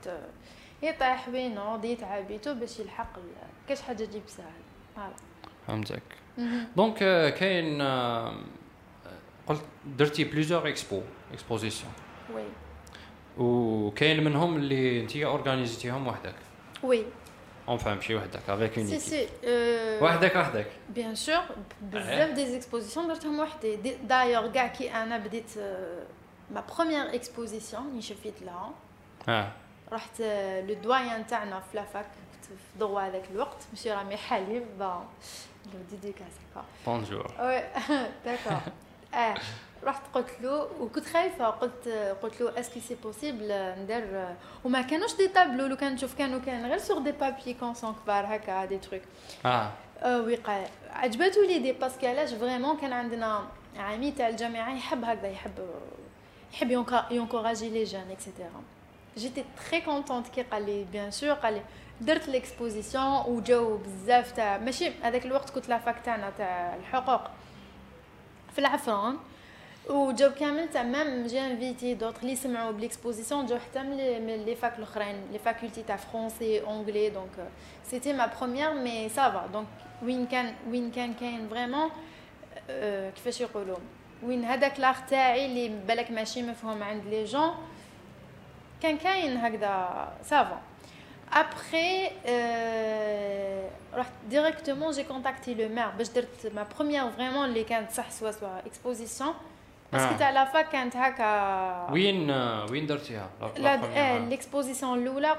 يطيح 0.82 1.30
بينوض 1.30 1.84
يتعب 1.84 2.28
بيتو 2.28 2.54
باش 2.54 2.80
يلحق 2.80 3.18
كاش 3.68 3.82
حاجة 3.82 4.04
تجيب 4.04 4.22
سهل. 4.26 4.44
voilà. 4.96 5.12
فهمتك. 5.66 6.02
donc 6.76 6.98
كاين 7.34 7.82
قلت 9.46 9.62
درتي 9.86 10.24
plusieurs 10.24 10.68
expos 10.68 11.02
expositions 11.32 11.92
oui. 12.34 12.44
وكاين 13.38 14.24
منهم 14.24 14.56
اللي 14.56 15.00
انت 15.00 15.16
organisé 15.16 15.76
تيهم 15.76 16.06
وحدك. 16.06 16.34
oui. 16.82 17.04
enfin 17.68 17.94
ماشي 17.94 18.14
وحدك 18.14 18.50
avec 18.50 18.78
un 18.78 18.86
c'est 18.86 18.98
c'est 18.98 19.28
وحدك 20.02 20.36
وحدك. 20.36 20.66
bien 20.88 21.14
sûr 21.14 21.42
بزاف 21.82 22.30
des 22.30 22.46
expositions 22.46 23.08
درتهم 23.08 23.40
وحدي. 23.40 23.76
دايوغ 24.04 24.52
كاع 24.52 24.66
كي 24.66 24.92
أنا 24.92 25.18
بديت 25.18 25.58
ma 26.50 26.64
première 26.76 27.14
exposition 27.14 27.88
اللي 27.88 28.02
شفيت 28.02 28.42
لها. 28.42 28.70
آه. 29.28 29.52
رحت 29.92 30.20
le 30.68 30.74
doyen 30.74 31.26
تاعنا 31.26 31.60
في 31.60 31.76
la 31.76 31.87
fac 31.87 32.04
كنت 32.04 32.44
في 32.44 32.78
ضوا 32.78 33.00
هذاك 33.00 33.22
الوقت 33.30 33.56
مسيو 33.72 33.94
رامي 33.94 34.16
حليب 34.16 34.78
bah 34.78 35.04
le 35.74 35.80
dédicace 35.90 36.32
bonjour 36.86 37.32
oui 37.40 37.62
d'accord 38.24 38.58
آه 39.14 39.34
رحت 39.84 40.02
قلت 40.14 40.30
له 40.42 40.68
وكنت 40.80 41.06
خايفة 41.06 41.46
قلت 41.46 41.88
قلت 42.22 42.40
له 42.40 42.60
اسكو 42.60 42.80
سي 42.80 42.94
بوسيبل 42.94 43.74
ندير 43.78 44.28
وما 44.64 44.82
كانوش 44.82 45.16
دي 45.16 45.28
تابلو 45.28 45.66
لو 45.66 45.76
كان 45.76 45.94
نشوف 45.94 46.14
كانوا 46.14 46.40
كان 46.40 46.66
غير 46.66 46.78
سوغ 46.78 46.98
دي 46.98 47.12
بابي 47.12 47.54
كونسون 47.54 47.94
كبار 48.04 48.36
هكا 48.36 48.64
دي 48.64 48.78
تروك 48.78 49.02
آه 50.02 50.20
وي 50.20 50.34
قال 50.36 50.66
عجبته 50.90 51.42
ليدي 51.46 51.72
باسكو 51.72 52.06
علاش 52.06 52.34
فريمون 52.34 52.76
كان 52.76 52.92
عندنا 52.92 53.48
عمي 53.76 54.10
تاع 54.10 54.28
الجامعة 54.28 54.76
يحب 54.76 55.04
هكذا 55.04 55.28
يحب 55.28 55.68
يحب 56.52 56.70
يونكوراجي 57.10 57.70
لي 57.70 57.84
جون 57.84 58.10
اكسيتيرا 58.10 58.62
جيتي 59.17 59.45
تري 59.69 59.81
كونتونت 59.81 60.27
كي 60.27 60.41
قال 60.41 60.65
لي 60.65 60.85
بيان 60.91 61.11
سور 61.11 61.33
قال 61.33 61.53
لي 61.53 61.61
درت 62.01 62.27
ليكسبوزيسيون 62.27 63.23
وجاو 63.27 63.77
بزاف 63.77 64.31
تاع 64.31 64.57
ماشي 64.57 64.91
هذاك 65.03 65.25
الوقت 65.25 65.49
كنت 65.49 65.69
لافاك 65.69 65.95
تاعنا 66.05 66.29
تاع 66.29 66.75
الحقوق 66.75 67.21
في 68.53 68.59
العفران 68.59 69.17
وجاو 69.89 70.31
كامل 70.31 70.69
تاع 70.69 70.83
ميم 70.83 71.27
جي 71.27 71.39
انفيتي 71.39 71.93
دوطخ 71.93 72.19
اللي 72.21 72.35
سمعوا 72.35 72.71
بليكسبوزيسيون 72.71 73.45
جاو 73.45 73.59
حتى 73.59 73.83
من 73.83 74.43
لي 74.45 74.55
فاك 74.55 74.77
الاخرين 74.77 75.15
لي 75.31 75.39
فاكولتي 75.39 75.83
تاع 75.83 75.95
فرونسي 75.95 76.61
اونغلي 76.61 77.09
دونك 77.09 77.47
سيتي 77.83 78.13
ما 78.13 78.25
بروميير 78.25 78.73
مي 78.73 79.09
سافا 79.09 79.47
دونك 79.53 79.67
وين 80.03 80.25
كان 80.25 80.55
وين 80.69 80.91
كان 80.91 81.13
كاين 81.13 81.49
فريمون 81.49 81.89
كيفاش 83.15 83.41
يقولوا 83.41 83.77
وين 84.23 84.45
هذاك 84.45 84.79
لاغ 84.79 84.95
تاعي 85.09 85.45
اللي 85.45 85.81
بالك 85.87 86.11
ماشي 86.11 86.43
مفهوم 86.43 86.83
عند 86.83 87.05
لي 87.05 87.25
جون 87.25 87.53
كان 88.81 88.97
كاين 88.97 89.37
هكذا 89.37 90.07
سافا 90.23 90.61
Après, 91.35 92.13
euh, 92.27 93.67
directement, 94.25 94.91
j'ai 94.91 95.03
contacté 95.03 95.55
le 95.55 95.67
maire. 95.67 95.93
Ma 96.53 96.63
première, 96.63 97.09
vraiment, 97.09 97.47
les 97.47 97.65
soit 98.11 98.33
soit 98.33 98.61
exposition. 98.67 99.33
Parce 99.89 100.15
que 100.15 100.23
à 100.23 100.31
la 100.31 100.45
fois, 100.47 100.63
quand 100.63 100.89
tu 100.89 101.93
وين 101.93 102.31
وين 102.71 102.85
درتيها 102.85 103.29
l'exposition 104.29 104.95
Lula 104.95 105.37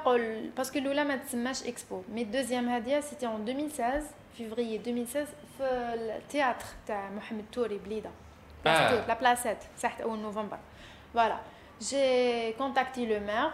parce 0.55 0.71
que 0.71 0.79
Lula 0.79 1.05
m'a 1.05 1.17
dit 1.17 1.63
expo 1.67 2.05
mais 2.09 2.25
deuxième 2.25 2.69
hadia 2.69 3.03
c'était 3.03 3.27
en 3.27 3.39
2016 3.39 4.05
février 4.35 4.79
2016 4.79 5.27
le 5.59 6.21
théâtre 6.29 6.77
de 6.87 6.93
Mohamed 6.93 7.51
Touri 7.51 7.79
Blida 7.79 8.11
la 8.65 9.17
placette 9.17 9.69
c'est 9.75 10.05
au 10.05 10.17
novembre 10.17 10.59
voilà 11.13 11.41
j'ai 11.81 12.55
contacté 12.59 13.07
le 13.07 13.21
maire 13.21 13.53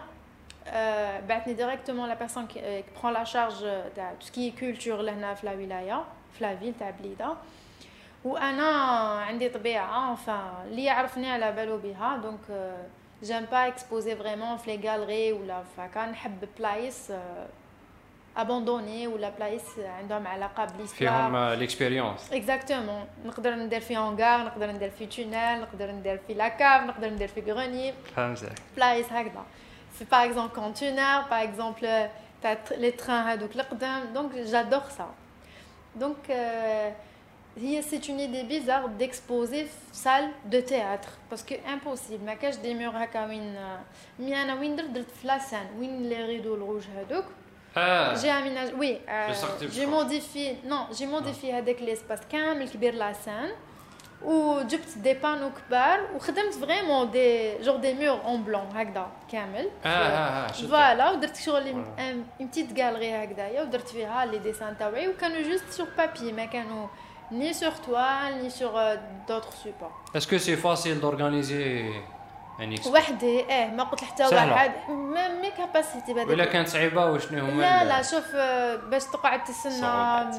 euh, 0.66 1.18
directement 1.46 2.06
la 2.06 2.16
personne 2.16 2.46
qui, 2.46 2.58
euh, 2.62 2.82
qui 2.82 2.90
prend 2.90 3.10
la 3.10 3.24
charge 3.24 3.62
de 3.62 4.02
tout 4.18 4.26
ce 4.26 4.32
qui 4.32 4.48
est 4.48 4.52
culture 4.52 5.02
لهنا 5.02 5.34
في 5.34 5.46
la 5.46 5.54
wilaya 5.54 6.04
في 6.32 6.40
la 6.40 6.54
ville 6.54 6.78
تاع 6.78 6.90
بليده 6.90 7.36
وانا 8.24 8.70
عندي 9.20 9.48
طبيعه 9.48 10.16
enfin 10.16 10.66
اللي 10.66 10.84
يعرفني 10.84 11.30
على 11.30 11.52
بالو 11.52 11.78
بها 11.78 12.16
دونك 12.16 12.74
جيم 13.22 13.44
با 13.44 13.66
اكسبوزي 13.66 14.16
فريمون 14.16 14.56
في 14.56 14.76
لي 14.76 14.88
غالري 14.88 15.32
ولا 15.32 15.62
فهكا 15.76 16.06
نحب 16.06 16.48
بلايص 16.58 17.10
ابوندوني 18.36 19.06
ولا 19.06 19.28
بلايص 19.30 19.78
عندهم 19.78 20.26
علاقه 20.26 20.64
بليستوار 20.64 21.10
فيهم 21.10 21.36
ليكسبيريونس 21.52 22.32
اكزاكتومون 22.32 23.04
نقدر 23.24 23.54
ندير 23.54 23.80
في 23.80 23.96
اونغار 23.96 24.44
نقدر 24.44 24.72
ندير 24.72 24.90
في 24.90 25.06
تونيل 25.06 25.60
نقدر 25.60 25.90
ندير 25.90 26.20
في 26.26 26.34
لاكاف 26.34 26.82
نقدر 26.82 27.10
ندير 27.10 27.28
في 27.28 27.40
غروني 27.52 27.94
فهمتك 28.16 28.52
بلايص 28.76 29.06
هكذا 29.12 29.44
par 30.08 30.22
exemple 30.22 30.54
conteneur, 30.54 31.28
par 31.28 31.40
exemple 31.40 31.86
les 32.78 32.92
trains 32.92 33.36
Donc 34.14 34.32
j'adore 34.50 34.90
ça. 34.90 35.08
Donc 35.94 36.18
euh, 36.30 36.90
c'est 37.82 38.08
une 38.08 38.20
idée 38.20 38.44
bizarre 38.44 38.88
d'exposer 38.88 39.68
salle 39.92 40.30
de 40.46 40.60
théâtre 40.60 41.18
parce 41.28 41.42
que 41.42 41.54
impossible. 41.68 42.24
Ma 42.24 42.36
cage 42.36 42.60
des 42.60 42.74
murs 42.74 42.94
mais 44.18 44.34
ana 44.34 44.54
وين 44.54 44.76
درت 44.76 45.10
في 45.10 45.26
la 45.26 45.38
scène 45.40 45.78
وين 45.78 46.08
les 46.08 46.24
rideaux 46.24 46.56
rouges 46.56 46.88
هذوك 46.96 47.24
j'ai 48.20 48.30
aménagé 48.30 48.72
oui 48.82 48.98
euh, 49.08 49.32
j'ai 49.76 49.86
modifié 49.86 50.58
non 50.64 50.82
j'ai 50.96 51.06
modifié 51.06 51.54
avec 51.54 51.80
l'espace 51.80 52.24
كامل 52.30 52.68
كبير 52.68 52.94
la 52.94 53.14
scène 53.14 53.54
وجبت 54.22 54.98
دي 54.98 55.14
بانو 55.14 55.50
كبار 55.50 56.00
وخدمت 56.14 56.54
فريمون 56.54 57.10
دي 57.10 57.58
جور 57.58 57.76
دي 57.76 57.94
مور 57.94 58.24
اون 58.24 58.42
بلون 58.42 58.66
هكذا 58.74 59.06
كامل 59.32 59.70
اه 59.84 59.88
اه 59.88 60.48
اه 60.48 60.52
فوالا 60.52 61.10
ودرت 61.10 61.36
شغل 61.36 61.68
اون 61.98 62.24
بتيت 62.40 62.80
غالري 62.80 63.24
هكذايا 63.24 63.62
ودرت 63.62 63.88
فيها 63.88 64.26
لي 64.26 64.38
ديسان 64.38 64.76
تاوعي 64.78 65.08
وكانوا 65.08 65.42
جوست 65.42 65.70
سور 65.70 65.86
بابي 65.98 66.32
ما 66.32 66.44
كانوا 66.44 66.86
ni 67.40 67.54
sur 67.54 67.74
toile 67.86 68.34
ni 68.42 68.50
sur 68.50 68.72
d'autres 69.28 69.52
supports. 69.64 69.96
Est-ce 70.14 70.26
que 70.26 70.38
c'est 70.38 70.56
facile 70.56 70.98
d'organiser 71.00 71.60
يعني 71.60 72.13
وحدي 72.87 73.39
إيه 73.39 73.65
ما 73.65 73.83
قلت 73.83 74.03
حتى 74.03 74.23
واحد. 74.23 74.71
ما 74.89 75.27
مي 75.27 75.51
كاباسيتي 75.51 76.13
بهذيك 76.13 76.29
ولا 76.29 76.45
كانت 76.45 76.67
صعيبة 76.67 77.05
وشنو 77.05 77.45
هما 77.45 77.61
لا 77.61 77.83
لا 77.83 78.01
شوف 78.01 78.35
باش 78.89 79.03
تقعد 79.03 79.43
تسنى 79.43 80.31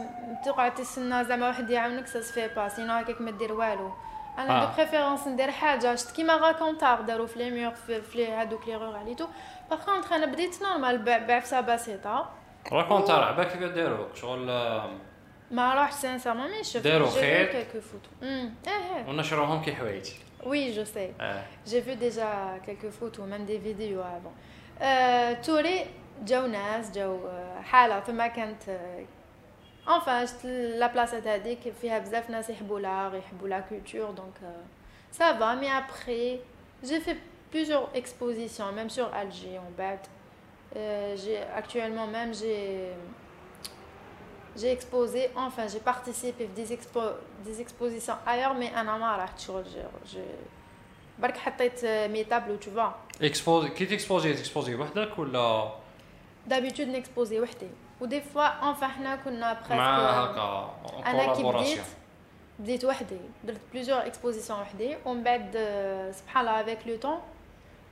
تقعد 0.45 0.75
تسنى 0.75 1.25
زعما 1.25 1.47
واحد 1.47 1.71
يعاونك 1.71 2.07
ça 2.07 2.21
se 2.21 2.30
fait 2.30 2.49
pas 2.49 2.69
sinon 2.69 2.93
هكاك 2.93 3.21
ما 3.21 3.31
دير 3.31 3.53
والو. 3.53 3.93
أنا 4.39 4.65
de 4.65 4.71
préférence 4.77 5.27
ندير 5.27 5.51
حاجة 5.51 5.95
شفت 5.95 6.17
كيما 6.17 6.37
Raconte-Arts 6.37 7.01
داروا 7.01 7.27
في 7.27 7.39
les 7.39 7.51
murs 7.51 7.75
في 8.13 8.33
هذوك 8.33 8.69
les 8.69 8.97
ruelles 8.97 9.13
et 9.13 9.18
tout 9.18 9.27
par 9.71 9.85
contre 9.85 10.13
أنا 10.13 10.27
بديت 10.27 10.63
normal 10.63 10.99
بعفسة 10.99 11.61
بسيطة. 11.61 12.31
Raconte-Arts 12.73 13.25
عباك 13.25 13.53
كيف 13.53 13.63
داروك؟ 13.63 14.15
شغل 14.15 14.47
ما 15.51 15.75
راح 15.75 15.93
sincèrement 15.93 16.51
mais 16.51 16.65
شفت 16.65 16.85
داروا 16.85 17.11
خير؟ 17.11 17.47
quelques 17.47 17.81
photos 17.81 18.11
إيه 18.23 19.09
ونشروهم 19.09 19.63
كي 19.63 19.75
حوايج 19.75 20.11
Oui, 20.46 20.74
je 20.76 20.84
sais. 20.84 21.14
J'ai 21.66 21.82
vu 21.82 21.96
déjà 21.96 22.56
quelques 22.66 22.90
photos, 22.90 23.26
même 23.28 23.46
des 23.46 23.58
vidéos 23.58 24.00
avant. 24.00 24.34
Euh, 24.82 25.36
Touré, 25.44 25.88
Jonas, 26.26 26.92
Joe, 26.94 27.20
حالة 27.64 28.00
فما 28.00 28.28
كانت 28.28 28.64
enfin 29.88 30.26
la 30.80 30.90
place 30.90 31.14
هذيك 31.14 31.74
فيها 31.82 32.00
بزاف 32.00 32.30
ناس 32.30 32.50
يحبوا 32.50 32.80
l'art 32.80 33.14
يحبوا 33.14 33.50
la 33.50 33.62
culture 33.62 34.14
donc 34.14 34.36
ça 35.12 35.34
va 35.34 35.56
mais 35.56 35.70
après 35.70 36.40
j'ai 36.84 37.00
fait 37.00 37.18
plusieurs 37.50 37.90
expositions 37.94 38.72
même 38.72 38.90
sur 38.90 39.14
Alger 39.14 39.60
en 39.60 39.72
bas 39.78 40.02
j'ai 41.16 41.40
actuellement 41.56 42.08
même 42.08 42.34
j'ai 42.34 42.92
j'ai 44.56 44.72
exposé, 44.72 45.30
enfin 45.36 45.68
j'ai 45.68 45.80
participé 45.80 46.44
à 46.44 46.48
des, 46.48 46.74
expo, 46.74 47.02
des 47.46 47.62
expositions 47.62 48.16
ailleurs, 48.26 48.54
mais 48.54 48.76
انا 48.76 48.98
ما 48.98 49.18
رحت 49.18 49.40
شغل 49.40 49.66
je 50.06 50.20
برك 51.20 51.38
حطيت 51.38 51.86
مي 51.86 52.24
تابلو 52.24 52.58
tu 52.60 52.70
vois. 52.70 53.22
اكسبوزي 53.22 53.70
كي 53.70 53.86
تكسبوزي 53.86 54.34
تكسبوزي 54.34 54.76
وحدك 54.76 55.20
ولا 55.20 55.72
دابيتود 56.48 56.88
نكسبوزي 56.88 57.40
وحدي 57.40 57.68
ودي 58.02 58.22
فوا 58.22 58.70
انفا 58.70 58.88
حنا 58.88 59.16
كنا 59.16 59.54
بريسك 59.54 59.72
مع 59.72 60.24
هكا 60.24 60.76
انا 61.06 61.34
كي 61.34 61.44
بديت 61.44 61.82
بديت 62.60 62.86
وحدي 62.86 63.18
درت 63.44 63.62
بليزيور 63.74 64.06
اكسبوزيسيون 64.06 64.60
وحدي 64.60 64.98
ومن 65.06 65.24
بعد 65.24 65.52
سبحان 66.14 66.48
الله 66.48 66.62
افيك 66.62 66.88
لو 66.88 66.98
طون 66.98 67.20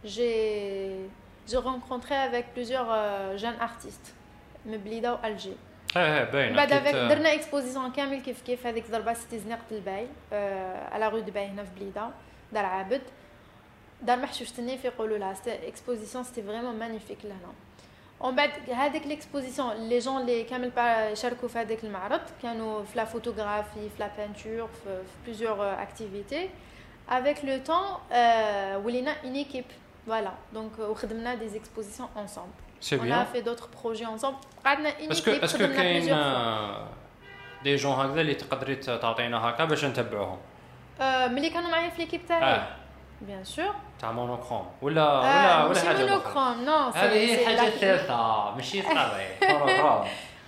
جي 0.05 1.09
j'ai 1.51 1.57
rencontré 1.57 2.15
avec 2.15 2.45
plusieurs 2.53 2.89
euh, 2.91 3.38
jeunes 3.38 3.59
artistes 3.59 4.13
من 4.65 4.78
بليده 4.78 5.13
والجي 5.13 5.53
ايه 5.97 6.17
ايه 6.17 6.24
باين 6.24 6.55
بعد 6.55 6.70
درنا 7.09 7.34
اكسبوزيسيون 7.34 7.91
كامل 7.91 8.22
كيف 8.22 8.41
كيف 8.41 8.67
هذيك 8.67 8.91
ضربه 8.91 9.13
سيتي 9.13 9.39
زنيقه 9.39 9.59
الباي 9.72 10.07
على 10.91 11.07
غو 11.07 11.22
باي 11.22 11.47
هنا 11.47 11.63
في 11.63 11.70
بليده 11.80 12.09
دار 12.51 12.65
عابد 12.65 13.01
دار 14.01 14.17
محشوش 14.17 14.51
تنيف 14.51 14.86
يقولوا 14.86 15.17
لها 15.17 15.36
اكسبوزيسيون 15.47 16.24
سيتي 16.24 16.43
فريمون 16.43 16.80
مانيفيك 16.80 17.17
لهنا 17.24 17.53
ومن 18.20 18.36
بعد 18.36 18.51
هذيك 18.70 19.07
ليكسبوزيسيون 19.07 19.89
لي 19.89 19.99
جون 19.99 20.22
اللي 20.22 20.43
كامل 20.43 20.72
شاركوا 21.17 21.47
في 21.49 21.59
هذاك 21.59 21.84
المعرض 21.84 22.22
كانوا 22.41 22.84
في 22.84 22.97
لا 22.97 23.05
فوتوغرافي 23.05 23.89
في 23.89 23.99
لا 23.99 24.09
بانتور 24.17 24.70
في 24.84 25.01
بليزيور 25.26 25.82
اكتيفيتي 25.82 26.49
افيك 27.09 27.45
لو 27.45 27.57
طون 27.57 27.86
ولينا 28.86 29.15
اون 29.24 29.36
ايكيب 29.36 29.65
فوالا 30.07 30.32
دونك 30.53 30.80
وخدمنا 30.80 31.36
دي 31.36 31.57
اكسبوزيسيون 31.57 32.09
انصامبل 32.17 32.62
C'est 32.87 32.99
bien. 32.99 33.16
On 33.16 33.22
a 33.22 33.24
fait 33.32 33.43
d'autres 33.47 33.70
projets 33.80 34.09
ensemble. 34.14 34.39
Est-ce 35.11 35.22
que 35.22 35.30
est-ce 35.30 35.57
que 35.57 35.64
كاين 35.76 36.16
des 37.62 37.76
gens 37.76 37.92
هكذا 37.93 38.20
اللي 38.20 38.35
تقدري 38.35 38.76
تعطينا 38.76 39.49
هكا 39.49 39.64
باش 39.64 39.85
نتبعوهم؟ 39.85 40.39
ملي 41.01 41.51
كانوا 41.51 41.70
معايا 41.70 41.91
في 41.91 41.99
l'équipe 41.99 42.26
تاعي 42.26 42.62
bien 43.20 43.45
sûr 43.45 43.74
تاع 44.01 44.12
Monochrome 44.12 44.66
ولا 44.82 45.18
ولا 45.18 45.64
ولا 45.64 45.80
حاجة 45.80 46.07
Monochrome 46.07 46.64
non 46.64 46.76
هذه 46.76 47.12
هي 47.12 47.43
الحاجة 47.43 47.68
الثالثه 47.68 48.51
ماشي 48.55 48.82
صافي 48.82 49.28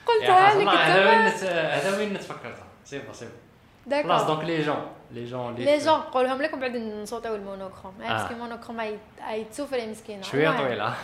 قلتها 0.06 0.54
لك 0.54 0.68
هذا 0.68 1.10
وين 1.10 1.26
هذا 1.56 1.98
وين 1.98 2.18
تفكرتها 2.18 2.66
c'est 2.84 2.98
bon 2.98 3.14
c'est 3.14 3.24
bon 3.24 3.34
d'accord 3.34 3.45
خلاص 3.90 4.26
donc 4.26 4.44
les 4.44 4.62
gens 4.62 4.86
les 5.10 5.24
gens 5.24 5.54
les 5.54 5.78
gens 5.78 5.98
نقولهم 5.98 6.42
لك 6.42 6.52
ومن 6.52 6.60
بعد 6.60 6.76
نصوتيو 6.76 7.34
ال 7.34 7.39
Monochrome. 7.39 7.94
parce 7.98 8.21
que 8.21 8.34
ال 8.34 8.39
Monochrome 8.39 8.82
يتسوفري 9.30 9.86
مسكينه 9.86 10.22
شوية 10.22 10.58
طويلة. 10.58 10.94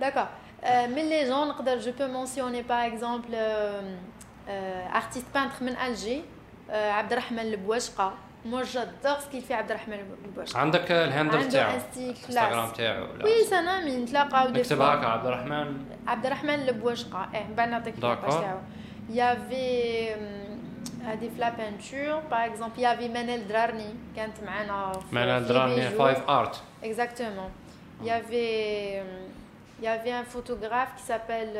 d'accord 0.00 0.26
mais 0.94 1.04
les 1.12 1.26
gens 1.26 1.44
je 1.86 1.90
peux 1.90 2.08
mentionner 2.18 2.62
par 2.62 2.82
exemple 2.82 3.34
artiste 4.92 5.28
peintre 5.34 5.62
من 5.62 5.76
Alger 5.76 6.20
عبد 6.70 7.12
الرحمن 7.12 7.38
البواشقه 7.38 8.12
moi 8.44 8.62
j'adore 8.62 9.18
ce 9.20 9.26
qu'il 9.26 9.42
fait 9.42 9.54
عبد 9.54 9.70
الرحمن 9.70 9.98
البوش 10.24 10.56
عندك 10.56 10.92
ال 10.92 11.00
handle 11.00 11.48
تاعو 11.48 11.78
انستغرام 11.96 12.70
تاعو 12.70 13.06
oui 13.24 13.44
سنامي 13.44 13.96
نتلاقاو 13.96 14.48
نكتب 14.48 14.80
هكا 14.80 15.06
عبد 15.06 15.26
الرحمن. 15.26 15.84
عبد 16.06 16.26
الرحمن 16.26 16.54
البوشقه 16.54 17.28
إيه 17.34 17.44
من 17.44 17.54
بعد 17.54 17.68
نعطيك 17.68 17.94
ال 17.94 17.99
page 17.99 18.18
تاعو 18.20 18.58
y 19.10 19.27
avait 19.27 20.14
هذه 21.04 21.28
fait 21.34 21.38
la 21.40 21.50
peinture 21.50 22.20
par 22.30 22.44
exemple 22.46 22.78
y 22.80 22.85
avait 22.85 23.08
منال 23.08 23.48
درارني 23.48 23.94
كانت 24.16 24.40
معنا 24.46 24.92
منال 25.12 25.46
درارني 25.48 25.90
fine 25.90 26.30
art 26.30 26.62
exactement 26.84 27.50
يافي 28.02 28.44
يافي 29.82 30.18
ان 30.18 30.24
فوتوغراف 30.24 30.88
كي 30.96 31.02
سابيل 31.02 31.56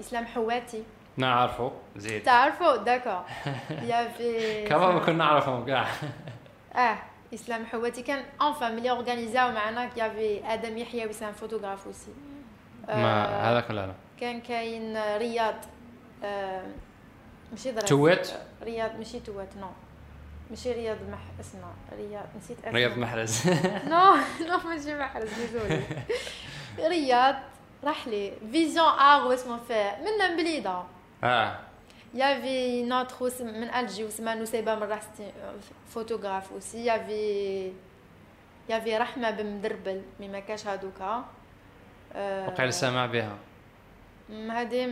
اسلام 0.00 0.26
حواتي 0.26 0.82
نعرفه. 1.16 1.72
زيد. 1.96 2.22
تعرفه؟ 2.22 2.76
داكور 2.76 3.20
يافي 3.82 4.62
كمان 4.68 4.98
كنا 5.00 5.12
نعرفهم 5.12 5.66
كاع 5.66 5.86
آه 6.76 6.96
اسلام 7.34 7.66
حواتي 7.66 8.02
كان 8.02 8.24
انفان 8.42 8.76
ملي 8.76 8.90
اورغانيزاو 8.90 9.52
معنا 9.52 9.88
يافي 9.96 10.40
آدم 10.54 10.78
يحيى 10.78 11.04
ان 11.04 11.32
فوتوغراف 11.32 11.86
اوسي 11.86 12.10
ما 12.88 13.50
هذاك 13.50 13.70
لا 13.70 13.86
لا؟ 13.86 13.92
كان 14.20 14.40
كاين 14.40 14.96
رياض 15.16 15.54
ماشي 17.54 17.72
ضرب. 17.72 17.84
توات؟ 17.84 18.28
رياض 18.62 18.96
ماشي 18.98 19.20
توات 19.20 19.56
نو. 19.60 19.68
ماشي 20.50 20.72
رياض 20.72 20.96
مح 21.10 21.18
اسمه 21.40 21.68
رياض 21.98 22.26
نسيت 22.38 22.58
أسمه. 22.58 22.72
رياض 22.72 22.98
محرز 22.98 23.46
نو 23.90 24.14
نو 24.40 24.58
ماشي 24.68 24.94
محرز 24.98 25.28
ديزولي 25.34 25.82
رياض 26.90 27.34
راح 27.84 28.08
لي. 28.08 28.32
فيزيون 28.52 28.86
آر 28.88 29.34
اسمه 29.34 29.58
فيه 29.68 29.96
من 30.04 30.36
بليده 30.36 30.82
آه. 31.24 31.58
يافي 32.14 32.82
نوتر 32.82 33.16
من 33.40 33.74
الجي 33.74 34.04
وسما 34.04 34.34
نسيبه 34.34 34.74
من 34.74 34.82
راستي 34.82 35.32
فوتوغراف 35.88 36.52
اوسي 36.52 36.84
يافي 36.84 37.72
يافي 38.68 38.96
رحمة 38.98 39.30
بن 39.30 39.46
مدربل 39.46 40.02
مي 40.20 40.28
ما 40.28 40.40
كاش 40.40 40.66
هادوكا 40.66 41.24
وقيل 42.16 42.72
سامع 42.72 43.06
بها. 43.06 43.36
هادي 44.29 44.83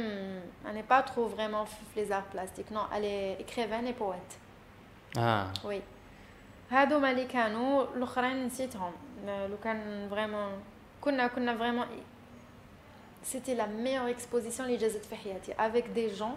اني 0.66 0.82
با 0.90 1.02
ترو 1.02 1.30
فريمون 1.30 1.66
في 1.66 1.76
لي 1.96 2.06
زار 2.06 2.24
بلاستيك 2.34 2.72
نو 2.72 2.86
الي 2.94 3.40
اكريفان 3.40 3.86
اي 3.86 3.92
بويت 3.94 4.34
اه 5.18 5.54
وي 5.66 5.82
هادو 6.72 7.00
ما 7.00 7.12
اللي 7.12 7.26
كانوا 7.26 7.84
الاخرين 7.96 8.46
نسيتهم 8.46 8.92
لو 9.28 9.58
كان 9.64 10.08
فريمون 10.10 10.64
كنا 11.02 11.28
كنا 11.28 11.58
فريمون 11.58 11.86
سيتي 13.24 13.56
لا 13.56 13.66
ميور 13.66 14.10
اكسبوزيسيون 14.10 14.68
اللي 14.70 14.80
جازت 14.80 15.06
في 15.06 15.16
حياتي 15.16 15.54
افيك 15.60 15.88
دي 15.88 16.08
جون 16.08 16.36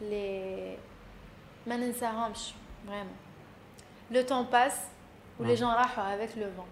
لي 0.00 0.76
ما 1.66 1.76
ننساهمش 1.76 2.52
فريمون 2.86 3.16
لو 4.10 4.22
طون 4.22 4.42
باس 4.42 4.80
ولي 5.38 5.54
جون 5.54 5.74
راحوا 5.74 6.14
افيك 6.14 6.38
لو 6.38 6.50
فون 6.56 6.66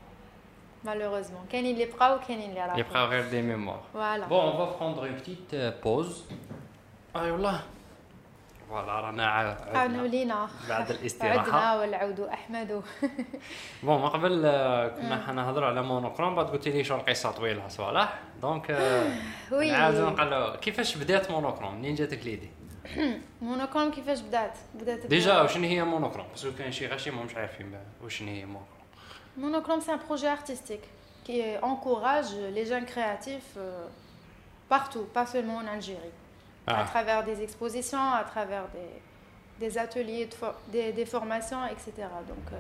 malheureusement. 0.86 1.52
كاينين 1.52 1.74
اللي 1.74 1.86
بقاو 1.86 2.20
كاينين 2.28 2.50
اللي 2.50 2.62
راحوا 2.66 2.80
يبقاو 2.80 3.06
غير 3.06 3.30
des 3.30 3.42
mémoires 3.42 3.82
voilà 3.94 4.26
bon 4.28 4.40
on 4.40 4.52
va 4.58 4.78
prendre 4.80 5.04
une 5.06 5.16
petite 5.16 5.56
pause 5.84 6.24
اي 7.16 7.32
والله 7.32 7.62
voilà 8.70 9.00
رانا 9.00 9.28
عدنا 9.28 10.02
ولينا 10.02 10.48
بعد 10.70 10.92
الاستراحة. 10.96 11.40
عدنا 11.40 11.80
والعود 11.80 12.20
أحمد. 12.20 12.68
bon 13.84 14.02
ما 14.02 14.08
قبل 14.08 14.30
كنا 14.98 15.24
حنهضروا 15.28 15.68
على 15.68 15.82
Monochrome 15.82 16.36
بعد 16.36 16.46
قلت 16.50 16.68
لي 16.68 16.84
شو 16.84 16.96
القصة 16.96 17.32
طويلة 17.32 17.68
صوالح؟ 17.68 18.20
donc 18.42 18.70
oui 19.52 19.72
لازم 19.72 20.06
نقول 20.10 20.56
كيفاش 20.56 20.98
بدات 20.98 21.32
Monochrome 21.32 21.76
منين 21.76 21.96
جاتك 21.96 22.26
l'idée؟ 22.26 22.50
Monochrome 23.42 23.92
كيفاش 23.92 24.20
بدات؟ 24.22 24.58
بدات 24.74 25.06
déjà 25.06 25.42
وشنو 25.42 25.64
هي 25.64 25.84
Monochrome 25.84 26.28
parce 26.28 26.43
que 26.43 26.52
كاين 26.58 26.72
شي 26.72 26.88
غاشي 26.88 27.12
mais 27.12 27.24
مش 27.24 27.36
عارفين 27.36 27.80
وشنو 28.04 28.30
هي 28.32 28.46
Monochrome 28.46 28.73
Monochrome, 29.37 29.81
c'est 29.81 29.93
un 29.93 29.99
projet 29.99 30.29
artistique 30.29 30.87
qui 31.25 31.43
encourage 31.63 32.33
les 32.53 32.65
jeunes 32.65 32.87
créatifs 32.87 33.53
euh, 33.57 33.87
partout, 34.69 35.05
pas 35.13 35.27
seulement 35.27 35.57
en 35.57 35.67
Algérie, 35.67 36.17
ah. 36.67 36.81
à 36.81 36.85
travers 36.85 37.23
des 37.25 37.43
expositions, 37.43 38.07
à 38.23 38.25
travers 38.25 38.65
des, 38.77 39.67
des 39.67 39.79
ateliers, 39.79 40.27
de 40.27 40.37
des, 40.73 40.93
des, 40.93 41.07
formations, 41.07 41.65
etc. 41.67 41.93
Donc, 42.29 42.53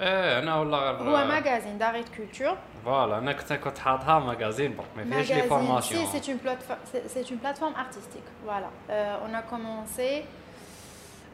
ايه 0.00 0.38
انا 0.38 0.54
والله 0.56 0.90
هو 0.90 1.26
ماغازين 1.26 1.78
داريت 1.78 2.08
كولتور 2.16 2.56
فوالا 2.84 3.18
انا 3.18 3.32
كنت 3.32 3.52
كنت 3.52 3.78
حاطها 3.78 4.18
ماغازين 4.18 4.72
بون 4.72 4.86
ما 4.96 5.04
فيهاش 5.04 5.32
لي 5.32 5.42
فورماسيون 5.42 6.06
سي 6.06 6.20
سي 6.20 6.32
اون 6.32 6.40
بلاتفورم 6.44 6.78
سي 7.08 7.24
اون 7.30 7.38
بلاتفورم 7.38 7.74
ارتستيك 7.74 8.22
فوالا 8.44 8.68
اون 8.90 9.34
ا 9.34 9.40
كومونسي 9.40 10.24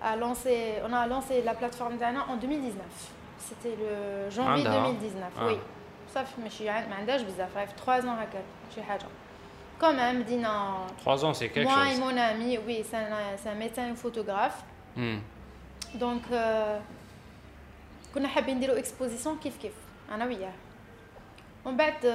à 0.04 0.16
lancer 0.16 0.82
on 0.86 0.92
a 0.92 1.06
lancé 1.06 1.42
la 1.42 1.54
plateforme 1.54 1.96
d'Anna 1.96 2.26
en 2.28 2.36
2019 2.36 2.84
c'était 3.38 3.76
le 3.76 4.30
janvier 4.30 4.64
2019 4.64 5.32
ah. 5.38 5.46
oui 5.46 5.56
صافي 6.14 6.40
ماشي 6.40 6.64
ما 6.64 6.94
عندهاش 6.94 7.22
بزاف 7.22 7.56
راهي 7.56 7.66
في 7.66 7.72
3 7.76 8.00
ans 8.00 8.06
هكا 8.06 8.42
شي 8.74 8.82
حاجه 8.82 9.06
quand 9.80 9.94
même 9.94 10.22
بدينا 10.22 10.86
3 11.04 11.24
ans 11.24 11.34
c'est 11.34 11.48
quelque 11.48 11.68
moi 11.68 11.92
et 11.92 11.98
mon 11.98 12.16
ami 12.16 12.58
oui 12.66 12.84
c'est 12.90 12.96
un, 12.96 13.36
c'est 13.36 13.48
un 13.48 13.54
médecin 13.54 13.92
et 13.92 13.96
photographe 13.96 14.62
mm. 14.96 15.18
donc 15.98 16.22
euh, 16.32 16.78
كنا 18.14 18.28
حابين 18.28 18.56
نديرو 18.56 18.74
اكسبوزيسيون 18.74 19.38
كيف 19.38 19.56
كيف 19.62 19.72
انا 20.10 20.24
وياه 20.24 20.52
ومن 21.64 21.76
بعد 21.76 22.06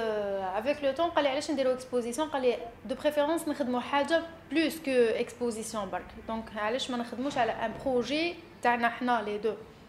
افيك 0.54 0.84
لو 0.84 0.92
طون 0.92 1.10
قال 1.10 1.24
لي 1.24 1.30
علاش 1.30 1.50
نديرو 1.50 1.72
اكسبوزيسيون 1.72 2.28
قال 2.28 2.42
لي 2.42 2.58
دو 2.84 2.94
بريفيرونس 2.94 3.48
نخدمو 3.48 3.80
حاجه 3.80 4.22
بلوس 4.50 4.76
كو 4.76 4.90
اكسبوزيسيون 4.90 5.90
برك 5.90 6.04
دونك 6.28 6.56
علاش 6.56 6.90
ما 6.90 6.96
نخدموش 6.96 7.38
على 7.38 7.52
ان 7.52 7.72
بروجي 7.84 8.34
تاعنا 8.62 8.88
حنا 8.88 9.22
لي 9.22 9.38
دو 9.38 9.54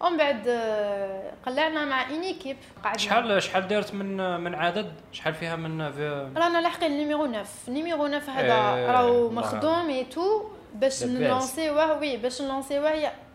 ومن 0.00 0.16
بعد 0.16 0.48
آه، 0.48 1.32
قلعنا 1.46 1.84
مع 1.84 2.10
une 2.10 2.22
équipe 2.22 2.56
قعدنا. 2.84 2.98
شحال 2.98 3.42
شحال 3.42 3.68
دارت 3.68 3.94
من 3.94 4.40
من 4.40 4.54
عدد؟ 4.54 4.92
شحال 5.12 5.34
فيها 5.34 5.56
من 5.56 5.92
في 5.92 6.30
رانا 6.36 6.58
لاحقين 6.60 6.92
ال 6.92 6.97
numéro 6.97 7.26
neuf. 7.26 7.68
numéro 7.68 8.06
neuf 8.06 8.30
هذا 8.30 8.74
إيه 8.74 8.90
راهو 8.90 9.30
مخدوم 9.30 9.88
et 9.90 10.04
tout 10.04 10.44
باش 10.74 11.04
نلونسيوه 11.04 11.98
oui 11.98 12.16
باش 12.16 12.42
نلونسيوه 12.42 12.90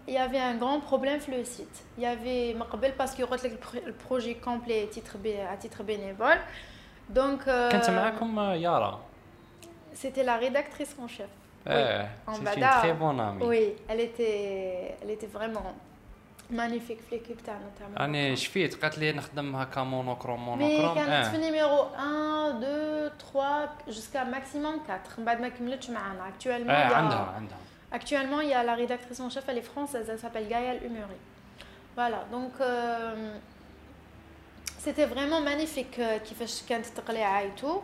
y 0.07 0.27
avait 0.27 0.37
un 0.37 0.63
grand 0.63 0.81
problème 0.89 1.19
في 1.19 1.31
le 1.31 1.43
site 1.43 1.67
y 1.97 2.15
avait 2.15 2.53
من 2.53 2.63
قبل 2.63 2.91
parce 2.91 3.12
que 3.12 3.25
قلت 3.25 3.43
لك 3.45 3.59
ال 3.87 3.94
projet 3.94 4.33
complet 4.33 4.85
titre 4.85 5.17
à 5.17 5.47
titre 5.61 5.83
bénévole 5.83 6.35
donc 7.09 7.39
كنت 7.71 7.89
معاكم 7.89 8.39
آه، 8.39 8.55
يارا. 8.55 8.99
c'était 9.93 10.23
la 10.23 10.37
rédactrice 10.37 10.93
en 10.93 11.07
chef 11.07 11.29
آه 11.67 12.09
c'était 12.33 12.67
très 12.81 12.93
bonne 12.93 13.19
amie 13.19 13.45
oui 13.45 13.73
elle 13.89 13.99
était 13.99 15.03
elle 15.03 15.11
était 15.17 15.37
vraiment 15.37 15.90
مانيفيك 16.50 16.98
في 17.00 17.16
ليكيب 17.16 17.36
تاعنا 17.46 17.70
تاع 17.78 18.04
انا 18.04 18.34
شفيت 18.34 18.82
قالت 18.82 18.98
لي 18.98 19.12
نخدم 19.12 19.56
هكا 19.56 19.82
مونوكروم 19.82 20.44
مونوكروم 20.44 20.88
مي 20.88 20.94
كانت 20.94 21.26
في 21.26 21.38
نيميرو 21.38 21.80
1 21.80 22.64
2 22.64 23.10
3 23.32 23.68
جوسكا 23.88 24.24
ماكسيموم 24.24 24.80
4 24.88 25.00
من 25.18 25.24
بعد 25.24 25.40
ما 25.40 25.48
كملتش 25.48 25.90
معانا 25.90 26.28
اكtuellement 26.28 26.70
اه 26.70 26.94
عندها 26.94 27.34
عندها 27.36 27.58
actuellement 27.94 28.40
il 28.42 28.48
y 28.48 28.54
a 28.54 28.64
la 28.64 28.74
rédactrice 28.74 29.20
en 29.20 29.30
chef 29.30 29.44
elle 29.48 29.58
est 29.58 29.68
française 29.74 30.06
elle 30.08 30.18
s'appelle 30.24 30.48
Gaëlle 30.48 30.80
Humuri 30.86 31.20
voilà 31.96 32.20
donc 32.34 32.54
euh, 32.60 33.34
c'était 34.84 35.06
vraiment 35.14 35.40
magnifique 35.40 36.00
كيفاش 36.00 36.62
كانت 36.68 36.86
التقليعه 36.86 37.40
ايتو 37.40 37.80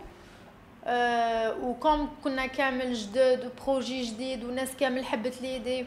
أه 0.85 1.57
وكم 1.65 2.09
كنا 2.25 2.47
كامل 2.47 2.95
جدد 2.95 3.45
وبروجي 3.47 4.03
جديد 4.03 4.45
وناس 4.45 4.77
كامل 4.77 5.05
حبت 5.05 5.43
ليدي 5.43 5.87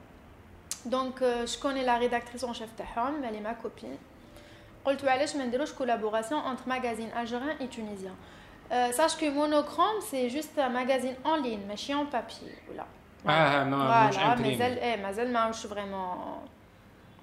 دونك 0.86 1.44
شكون 1.44 1.74
لا 1.74 1.98
ريداكتريس 1.98 2.44
اون 2.44 2.54
شيف 2.54 2.68
تاعهم 2.78 3.24
اللي 3.24 3.40
ما 3.40 3.52
كوبين 3.52 3.98
قلت 4.84 5.04
علاش 5.04 5.36
ما 5.36 5.44
نديروش 5.44 5.72
كولابوراسيون 5.72 6.40
انتر 6.40 6.62
ماغازين 6.66 7.10
الجيريان 7.18 7.48
اي 7.48 7.66
تونيزيان 7.66 8.14
ساش 8.90 9.16
كو 9.16 9.26
مونوكروم 9.26 10.00
سي 10.00 10.28
جوست 10.28 10.58
ان 10.58 10.72
ماغازين 10.72 11.14
اون 11.26 11.42
لين 11.42 11.68
ماشي 11.68 11.94
اون 11.94 12.04
بابي 12.04 12.34
ولا 12.70 12.84
اه 13.28 13.64
ما 13.64 14.08
مش 14.08 14.16
مازال 14.16 14.78
ايه 14.78 15.02
مازال 15.02 15.32
ماهوش 15.32 15.66
فريمون 15.66 16.38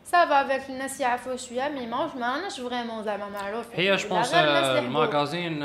سافا 0.06 0.42
افيك 0.42 0.70
الناس 0.70 1.00
يعرفوا 1.00 1.36
شويه 1.36 1.70
مي 1.70 1.88
ماهوش 1.88 2.16
ماهوش 2.16 2.60
فريمون 2.60 3.04
زعما 3.04 3.30
معروف 3.30 3.66
هي 3.74 3.96
جو 3.96 4.10
بونس 4.10 4.34
الماغازين 4.34 5.60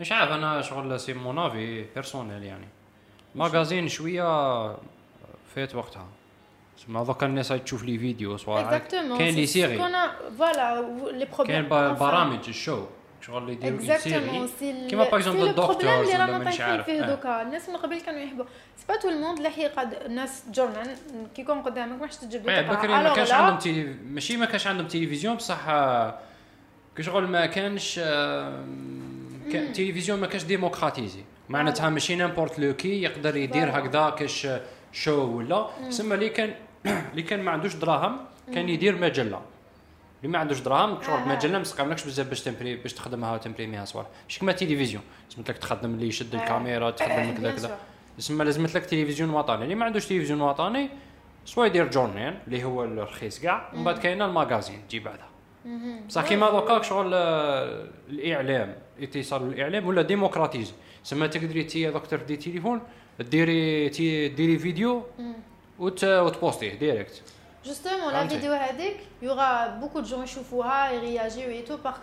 مش 0.00 0.12
عارف 0.12 0.32
انا 0.32 0.62
شغل 0.62 1.00
سي 1.00 1.12
مون 1.12 1.38
افي 1.38 1.84
بيرسونيل 1.94 2.42
يعني 2.42 2.68
ماغازين 3.34 3.88
شويه 3.88 4.66
فات 5.54 5.74
وقتها 5.74 6.06
ما 6.87 7.03
دوكا 7.03 7.25
الناس 7.25 7.47
تشوف 7.47 7.83
les 7.83 7.97
vidéos 7.97 8.37
صوالح 8.37 8.77
كاين 9.17 9.35
les 9.35 9.45
séries 9.45 9.77
voilà 10.37 10.81
les 11.11 11.25
problèmes 11.25 11.69
كاين 11.69 11.95
برامج 11.95 12.39
الشو 12.47 12.85
شغل 13.21 13.43
اللي 13.43 13.53
يديروا 13.53 14.47
série 14.59 14.87
كيما 14.89 15.03
par 15.03 15.15
exemple 15.15 15.47
الدكتور 15.47 16.01
اللي 16.01 16.13
رانا 16.13 16.43
طايحين 16.43 16.83
فيه 16.83 17.01
دوكا 17.01 17.41
الناس 17.41 17.69
من 17.69 17.75
قبل 17.75 18.01
كانوا 18.01 18.19
يحبوا 18.19 18.45
c'est 18.77 18.85
pas 18.89 18.95
tout 18.95 19.09
le 19.09 19.17
monde 19.17 19.37
اللي 19.37 19.63
يقعد 19.63 19.93
الناس 19.93 20.43
journal 20.51 20.95
كي 21.35 21.41
يكون 21.41 21.61
قدامك 21.61 22.01
ما 22.01 22.07
تجيب 22.07 22.49
له 22.49 22.61
بكري 22.61 22.87
ما 22.87 23.13
كانش 23.13 23.31
عندهم 23.31 23.59
تي... 23.59 23.95
ماشي 24.05 24.37
ما 24.37 24.45
كانش 24.45 24.67
عندهم 24.67 24.87
تلفزيون 24.87 25.35
بصح 25.35 25.65
كشغل 26.95 27.27
ما 27.27 27.45
كانش 27.45 27.99
تلفزيون 29.73 30.19
ما 30.19 30.27
كانش 30.27 30.43
démocratisé 30.43 31.23
معناتها 31.49 31.89
ماشي 31.89 32.15
n'importe 32.15 32.59
le 32.59 32.73
qui 32.73 33.01
يقدر 33.01 33.35
يدير 33.37 33.79
هكذا 33.79 34.09
كاش 34.09 34.47
show 34.91 35.37
ولا 35.37 35.67
سما 35.89 36.15
اللي 36.15 36.29
كان 36.29 36.53
اللي 37.11 37.21
كان 37.21 37.43
ما 37.43 37.51
عندوش 37.51 37.75
دراهم 37.75 38.17
كان 38.53 38.69
يدير 38.69 38.97
مجلة. 38.97 39.41
اللي 40.17 40.31
ما 40.31 40.37
عندوش 40.39 40.59
دراهم 40.59 41.01
شغل 41.01 41.19
مجلة 41.27 41.57
ما 41.57 41.63
تسقملكش 41.63 42.05
بزاف 42.05 42.27
باش 42.27 42.41
تمبري 42.41 42.75
باش 42.75 42.93
تخدمها 42.93 43.33
وتمبريميها 43.33 43.85
صوالح. 43.85 44.07
مش 44.29 44.39
كما 44.39 44.51
تلفزيون 44.51 45.03
لازم 45.29 45.43
لك 45.49 45.57
تخدم 45.57 45.93
اللي 45.93 46.07
يشد 46.07 46.35
الكاميرا 46.35 46.91
تخدم 46.91 47.33
كذا 47.37 47.51
كذا. 47.51 47.77
تسمى 48.17 48.45
لازمت 48.45 48.75
لك 48.75 48.85
تلفزيون 48.85 49.29
وطني. 49.29 49.63
اللي 49.63 49.75
ما 49.75 49.85
عندوش 49.85 50.05
تلفزيون 50.05 50.41
وطني 50.41 50.89
soit 51.45 51.65
يدير 51.65 51.89
journal 51.89 52.37
اللي 52.47 52.63
هو 52.63 52.83
الرخيص 52.83 53.39
كاع 53.39 53.69
ومن 53.73 53.83
بعد 53.83 53.97
كاينة 53.97 54.25
ال 54.25 54.31
magazine 54.31 54.81
تجي 54.89 54.99
بعدها. 54.99 55.27
بصح 56.07 56.27
كيما 56.27 56.49
دوكا 56.51 56.81
شغل 56.81 57.11
آه، 57.13 57.87
الإعلام. 58.09 58.75
اتصال 59.01 59.43
الإعلام 59.43 59.87
ولا 59.87 60.01
ديمقراطيزي 60.01 60.73
سما 61.03 61.27
تقدري 61.27 61.63
تي 61.63 61.91
دوك 61.91 62.07
تردي 62.07 62.35
تليفون 62.37 62.81
ديري 63.21 63.89
تي 63.89 64.27
ديري 64.27 64.59
فيديو 64.59 65.03
وت 65.79 66.03
وتبوستيه 66.03 66.73
ديريكت 66.73 67.23
جوستومون 67.65 68.13
لا 68.13 68.27
فيديو 68.27 68.53
هذيك 68.53 68.97
يوغا 69.21 69.67
بوكو 69.67 69.99
دو 69.99 70.05
جون 70.05 70.23
يشوفوها 70.23 70.91
يرياجيو 70.91 71.49
اي 71.49 71.61
تو 71.61 71.77
باغ 71.77 71.97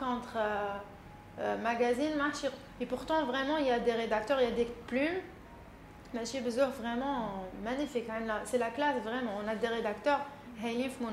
ماغازين 1.39 2.19
ماشي 2.19 2.47
اي 2.81 2.87
بورتون 2.87 3.27
فريمون 3.27 3.61
يا 3.61 3.79
دي 3.79 3.93
ريداكتور 3.93 4.39
يا 4.39 4.51
دي 4.51 4.67
بلوم 4.93 5.21
ماشي 6.15 6.41
بزاف 6.41 6.81
فريمون 6.81 7.29
مانيفيك 7.65 8.11
عندنا 8.11 8.45
سي 8.45 8.59
لا 8.59 8.69
كلاس 8.69 9.03
فريمون 9.03 9.29
اون 9.29 9.59
دي 9.59 9.67
ريداكتور 9.67 10.17
هايلين 10.61 10.91
في 10.91 11.05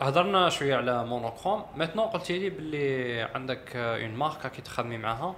هضرنا 0.00 0.48
شوية 0.48 0.76
على 0.76 1.04
Monochrome 1.04 1.64
maintenant 1.76 2.06
قلتي 2.06 2.38
لي 2.38 2.50
بلي 2.50 3.22
عندك 3.34 3.76
une 3.76 4.10
marque 4.10 4.48
كي 4.48 4.62
تخدمي 4.62 4.98
معاها 4.98 5.34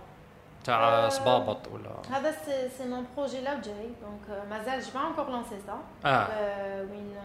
تاع 0.66 1.10
صبابط 1.10 1.68
ولا 1.68 2.18
هذا 2.18 2.32
سي 2.78 2.86
مون 2.86 3.06
بروجي 3.18 3.42
لا 3.42 3.62
جاي 3.62 3.89
دونك 4.02 4.44
مازال 4.50 4.82
جو 4.82 4.92
با 4.94 5.08
انكور 5.08 5.30
لونسي 5.30 5.56
سا 5.68 5.78
اه 6.06 6.82
وين 6.82 7.16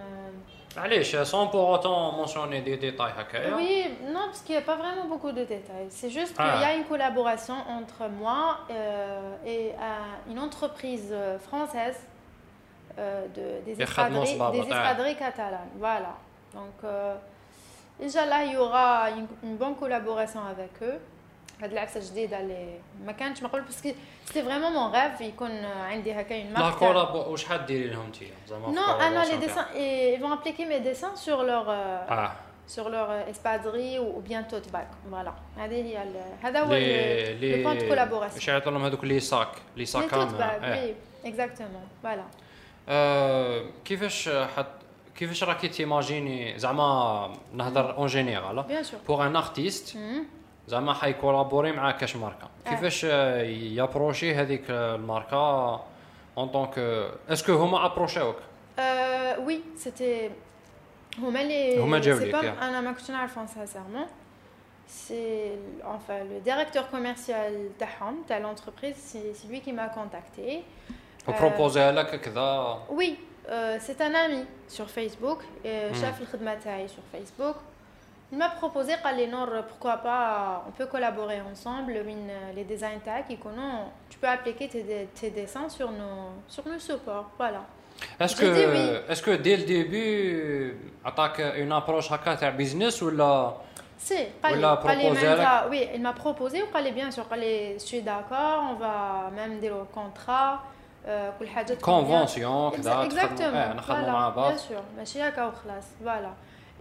علاش 0.77 1.17
سون 1.17 1.47
بور 1.47 1.77
اوتون 1.77 2.15
مونسيوني 2.15 2.61
دي 2.61 2.77
ديتاي 2.77 3.11
هكايا 3.11 3.57
Oui, 3.57 3.77
non, 4.15 4.25
parce 4.27 4.43
qu'il 4.45 4.55
n'y 4.57 4.63
a 4.63 4.67
pas 4.73 4.77
vraiment 4.77 5.07
beaucoup 5.13 5.33
de 5.33 5.45
détails. 5.55 5.89
C'est 5.99 6.11
juste 6.11 6.37
ah. 6.39 6.43
qu'il 6.45 6.61
y 6.61 6.65
a 6.65 6.75
une 6.75 6.85
collaboration 6.85 7.59
entre 7.79 8.03
moi 8.23 8.43
euh, 8.71 9.53
et 9.55 9.65
euh, 9.73 10.31
une 10.31 10.39
entreprise 10.39 11.15
française 11.49 11.99
euh, 12.99 13.27
de, 13.37 13.47
des 13.67 13.83
espadrilles, 13.83 14.39
des 14.59 14.67
espadrilles 14.75 15.21
catalanes. 15.27 15.73
Voilà. 15.87 16.15
Donc, 16.55 16.79
euh, 16.85 17.15
Inch'Allah, 18.05 18.45
il 18.45 18.53
y 18.53 18.57
aura 18.57 19.11
une, 19.19 19.29
une 19.49 19.57
bonne 19.57 19.77
collaboration 19.83 20.43
avec 20.55 20.73
eux. 20.83 20.99
هاد 21.62 21.72
العفسه 21.72 22.12
جديدة 22.12 22.40
اللي 22.40 22.80
ما 23.06 23.12
كانتش 23.12 23.44
معقول 23.44 23.62
parce 23.62 23.80
que 23.81 23.92
c'est 24.26 24.44
vraiment 24.44 24.72
mon 24.72 24.92
rêve 24.92 25.22
يكون 25.22 25.66
عندي 25.66 26.14
هكا 26.14 26.42
une 26.42 26.54
marque 26.54 26.74
لا 26.74 26.80
كورا 26.80 27.28
وشحال 27.28 27.66
ديري 27.66 27.88
لهم 27.88 28.06
انت 28.06 28.16
زعما 28.48 28.72
non 28.72 28.82
أنا 28.82 29.26
les 29.26 29.38
dessins 29.38 29.64
ils 29.64 30.20
vont 30.20 30.32
appliquer 30.32 30.66
mes 30.66 30.80
dessins 30.80 31.16
sur 31.16 31.46
leurs 31.46 31.66
آه 31.68 32.32
sur 32.68 32.90
leurs 32.90 33.30
espadrilles 33.30 34.00
ou 34.00 34.20
bien 34.20 34.48
tote 34.48 34.70
bag 34.70 34.88
voilà 35.12 35.34
هذه 35.58 35.74
هي 35.74 36.06
هذا 36.42 36.60
هو 36.60 36.74
le 36.74 37.64
point 37.64 37.78
de 37.78 37.88
collaboration 37.88 38.34
باش 38.34 38.48
يعيطوا 38.48 38.72
لهم 38.72 38.86
هذوك 38.86 39.04
les 39.04 39.20
sacs 39.20 39.52
les 39.78 39.86
sacs 39.86 40.14
oui 40.14 40.96
exactement 41.26 41.88
voilà 42.04 42.26
كيفاش 43.86 44.30
حط 44.30 44.66
كيفاش 45.16 45.44
راكي 45.44 45.68
ت 45.68 45.77
imaginer؟ 45.77 46.60
زعما 46.60 47.34
نهضر 47.54 47.98
en 47.98 48.08
général 48.08 48.64
pour 49.08 49.28
un 49.28 49.36
artiste 49.36 49.98
زعما 50.72 50.94
حي 50.94 51.07
collaborer 51.07 51.72
مع 51.72 51.92
كاش 51.92 52.16
ماركة. 52.16 52.50
كيفاش 52.66 53.04
ي 53.04 53.17
approcher 53.17 54.36
هذيك 54.36 54.64
الماركة 54.70 55.74
en 56.38 56.48
tant 56.48 56.66
que 56.66 56.80
est-ce 57.30 57.46
que 57.46 57.54
هما 57.54 57.86
approché 57.86 58.26
وك 58.26 58.36
oui 59.40 59.62
c'était 59.76 60.32
هما 61.18 61.42
اللي 61.42 61.80
هما 61.80 62.00
جاو 62.00 62.18
أنا 62.18 62.82
ما 62.82 62.92
كنتش 62.92 63.12
نعرفهم 63.12 63.48
sincèrement 63.48 64.06
c'est 64.88 65.56
enfin 65.96 66.20
le 66.32 66.40
directeur 66.50 66.86
commercial 66.92 67.80
تاعهم 67.80 68.24
تاع 68.28 68.40
l'entreprise 68.40 68.96
c'est 69.14 69.48
lui 69.50 69.62
qui 69.62 69.72
m'a 69.72 69.88
contacté. 69.90 70.64
وبروبوزي 71.28 71.92
لك 71.92 72.22
كذا 72.22 72.80
oui 72.90 73.16
c'est 73.80 74.02
un 74.02 74.14
ami 74.14 74.46
sur 74.78 74.88
Facebook 74.90 75.44
شاف 76.02 76.22
الخدمه 76.22 76.56
تاعي 76.56 76.88
sur 76.88 77.18
Facebook. 77.18 77.71
Il 78.32 78.38
m'a 78.38 78.50
proposé 78.50 78.94
Kalenor, 79.04 79.50
pourquoi 79.68 79.98
pas, 79.98 80.64
on 80.68 80.72
peut 80.72 80.86
collaborer 80.86 81.42
ensemble, 81.42 81.94
les 82.56 82.64
design 82.64 83.00
tags, 83.04 83.24
tu 84.10 84.18
peux 84.18 84.28
appliquer 84.28 84.70
tes, 84.70 85.10
tes, 85.14 85.30
dessins 85.32 85.68
sur 85.68 85.92
nos, 85.92 86.32
sur 86.48 86.66
nos 86.66 86.80
supports. 86.80 87.30
Voilà. 87.38 87.62
Est-ce 88.20 88.36
que, 88.36 88.46
oui. 88.46 89.00
est 89.10 89.22
que 89.22 89.32
dès 89.32 89.58
le 89.58 89.64
début, 89.64 90.78
attaque 91.04 91.42
une 91.58 91.74
approche 91.74 92.10
à 92.12 92.52
business 92.52 93.02
ou 93.02 93.10
la 93.10 93.58
Si, 93.98 94.14
oui, 95.70 95.88
il 95.94 96.02
m'a 96.02 96.14
proposé, 96.14 96.64
ou 96.64 96.68
bien 96.94 97.12
sûr, 97.12 97.26
je 97.30 97.78
suis 97.80 98.02
d'accord, 98.02 98.64
on 98.72 98.76
va 98.76 99.30
même 99.36 99.60
dire 99.60 99.74
au 99.76 99.86
contrat. 99.94 100.64
Euh, 101.08 101.32
Convention, 101.82 102.72
exactement. 102.74 103.50
Voilà, 103.88 104.34
bien 104.36 104.58
sûr, 104.58 104.82
voilà. 106.02 106.30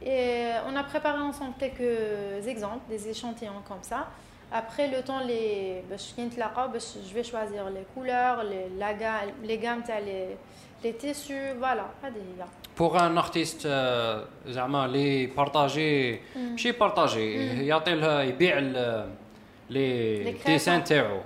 Et 0.02 0.52
on 0.68 0.76
a 0.76 0.84
préparé 0.84 1.20
ensemble 1.20 1.56
quelques 1.58 2.46
exemples, 2.48 2.86
des 2.90 3.08
échantillons 3.10 3.62
comme 3.68 3.82
ça. 3.82 4.08
Après 4.52 4.88
le 4.88 5.02
temps, 5.02 5.22
les, 5.22 5.84
je 5.90 7.14
vais 7.14 7.24
choisir 7.24 7.70
les 7.70 7.86
couleurs, 7.94 8.44
les, 8.44 8.70
la 8.78 8.94
gamme, 8.94 9.32
les 9.44 9.58
gammes, 9.58 9.84
les, 10.06 10.38
les 10.84 10.94
tissus, 10.94 11.54
voilà. 11.58 11.88
Pour 12.76 12.98
un 12.98 13.18
artiste, 13.18 13.68
زعما 14.48 14.86
اللي 14.86 15.26
بارطاجي 15.26 16.20
ماشي 16.36 16.72
بارطاجي 16.72 17.34
يعطي 17.68 17.96
له 17.96 18.22
يبيع 18.24 18.60
لي 19.70 20.32
ديسان 20.46 20.84
تاعو 20.84 21.22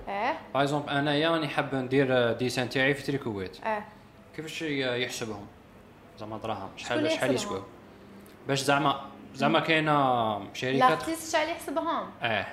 باغ 0.54 0.64
اكزومبل 0.64 0.90
انايا 0.90 1.30
راني 1.30 1.48
حاب 1.48 1.76
ندير 1.76 2.32
ديسان 2.32 2.70
تاعي 2.70 2.94
في 2.94 3.04
تريكوات 3.04 3.58
كيفاش 4.36 4.62
يحسبهم 4.62 5.48
زعما 6.20 6.38
دراهم 6.38 6.70
شحال 6.78 7.12
شحال 7.12 7.36
يسواو 7.36 7.62
باش 8.49 8.61
زعما 8.61 9.01
زعما 9.35 9.61
كاينة 9.61 10.55
شركات 10.55 10.81
l'artiste 10.81 11.33
شحال 11.33 11.49
يحسبهم 11.49 12.11
آه 12.23 12.47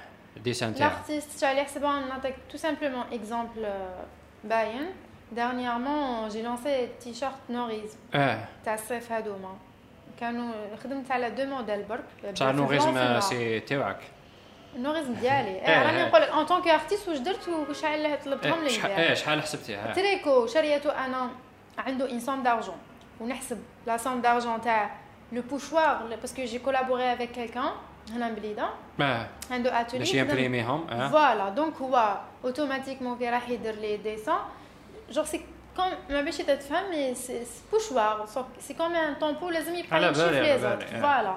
dessins 0.43 0.75
تاعو 0.75 0.89
l'artiste 0.89 1.41
شحال 1.41 1.57
يحسبهم 1.57 2.07
نعطيك 2.07 2.35
tout 2.51 2.57
simplement 2.57 3.05
exemple 3.11 3.73
bien 4.43 4.85
dernièrement 5.31 6.29
j'ai 6.29 6.41
lancé 6.41 6.89
t-shirt 7.01 7.33
نوريز 7.49 7.97
آه 8.13 8.45
تاع 8.65 8.73
الصيف 8.73 9.11
هادوما 9.11 9.55
كانوا 10.19 10.53
خدمت 10.83 11.11
على 11.11 11.29
deux 11.29 11.45
modèles 11.45 11.83
برك 11.83 12.35
تاع 12.35 12.51
نوريزم 12.51 13.19
c'est 13.19 13.59
تاعك 13.59 13.99
النوريزم 14.75 15.13
ديالي 15.13 15.59
راني 15.67 16.03
نقول 16.03 16.21
لك 16.21 16.29
en 16.29 16.45
tant 16.45 16.67
qu'artiste 16.67 17.09
واش 17.09 17.17
درت 17.17 17.47
وشحال 17.69 18.23
طلبتهم 18.25 18.63
لي 18.63 18.85
آه 18.85 19.13
شحال 19.13 19.41
حسبتيها 19.41 19.93
تريكو 19.93 20.47
شريته 20.47 21.05
أنا 21.05 21.29
عنده 21.77 22.11
une 22.11 22.19
somme 22.19 22.43
d'argent 22.43 22.77
ونحسب 23.19 23.63
la 23.87 23.97
somme 23.97 24.21
d'argent 24.21 24.61
تاع 24.61 25.00
le 25.31 25.41
pochoir, 25.41 26.03
parce 26.19 26.33
que 26.33 26.45
j'ai 26.45 26.59
collaboré 26.59 27.09
avec 27.09 27.31
quelqu'un, 27.31 27.73
un 28.19 28.29
Blida, 28.31 28.69
un 28.99 29.65
atelier. 29.81 30.25
Voilà, 31.09 31.51
donc 31.51 31.75
automatiquement 32.43 33.17
les 33.81 33.97
dessins. 33.97 34.41
Genre, 35.09 35.27
c'est 35.27 35.43
comme 35.75 35.93
ma 36.09 36.21
bêche 36.21 36.39
est 36.41 36.61
femme, 36.61 36.85
mais 36.89 37.13
c'est 37.15 37.45
pochoir. 37.69 38.25
C'est 38.59 38.75
comme 38.75 38.93
un 38.93 39.13
tampon, 39.13 39.49
les 39.49 39.67
amis 39.69 39.83
prennent 39.83 40.11
les 40.49 40.63
autres. 40.65 40.85
Voilà. 40.99 41.35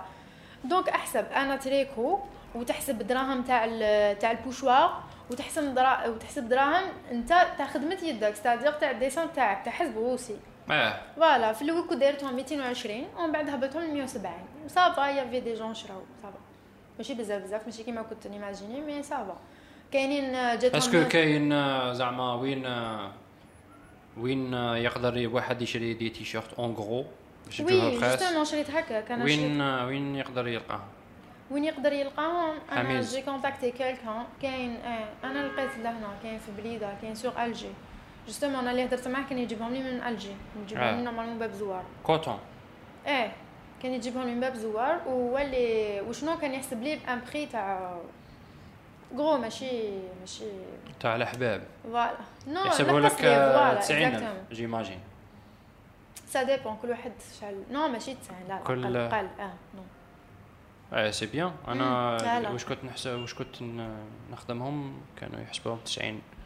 Donc, 0.65 0.89
أحسب 0.89 1.25
أنا 1.37 1.57
تريكو 1.57 2.19
وتحسب 2.55 3.01
الدراهم 3.01 3.43
تاع 3.43 3.67
تاع 4.13 4.31
ال 4.31 4.40
pochoir 4.40 5.03
وتحسب 5.31 5.75
درا 5.75 6.07
وتحسب 6.07 6.49
دراهم 6.49 6.85
انت 7.13 7.29
تاع 7.29 7.67
خدمه 7.67 7.99
يدك 8.03 8.35
c'est-à-dire 8.35 8.73
تاع 8.73 8.91
ال 8.91 8.97
dessin 8.97 9.33
تاعك 9.33 9.65
تحسبه 9.65 10.01
aussi 10.01 10.37
آه. 10.71 11.01
voilà 11.17 11.53
في 11.53 11.63
الأول 11.63 11.89
كنت 11.89 11.99
دايرتهم 11.99 12.35
220 12.35 13.05
ومن 13.19 13.33
بعد 13.33 13.49
هبطهم 13.51 13.83
ل 13.83 13.95
170 13.95 14.33
ça 14.69 14.89
va 14.89 15.09
y 15.09 15.25
avait 15.31 15.55
des 15.55 15.63
gens 15.63 15.75
شراو 15.75 16.01
ça 16.23 16.31
va 16.31 16.39
ماشي 16.99 17.15
بزاف 17.15 17.43
بزاف 17.43 17.67
ماشي 17.67 17.83
كيما 17.83 18.03
كنت 18.03 18.27
ن 18.27 18.33
imaginer 18.33 18.81
mais 18.81 19.03
ça 19.03 19.20
va 19.20 19.37
كاينين 19.93 20.33
جاتهم 20.33 20.77
est-ce 20.77 20.98
que 20.98 21.09
كاين 21.09 21.53
آه، 21.53 21.93
زعما 21.93 22.35
وين 22.35 22.67
آه، 22.67 23.11
وين 24.17 24.55
آه، 24.55 24.77
يقدر 24.77 25.29
واحد 25.33 25.63
يشري 25.63 25.95
des 25.95 26.11
t-shirts 26.11 26.53
en 26.59 26.73
gros 26.73 27.05
باش 27.47 27.61
oui 27.61 27.99
justement 27.99 28.45
شريت 28.45 28.71
هكا 28.71 29.01
كان 29.01 29.23
وين 29.23 29.61
آه، 29.61 29.87
وين 29.87 30.17
يقدر 30.17 30.49
يلقاه؟ 30.49 30.81
وين 31.51 31.65
يقدر 31.65 31.93
يلقاهم 31.93 32.55
أنا. 32.73 33.01
j'ai 33.01 33.23
contacté 33.23 33.71
quelqu'un 33.71 34.25
كاين 34.43 34.77
أنا 35.25 35.47
لقيت 35.49 35.79
لهنا 35.79 36.09
كاين 36.23 36.39
في 36.39 36.63
بليدة 36.63 36.95
كاين 37.03 37.15
sur 37.15 37.45
Alger 37.45 37.71
justement 38.27 38.57
أنا 38.57 38.71
اللي 38.71 38.85
هدرت 38.85 39.09
معاه 39.09 39.23
كان 39.23 39.39
يجيبهم 39.39 39.73
لي 39.75 39.79
من 39.83 40.03
الجي 40.03 40.31
يجيبهم. 40.65 40.97
les 40.97 41.03
normalement 41.03 41.39
باب 41.39 41.51
زوار 41.53 41.83
coton 42.03 42.39
آه 43.07 43.31
كان 43.83 43.93
يجيبهم 43.95 44.23
لي 44.27 44.35
من 44.35 44.41
باب 44.41 44.55
زوار 44.55 45.01
وهو 45.07 45.39
اللي 45.39 46.01
وشنو 46.01 46.39
كان 46.39 46.55
يحسب 46.55 46.83
لي 46.83 46.97
bon 46.97 47.21
prix 47.31 47.47
تاع 47.47 47.97
gros 49.17 49.37
ماشي 49.39 49.71
ماشي 50.21 50.45
تاع 51.01 51.17
الحباب 51.17 51.63
voilà 51.85 52.15
non 52.49 52.65
يحسبوا 52.65 53.01
لك 53.01 53.25
آه، 53.25 53.75
90 53.81 54.35
j'imagine 54.53 54.99
ça 56.27 56.43
dépend 56.43 56.77
كل 56.83 56.91
واحد 56.91 57.13
شحال 57.41 57.63
non 57.71 57.89
ماشي 57.89 58.15
90 58.15 58.39
لا 58.49 58.57
كل- 58.59 58.85
قل 58.87 58.97
قل 59.09 59.29
آه 59.41 59.53
نو 59.75 59.83
آه 60.93 61.11
c'est 61.11 61.27
bien 61.27 61.53
أنا. 61.69 62.51
واش 62.51 62.65
كنت 62.65 62.85
نحسب 62.85 63.11
واش 63.19 63.35
كنت 63.35 63.63
نخدمهم 64.33 65.01
كانوا 65.21 65.41
يحسبوهم 65.41 65.79
90 65.85 66.21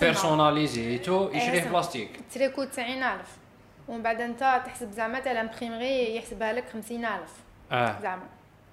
personnalisé 0.00 1.11
تو 1.11 1.30
يشريه. 1.32 1.64
بلاستيك 1.64 2.20
تريكو 2.34 2.64
90000 2.64 3.36
ومن 3.88 4.02
بعد 4.02 4.20
انت 4.20 4.62
تحسب 4.66 4.90
زعما 4.90 5.20
تاع 5.20 5.32
ال 5.32 5.40
imprimerie 5.40 6.16
يحسبها 6.16 6.52
لك 6.52 6.64
50000 6.72 7.20
آه 7.72 8.00
زعما 8.02 8.22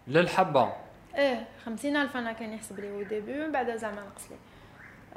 للحبه 0.08 0.74
إيه 1.16 1.48
50000 1.66 2.18
أنا 2.18 2.32
كان 2.34 2.54
يحسب 2.54 2.80
لي 2.80 2.92
هو 2.92 3.02
début 3.04 3.40
ومن 3.42 3.52
بعد 3.52 3.76
زعما 3.76 4.02
نقص 4.02 4.32
لي 4.32 4.36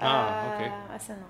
آه، 0.07 0.53
OK. 0.53 0.97
استنى 0.97 1.27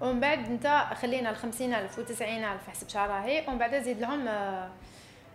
ومن 0.00 0.20
بعد 0.20 0.38
انت 0.50 0.84
خلينا 1.02 1.30
ال 1.30 1.36
50000 1.36 1.98
و 1.98 2.02
90000 2.02 2.68
حسب 2.70 2.88
شحال 2.88 3.10
راهي 3.10 3.44
ومن 3.48 3.58
بعد 3.58 3.74
زيد 3.82 4.00
لهم 4.00 4.28
آه، 4.28 4.68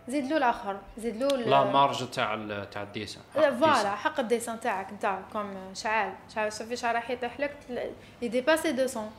زيد 0.08 0.26
له 0.32 0.38
الآخر. 0.38 0.78
زيد 0.97 1.24
له 1.24 1.28
la 1.28 1.64
marge 1.64 2.10
تاع 2.10 2.36
تاع 2.72 2.84
ال 2.84 2.89
dessin. 2.89 3.24
voilà 3.34 3.95
حق 3.95 4.20
ال 4.20 4.25
dessin 4.25 4.60
تاعك 4.60 4.93
نتاع 4.93 5.20
comme 5.34 5.54
شحال 5.76 6.14
شحال 6.36 6.54
صافي 6.54 6.76
شحال 6.76 6.95
راح 6.95 7.10
يطيح 7.10 7.39
لك. 7.39 7.56
ي 8.22 8.27
dépasser 8.27 8.72
200 8.74 9.10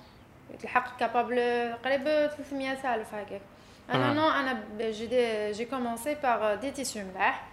تلحق 0.62 0.98
capable 1.00 1.38
قريب 1.84 2.04
300 2.04 2.94
ألف 2.94 3.14
هكاك. 3.14 3.40
أنا. 3.90 4.12
non 4.12 4.28
أنا 4.30 4.52
ب- 4.52 4.82
j'ai 4.82 5.52
j'ai 5.52 5.64
commencé 5.64 6.14
par 6.14 6.54
des 6.54 6.70
tissus 6.70 7.04
ملاح. 7.04 7.44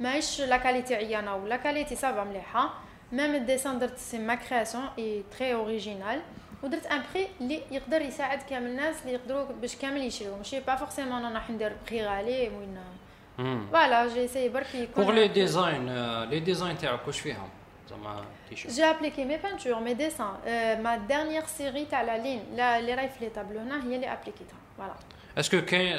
ماهيش 0.00 0.40
la 0.40 0.56
qualité 0.56 0.94
عيانة 0.94 1.36
و 1.36 1.43
la 1.43 1.56
qualité 1.56 1.96
ça 1.96 2.10
va 2.10 2.24
مليحة. 2.24 2.70
même 3.12 3.34
ال 3.34 3.40
dessin 3.40 3.78
درت 3.78 3.98
c'est 3.98 4.18
ma 4.18 4.34
création 4.34 4.88
et 4.98 5.24
très 5.38 5.54
originale 5.54 6.22
ودرت 6.62 6.86
un 6.86 7.02
prix 7.14 7.28
اللي 7.40 7.62
يقدر 7.70 8.02
يساعد 8.02 8.42
كامل 8.42 8.66
الناس 8.66 8.96
اللي 9.02 9.12
يقدروا 9.12 9.44
باش 9.60 9.76
كامل 9.76 10.00
يشريو 10.00 10.36
ماشي 10.36 10.60
pas 10.60 10.76
forcément 10.76 11.24
أنا 11.24 11.34
راح 11.34 11.50
ندير 11.50 11.72
بخي 11.86 12.02
غالي 12.06 12.48
وين. 12.48 12.78
فوالا 13.72 14.08
جي 14.08 14.28
سي 14.28 14.48
برك 14.48 14.74
يكون 14.74 15.04
بوغ 15.04 15.14
لي 15.14 15.28
ديزاين 15.28 15.86
لي 16.24 16.40
ديزاين 16.40 16.78
تاعك 16.78 17.06
واش 17.06 17.20
فيهم 17.20 17.48
زعما 17.90 18.24
تيشيرت 18.48 18.96
appliqué 18.96 19.24
mes 19.24 19.38
peintures, 19.38 19.80
mes 19.80 19.94
dessins. 19.94 20.34
Euh, 20.46 20.76
ma 20.82 20.98
dernière 20.98 21.48
série, 21.58 21.86
t'as 21.90 22.02
la 22.02 22.18
ligne, 22.18 22.44
la, 22.56 22.80
les 22.80 22.94
rails 22.94 23.18
les 23.20 23.30
tableaux, 23.30 23.64
là, 23.68 23.84
هي 23.84 23.96
اللي 23.96 24.06
appliquéتها. 24.06 24.58
Voilà. 24.78 24.94
اسكو 25.38 25.60
كاين 25.60 25.98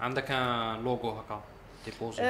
عندك 0.00 0.30
ان 0.30 0.84
لوغو 0.84 1.10
هكا 1.10 1.40
ديبوزي 1.84 2.22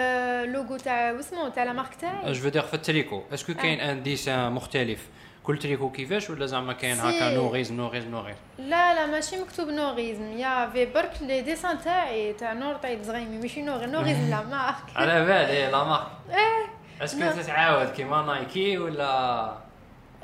logo 0.54 0.82
تاع 0.82 1.12
واسمو 1.12 1.48
تاع 1.48 1.64
لا 1.64 1.72
مارك 1.72 1.94
تاعي. 1.94 2.32
جو 2.32 2.42
فو 2.42 2.48
دير 2.48 2.62
في 2.62 2.74
التريكو 2.74 3.22
اسكو 3.34 3.54
كاين 3.54 3.80
ان 3.80 4.02
ديسان 4.02 4.52
مختلف 4.52 5.08
كل 5.44 5.58
تريكو 5.58 5.90
كيفاش 5.90 6.30
ولا 6.30 6.46
زعما 6.46 6.72
كاين 6.72 7.00
هكا 7.00 7.10
سي. 7.30 7.34
نوغيز 7.34 7.72
نوغيز 7.72 8.06
نوغيز 8.06 8.36
لا 8.58 8.94
لا 8.94 9.06
ماشي 9.06 9.40
مكتوب 9.40 9.68
نوريزم 9.68 10.38
يا 10.38 10.70
في 10.72 10.86
برك 10.86 11.12
لي 11.20 11.40
ديسان 11.40 11.80
تاعي 11.80 12.32
تاع 12.32 12.52
نور 12.52 12.74
طيب 12.74 13.02
زغيمي 13.02 13.38
ماشي 13.38 13.62
نور 13.62 13.86
نوريزم 13.86 14.30
لا 14.30 14.42
مارك. 14.42 14.74
على 14.96 15.24
بالي 15.24 15.70
la 15.70 15.84
marque 15.84 16.06
إيه 16.30 17.04
est-ce 17.04 17.27
que. 17.27 17.42
تتعاود 17.42 17.88
كيما 17.92 18.22
نايكي 18.22 18.78
ولا 18.78 19.40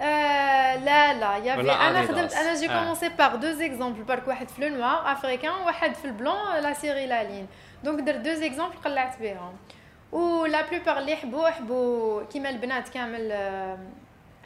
آه 0.01 0.77
لا 0.77 1.15
لا 1.15 1.37
y 1.37 1.55
avait 1.57 1.61
أنا. 1.73 2.07
خدمت 2.07 2.33
أنا 2.35 2.55
j'ai 2.55 2.71
آه. 2.71 2.79
commencé 2.81 3.09
par 3.09 3.37
deux 3.37 3.53
exemples 3.53 4.03
برك 4.03 4.29
واحد 4.29 4.49
في 4.49 4.69
le 4.69 4.77
noir 4.77 5.13
africain 5.13 5.51
وواحد 5.53 5.95
في 5.95 6.05
ال 6.05 6.13
blanc 6.13 6.57
la 6.63 6.73
série 6.73 7.07
la 7.07 7.23
ligne 7.23 7.47
donc 7.85 8.01
درت 8.01 8.17
deux 8.21 8.35
exemples 8.35 8.77
قلعت 8.85 9.21
بهم 9.21 9.57
و 10.13 10.47
la 10.47 10.63
plupart 10.71 10.99
اللي 10.99 11.13
يحبوا 11.13 11.49
يحبوا 11.49 12.23
كيما 12.25 12.49
البنات 12.49 12.89
كامل 12.89 13.33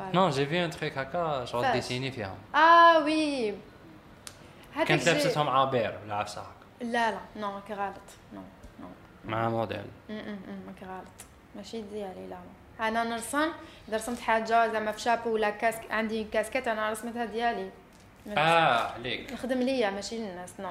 نو 0.00 0.30
جي 0.30 0.46
في 0.46 0.64
ان 0.64 0.70
تريك 0.70 0.98
هكا 0.98 1.44
شغل؟ 1.44 1.72
ديسيني 1.72 2.10
فيهم 2.10 2.36
آه 2.54 3.04
وي 3.04 3.54
كانت 4.88 5.06
لابستهم 5.06 5.48
عابير 5.48 5.98
ولا 6.04 6.14
عفسه 6.14 6.40
هكا 6.40 6.84
لا 6.84 7.10
لا 7.10 7.18
نو 7.36 7.52
ماك 7.52 7.70
غلط 7.70 7.96
نو 8.32 8.40
نو 8.80 8.86
مع 9.24 9.48
موديل 9.48 9.84
ماك 10.08 10.82
غلط 10.82 11.26
ماشي 11.56 11.82
ديالي 11.82 12.26
لا 12.26 12.38
أنا 12.88 13.04
نرسم 13.04 13.48
اذا 13.88 13.96
رسمت 13.96 14.20
حاجة 14.20 14.44
زعما 14.72 14.92
في 14.92 15.00
شابو 15.00 15.30
ولا 15.30 15.50
كاسك 15.50 15.90
عندي 15.90 16.24
كاسكيت 16.24 16.68
أنا 16.68 16.90
رسمتها 16.90 17.24
ديالي 17.24 17.70
آه 18.36 18.92
عليك 18.92 19.32
نخدم 19.32 19.58
ليا 19.58 19.90
ماشي 19.90 20.18
للناس 20.18 20.60
نو 20.60 20.70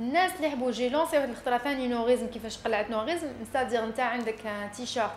الناس 0.00 0.36
اللي 0.36 0.46
يحبوا 0.46 0.70
جي 0.70 0.88
لونسي 0.88 1.16
واحد 1.16 1.28
الخطره 1.28 1.58
ثاني 1.58 1.88
نوريزم 1.88 2.26
كيفاش 2.26 2.58
قلعت 2.58 2.90
نوريزم 2.90 3.28
ستادير 3.50 3.84
انت 3.84 4.00
عندك 4.00 4.68
تي 4.76 4.86
شيرت 4.86 5.10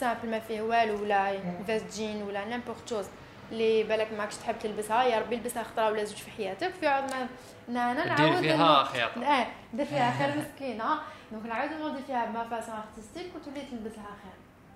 simple 0.00 0.30
ما 0.30 0.38
فيه 0.38 0.62
والو 0.62 1.02
ولا 1.02 1.32
veste 1.66 1.96
jean 1.96 2.22
ولا 2.22 2.44
n'importe 2.44 2.88
chose 2.88 3.06
اللي 3.52 3.82
بالك 3.82 4.12
ماكش 4.12 4.36
تحب 4.36 4.58
تلبسها 4.58 5.04
يا 5.04 5.18
ربي 5.20 5.36
لبسها 5.36 5.62
خطره 5.62 5.86
ولا 5.90 6.04
زوج 6.04 6.16
في 6.16 6.30
حياتك 6.30 6.74
في 6.74 6.86
عوض 6.86 7.10
ما 7.12 7.28
نا- 7.68 7.92
أنا 7.92 8.02
دير 8.16 8.26
نعاود 8.26 8.40
فيها 8.42 8.84
خياطه 8.84 9.26
آه 9.26 9.46
دير 9.74 9.86
فيها 9.86 10.10
خير 10.18 10.38
مسكينه 10.44 10.84
donc 11.32 11.46
نعاود 11.46 11.70
نوضي 11.72 12.02
فيها 12.06 12.24
بما 12.26 12.44
façon 12.48 12.74
artistique 12.74 13.26
وتولي 13.36 13.60
تلبسها 13.70 14.04
خير 14.22 14.32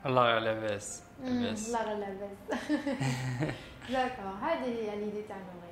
الله 0.07 0.39
لاباس 0.39 1.03
مم، 1.21 1.43
لاباس 1.43 1.69
الله 1.69 1.83
غير 1.85 1.99
لاباس 1.99 2.81
d'accord 3.91 4.33
هذه 4.43 4.65
هي 4.65 4.97
l'idée 4.97 5.23
تاع 5.29 5.37
voilà 5.37 5.71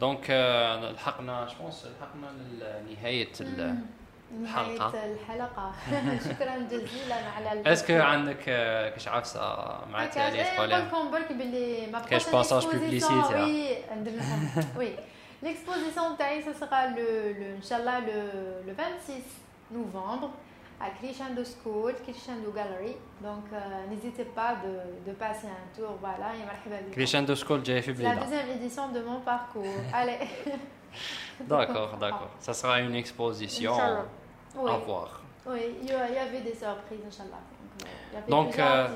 donc 0.00 0.30
لحقنا 0.94 1.46
je 1.46 1.57
pense 1.57 1.86
لحقنا 1.86 2.26
لنهايه 2.88 3.28
ال- 4.33 4.43
نهاية 4.43 4.75
الحلقة. 4.75 5.05
الحلقة 5.05 5.71
شكرا 6.33 6.57
جزيلا 6.57 7.15
على 7.15 7.51
ال- 7.61 7.67
اسكو 7.67 7.93
عندك 7.93 8.43
آه، 8.49 8.89
كاش 8.89 9.07
عفسه 9.07 9.39
مع 9.91 10.03
هكا، 10.03 10.27
التالي 10.27 10.41
إيه، 10.45 10.55
تقول 10.57 10.69
نقول 10.69 10.81
لكم 10.87 11.11
برك 11.11 11.31
باللي 11.31 11.87
ما 11.87 11.99
كاش 11.99 12.29
بقاش 12.29 12.53
باساج 12.53 12.61
l'exposition، 12.63 13.03
publicitaire. 13.03 13.33
وي 13.35 13.77
ندير 13.95 14.13
لكم 14.15 14.63
وي 14.77 14.95
l'exposition 15.43 16.17
تاعي 16.17 16.43
ce 16.43 16.53
sera 16.59 16.87
le, 16.95 17.33
le 17.39 17.57
inchallah 17.61 17.99
le, 18.07 18.19
le 18.67 18.73
26 18.73 19.23
novembre 19.71 20.29
à 20.81 20.89
Crescendo 20.99 21.43
School, 21.43 21.93
Crescendo 22.05 22.49
Gallery. 22.59 22.93
Donc 23.27 23.45
euh, 23.53 23.59
n'hésitez 23.89 24.25
pas 24.39 24.51
de, 24.63 24.73
de 25.07 25.13
passer 25.23 25.47
un 25.59 25.65
tour. 25.77 25.91
Voilà, 26.03 26.29
et 26.35 26.45
مرحبا 26.47 26.81
بكم. 26.81 26.91
كريشاندو 26.95 27.35
سكول 27.35 27.63
جاي 27.63 27.81
في 27.81 27.93
C'est 27.95 27.97
la 27.97 28.01
بليده 28.01 28.25
deuxième 28.25 28.49
édition 28.59 28.87
de 28.93 28.99
mon 29.09 29.19
parcours. 29.31 29.79
Allez, 29.93 30.19
D'accord, 31.53 31.91
d'accord. 32.03 32.31
Ça 32.47 32.53
sera 32.53 32.75
une 32.81 32.95
exposition 33.03 33.73
Oui. 34.56 34.70
À 34.70 34.76
voir. 34.78 35.20
Oui, 35.46 35.76
il 35.82 35.88
y 35.88 35.92
avait 35.92 36.40
des 36.40 36.54
surprises, 36.54 37.00
Inch'Allah. 37.06 37.40
Donc, 37.80 37.88
euh, 37.88 38.18
il 38.24 38.30
donc, 38.30 38.58
euh, 38.58 38.88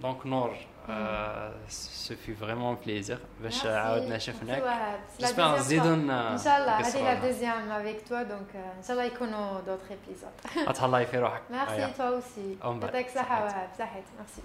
Donc, 0.00 0.24
Nord, 0.24 0.50
euh, 0.88 1.48
mm. 1.48 1.52
ce 1.68 2.14
fut 2.14 2.34
vraiment 2.34 2.72
un 2.72 2.76
plaisir. 2.76 3.18
Merci. 3.40 3.66
J'espère 5.18 5.56
que 5.56 5.62
Zidane. 5.62 6.10
Inch'Allah, 6.10 6.82
c'est 6.84 7.02
la 7.02 7.16
deuxième 7.16 7.70
avec 7.72 8.04
toi, 8.04 8.24
donc 8.24 8.48
Inch'Allah, 8.80 9.06
il 9.06 9.12
d'autres 9.66 9.90
épisodes. 9.90 10.28
Merci, 11.50 11.94
toi 11.96 12.10
aussi. 12.10 12.58
Merci. 14.18 14.42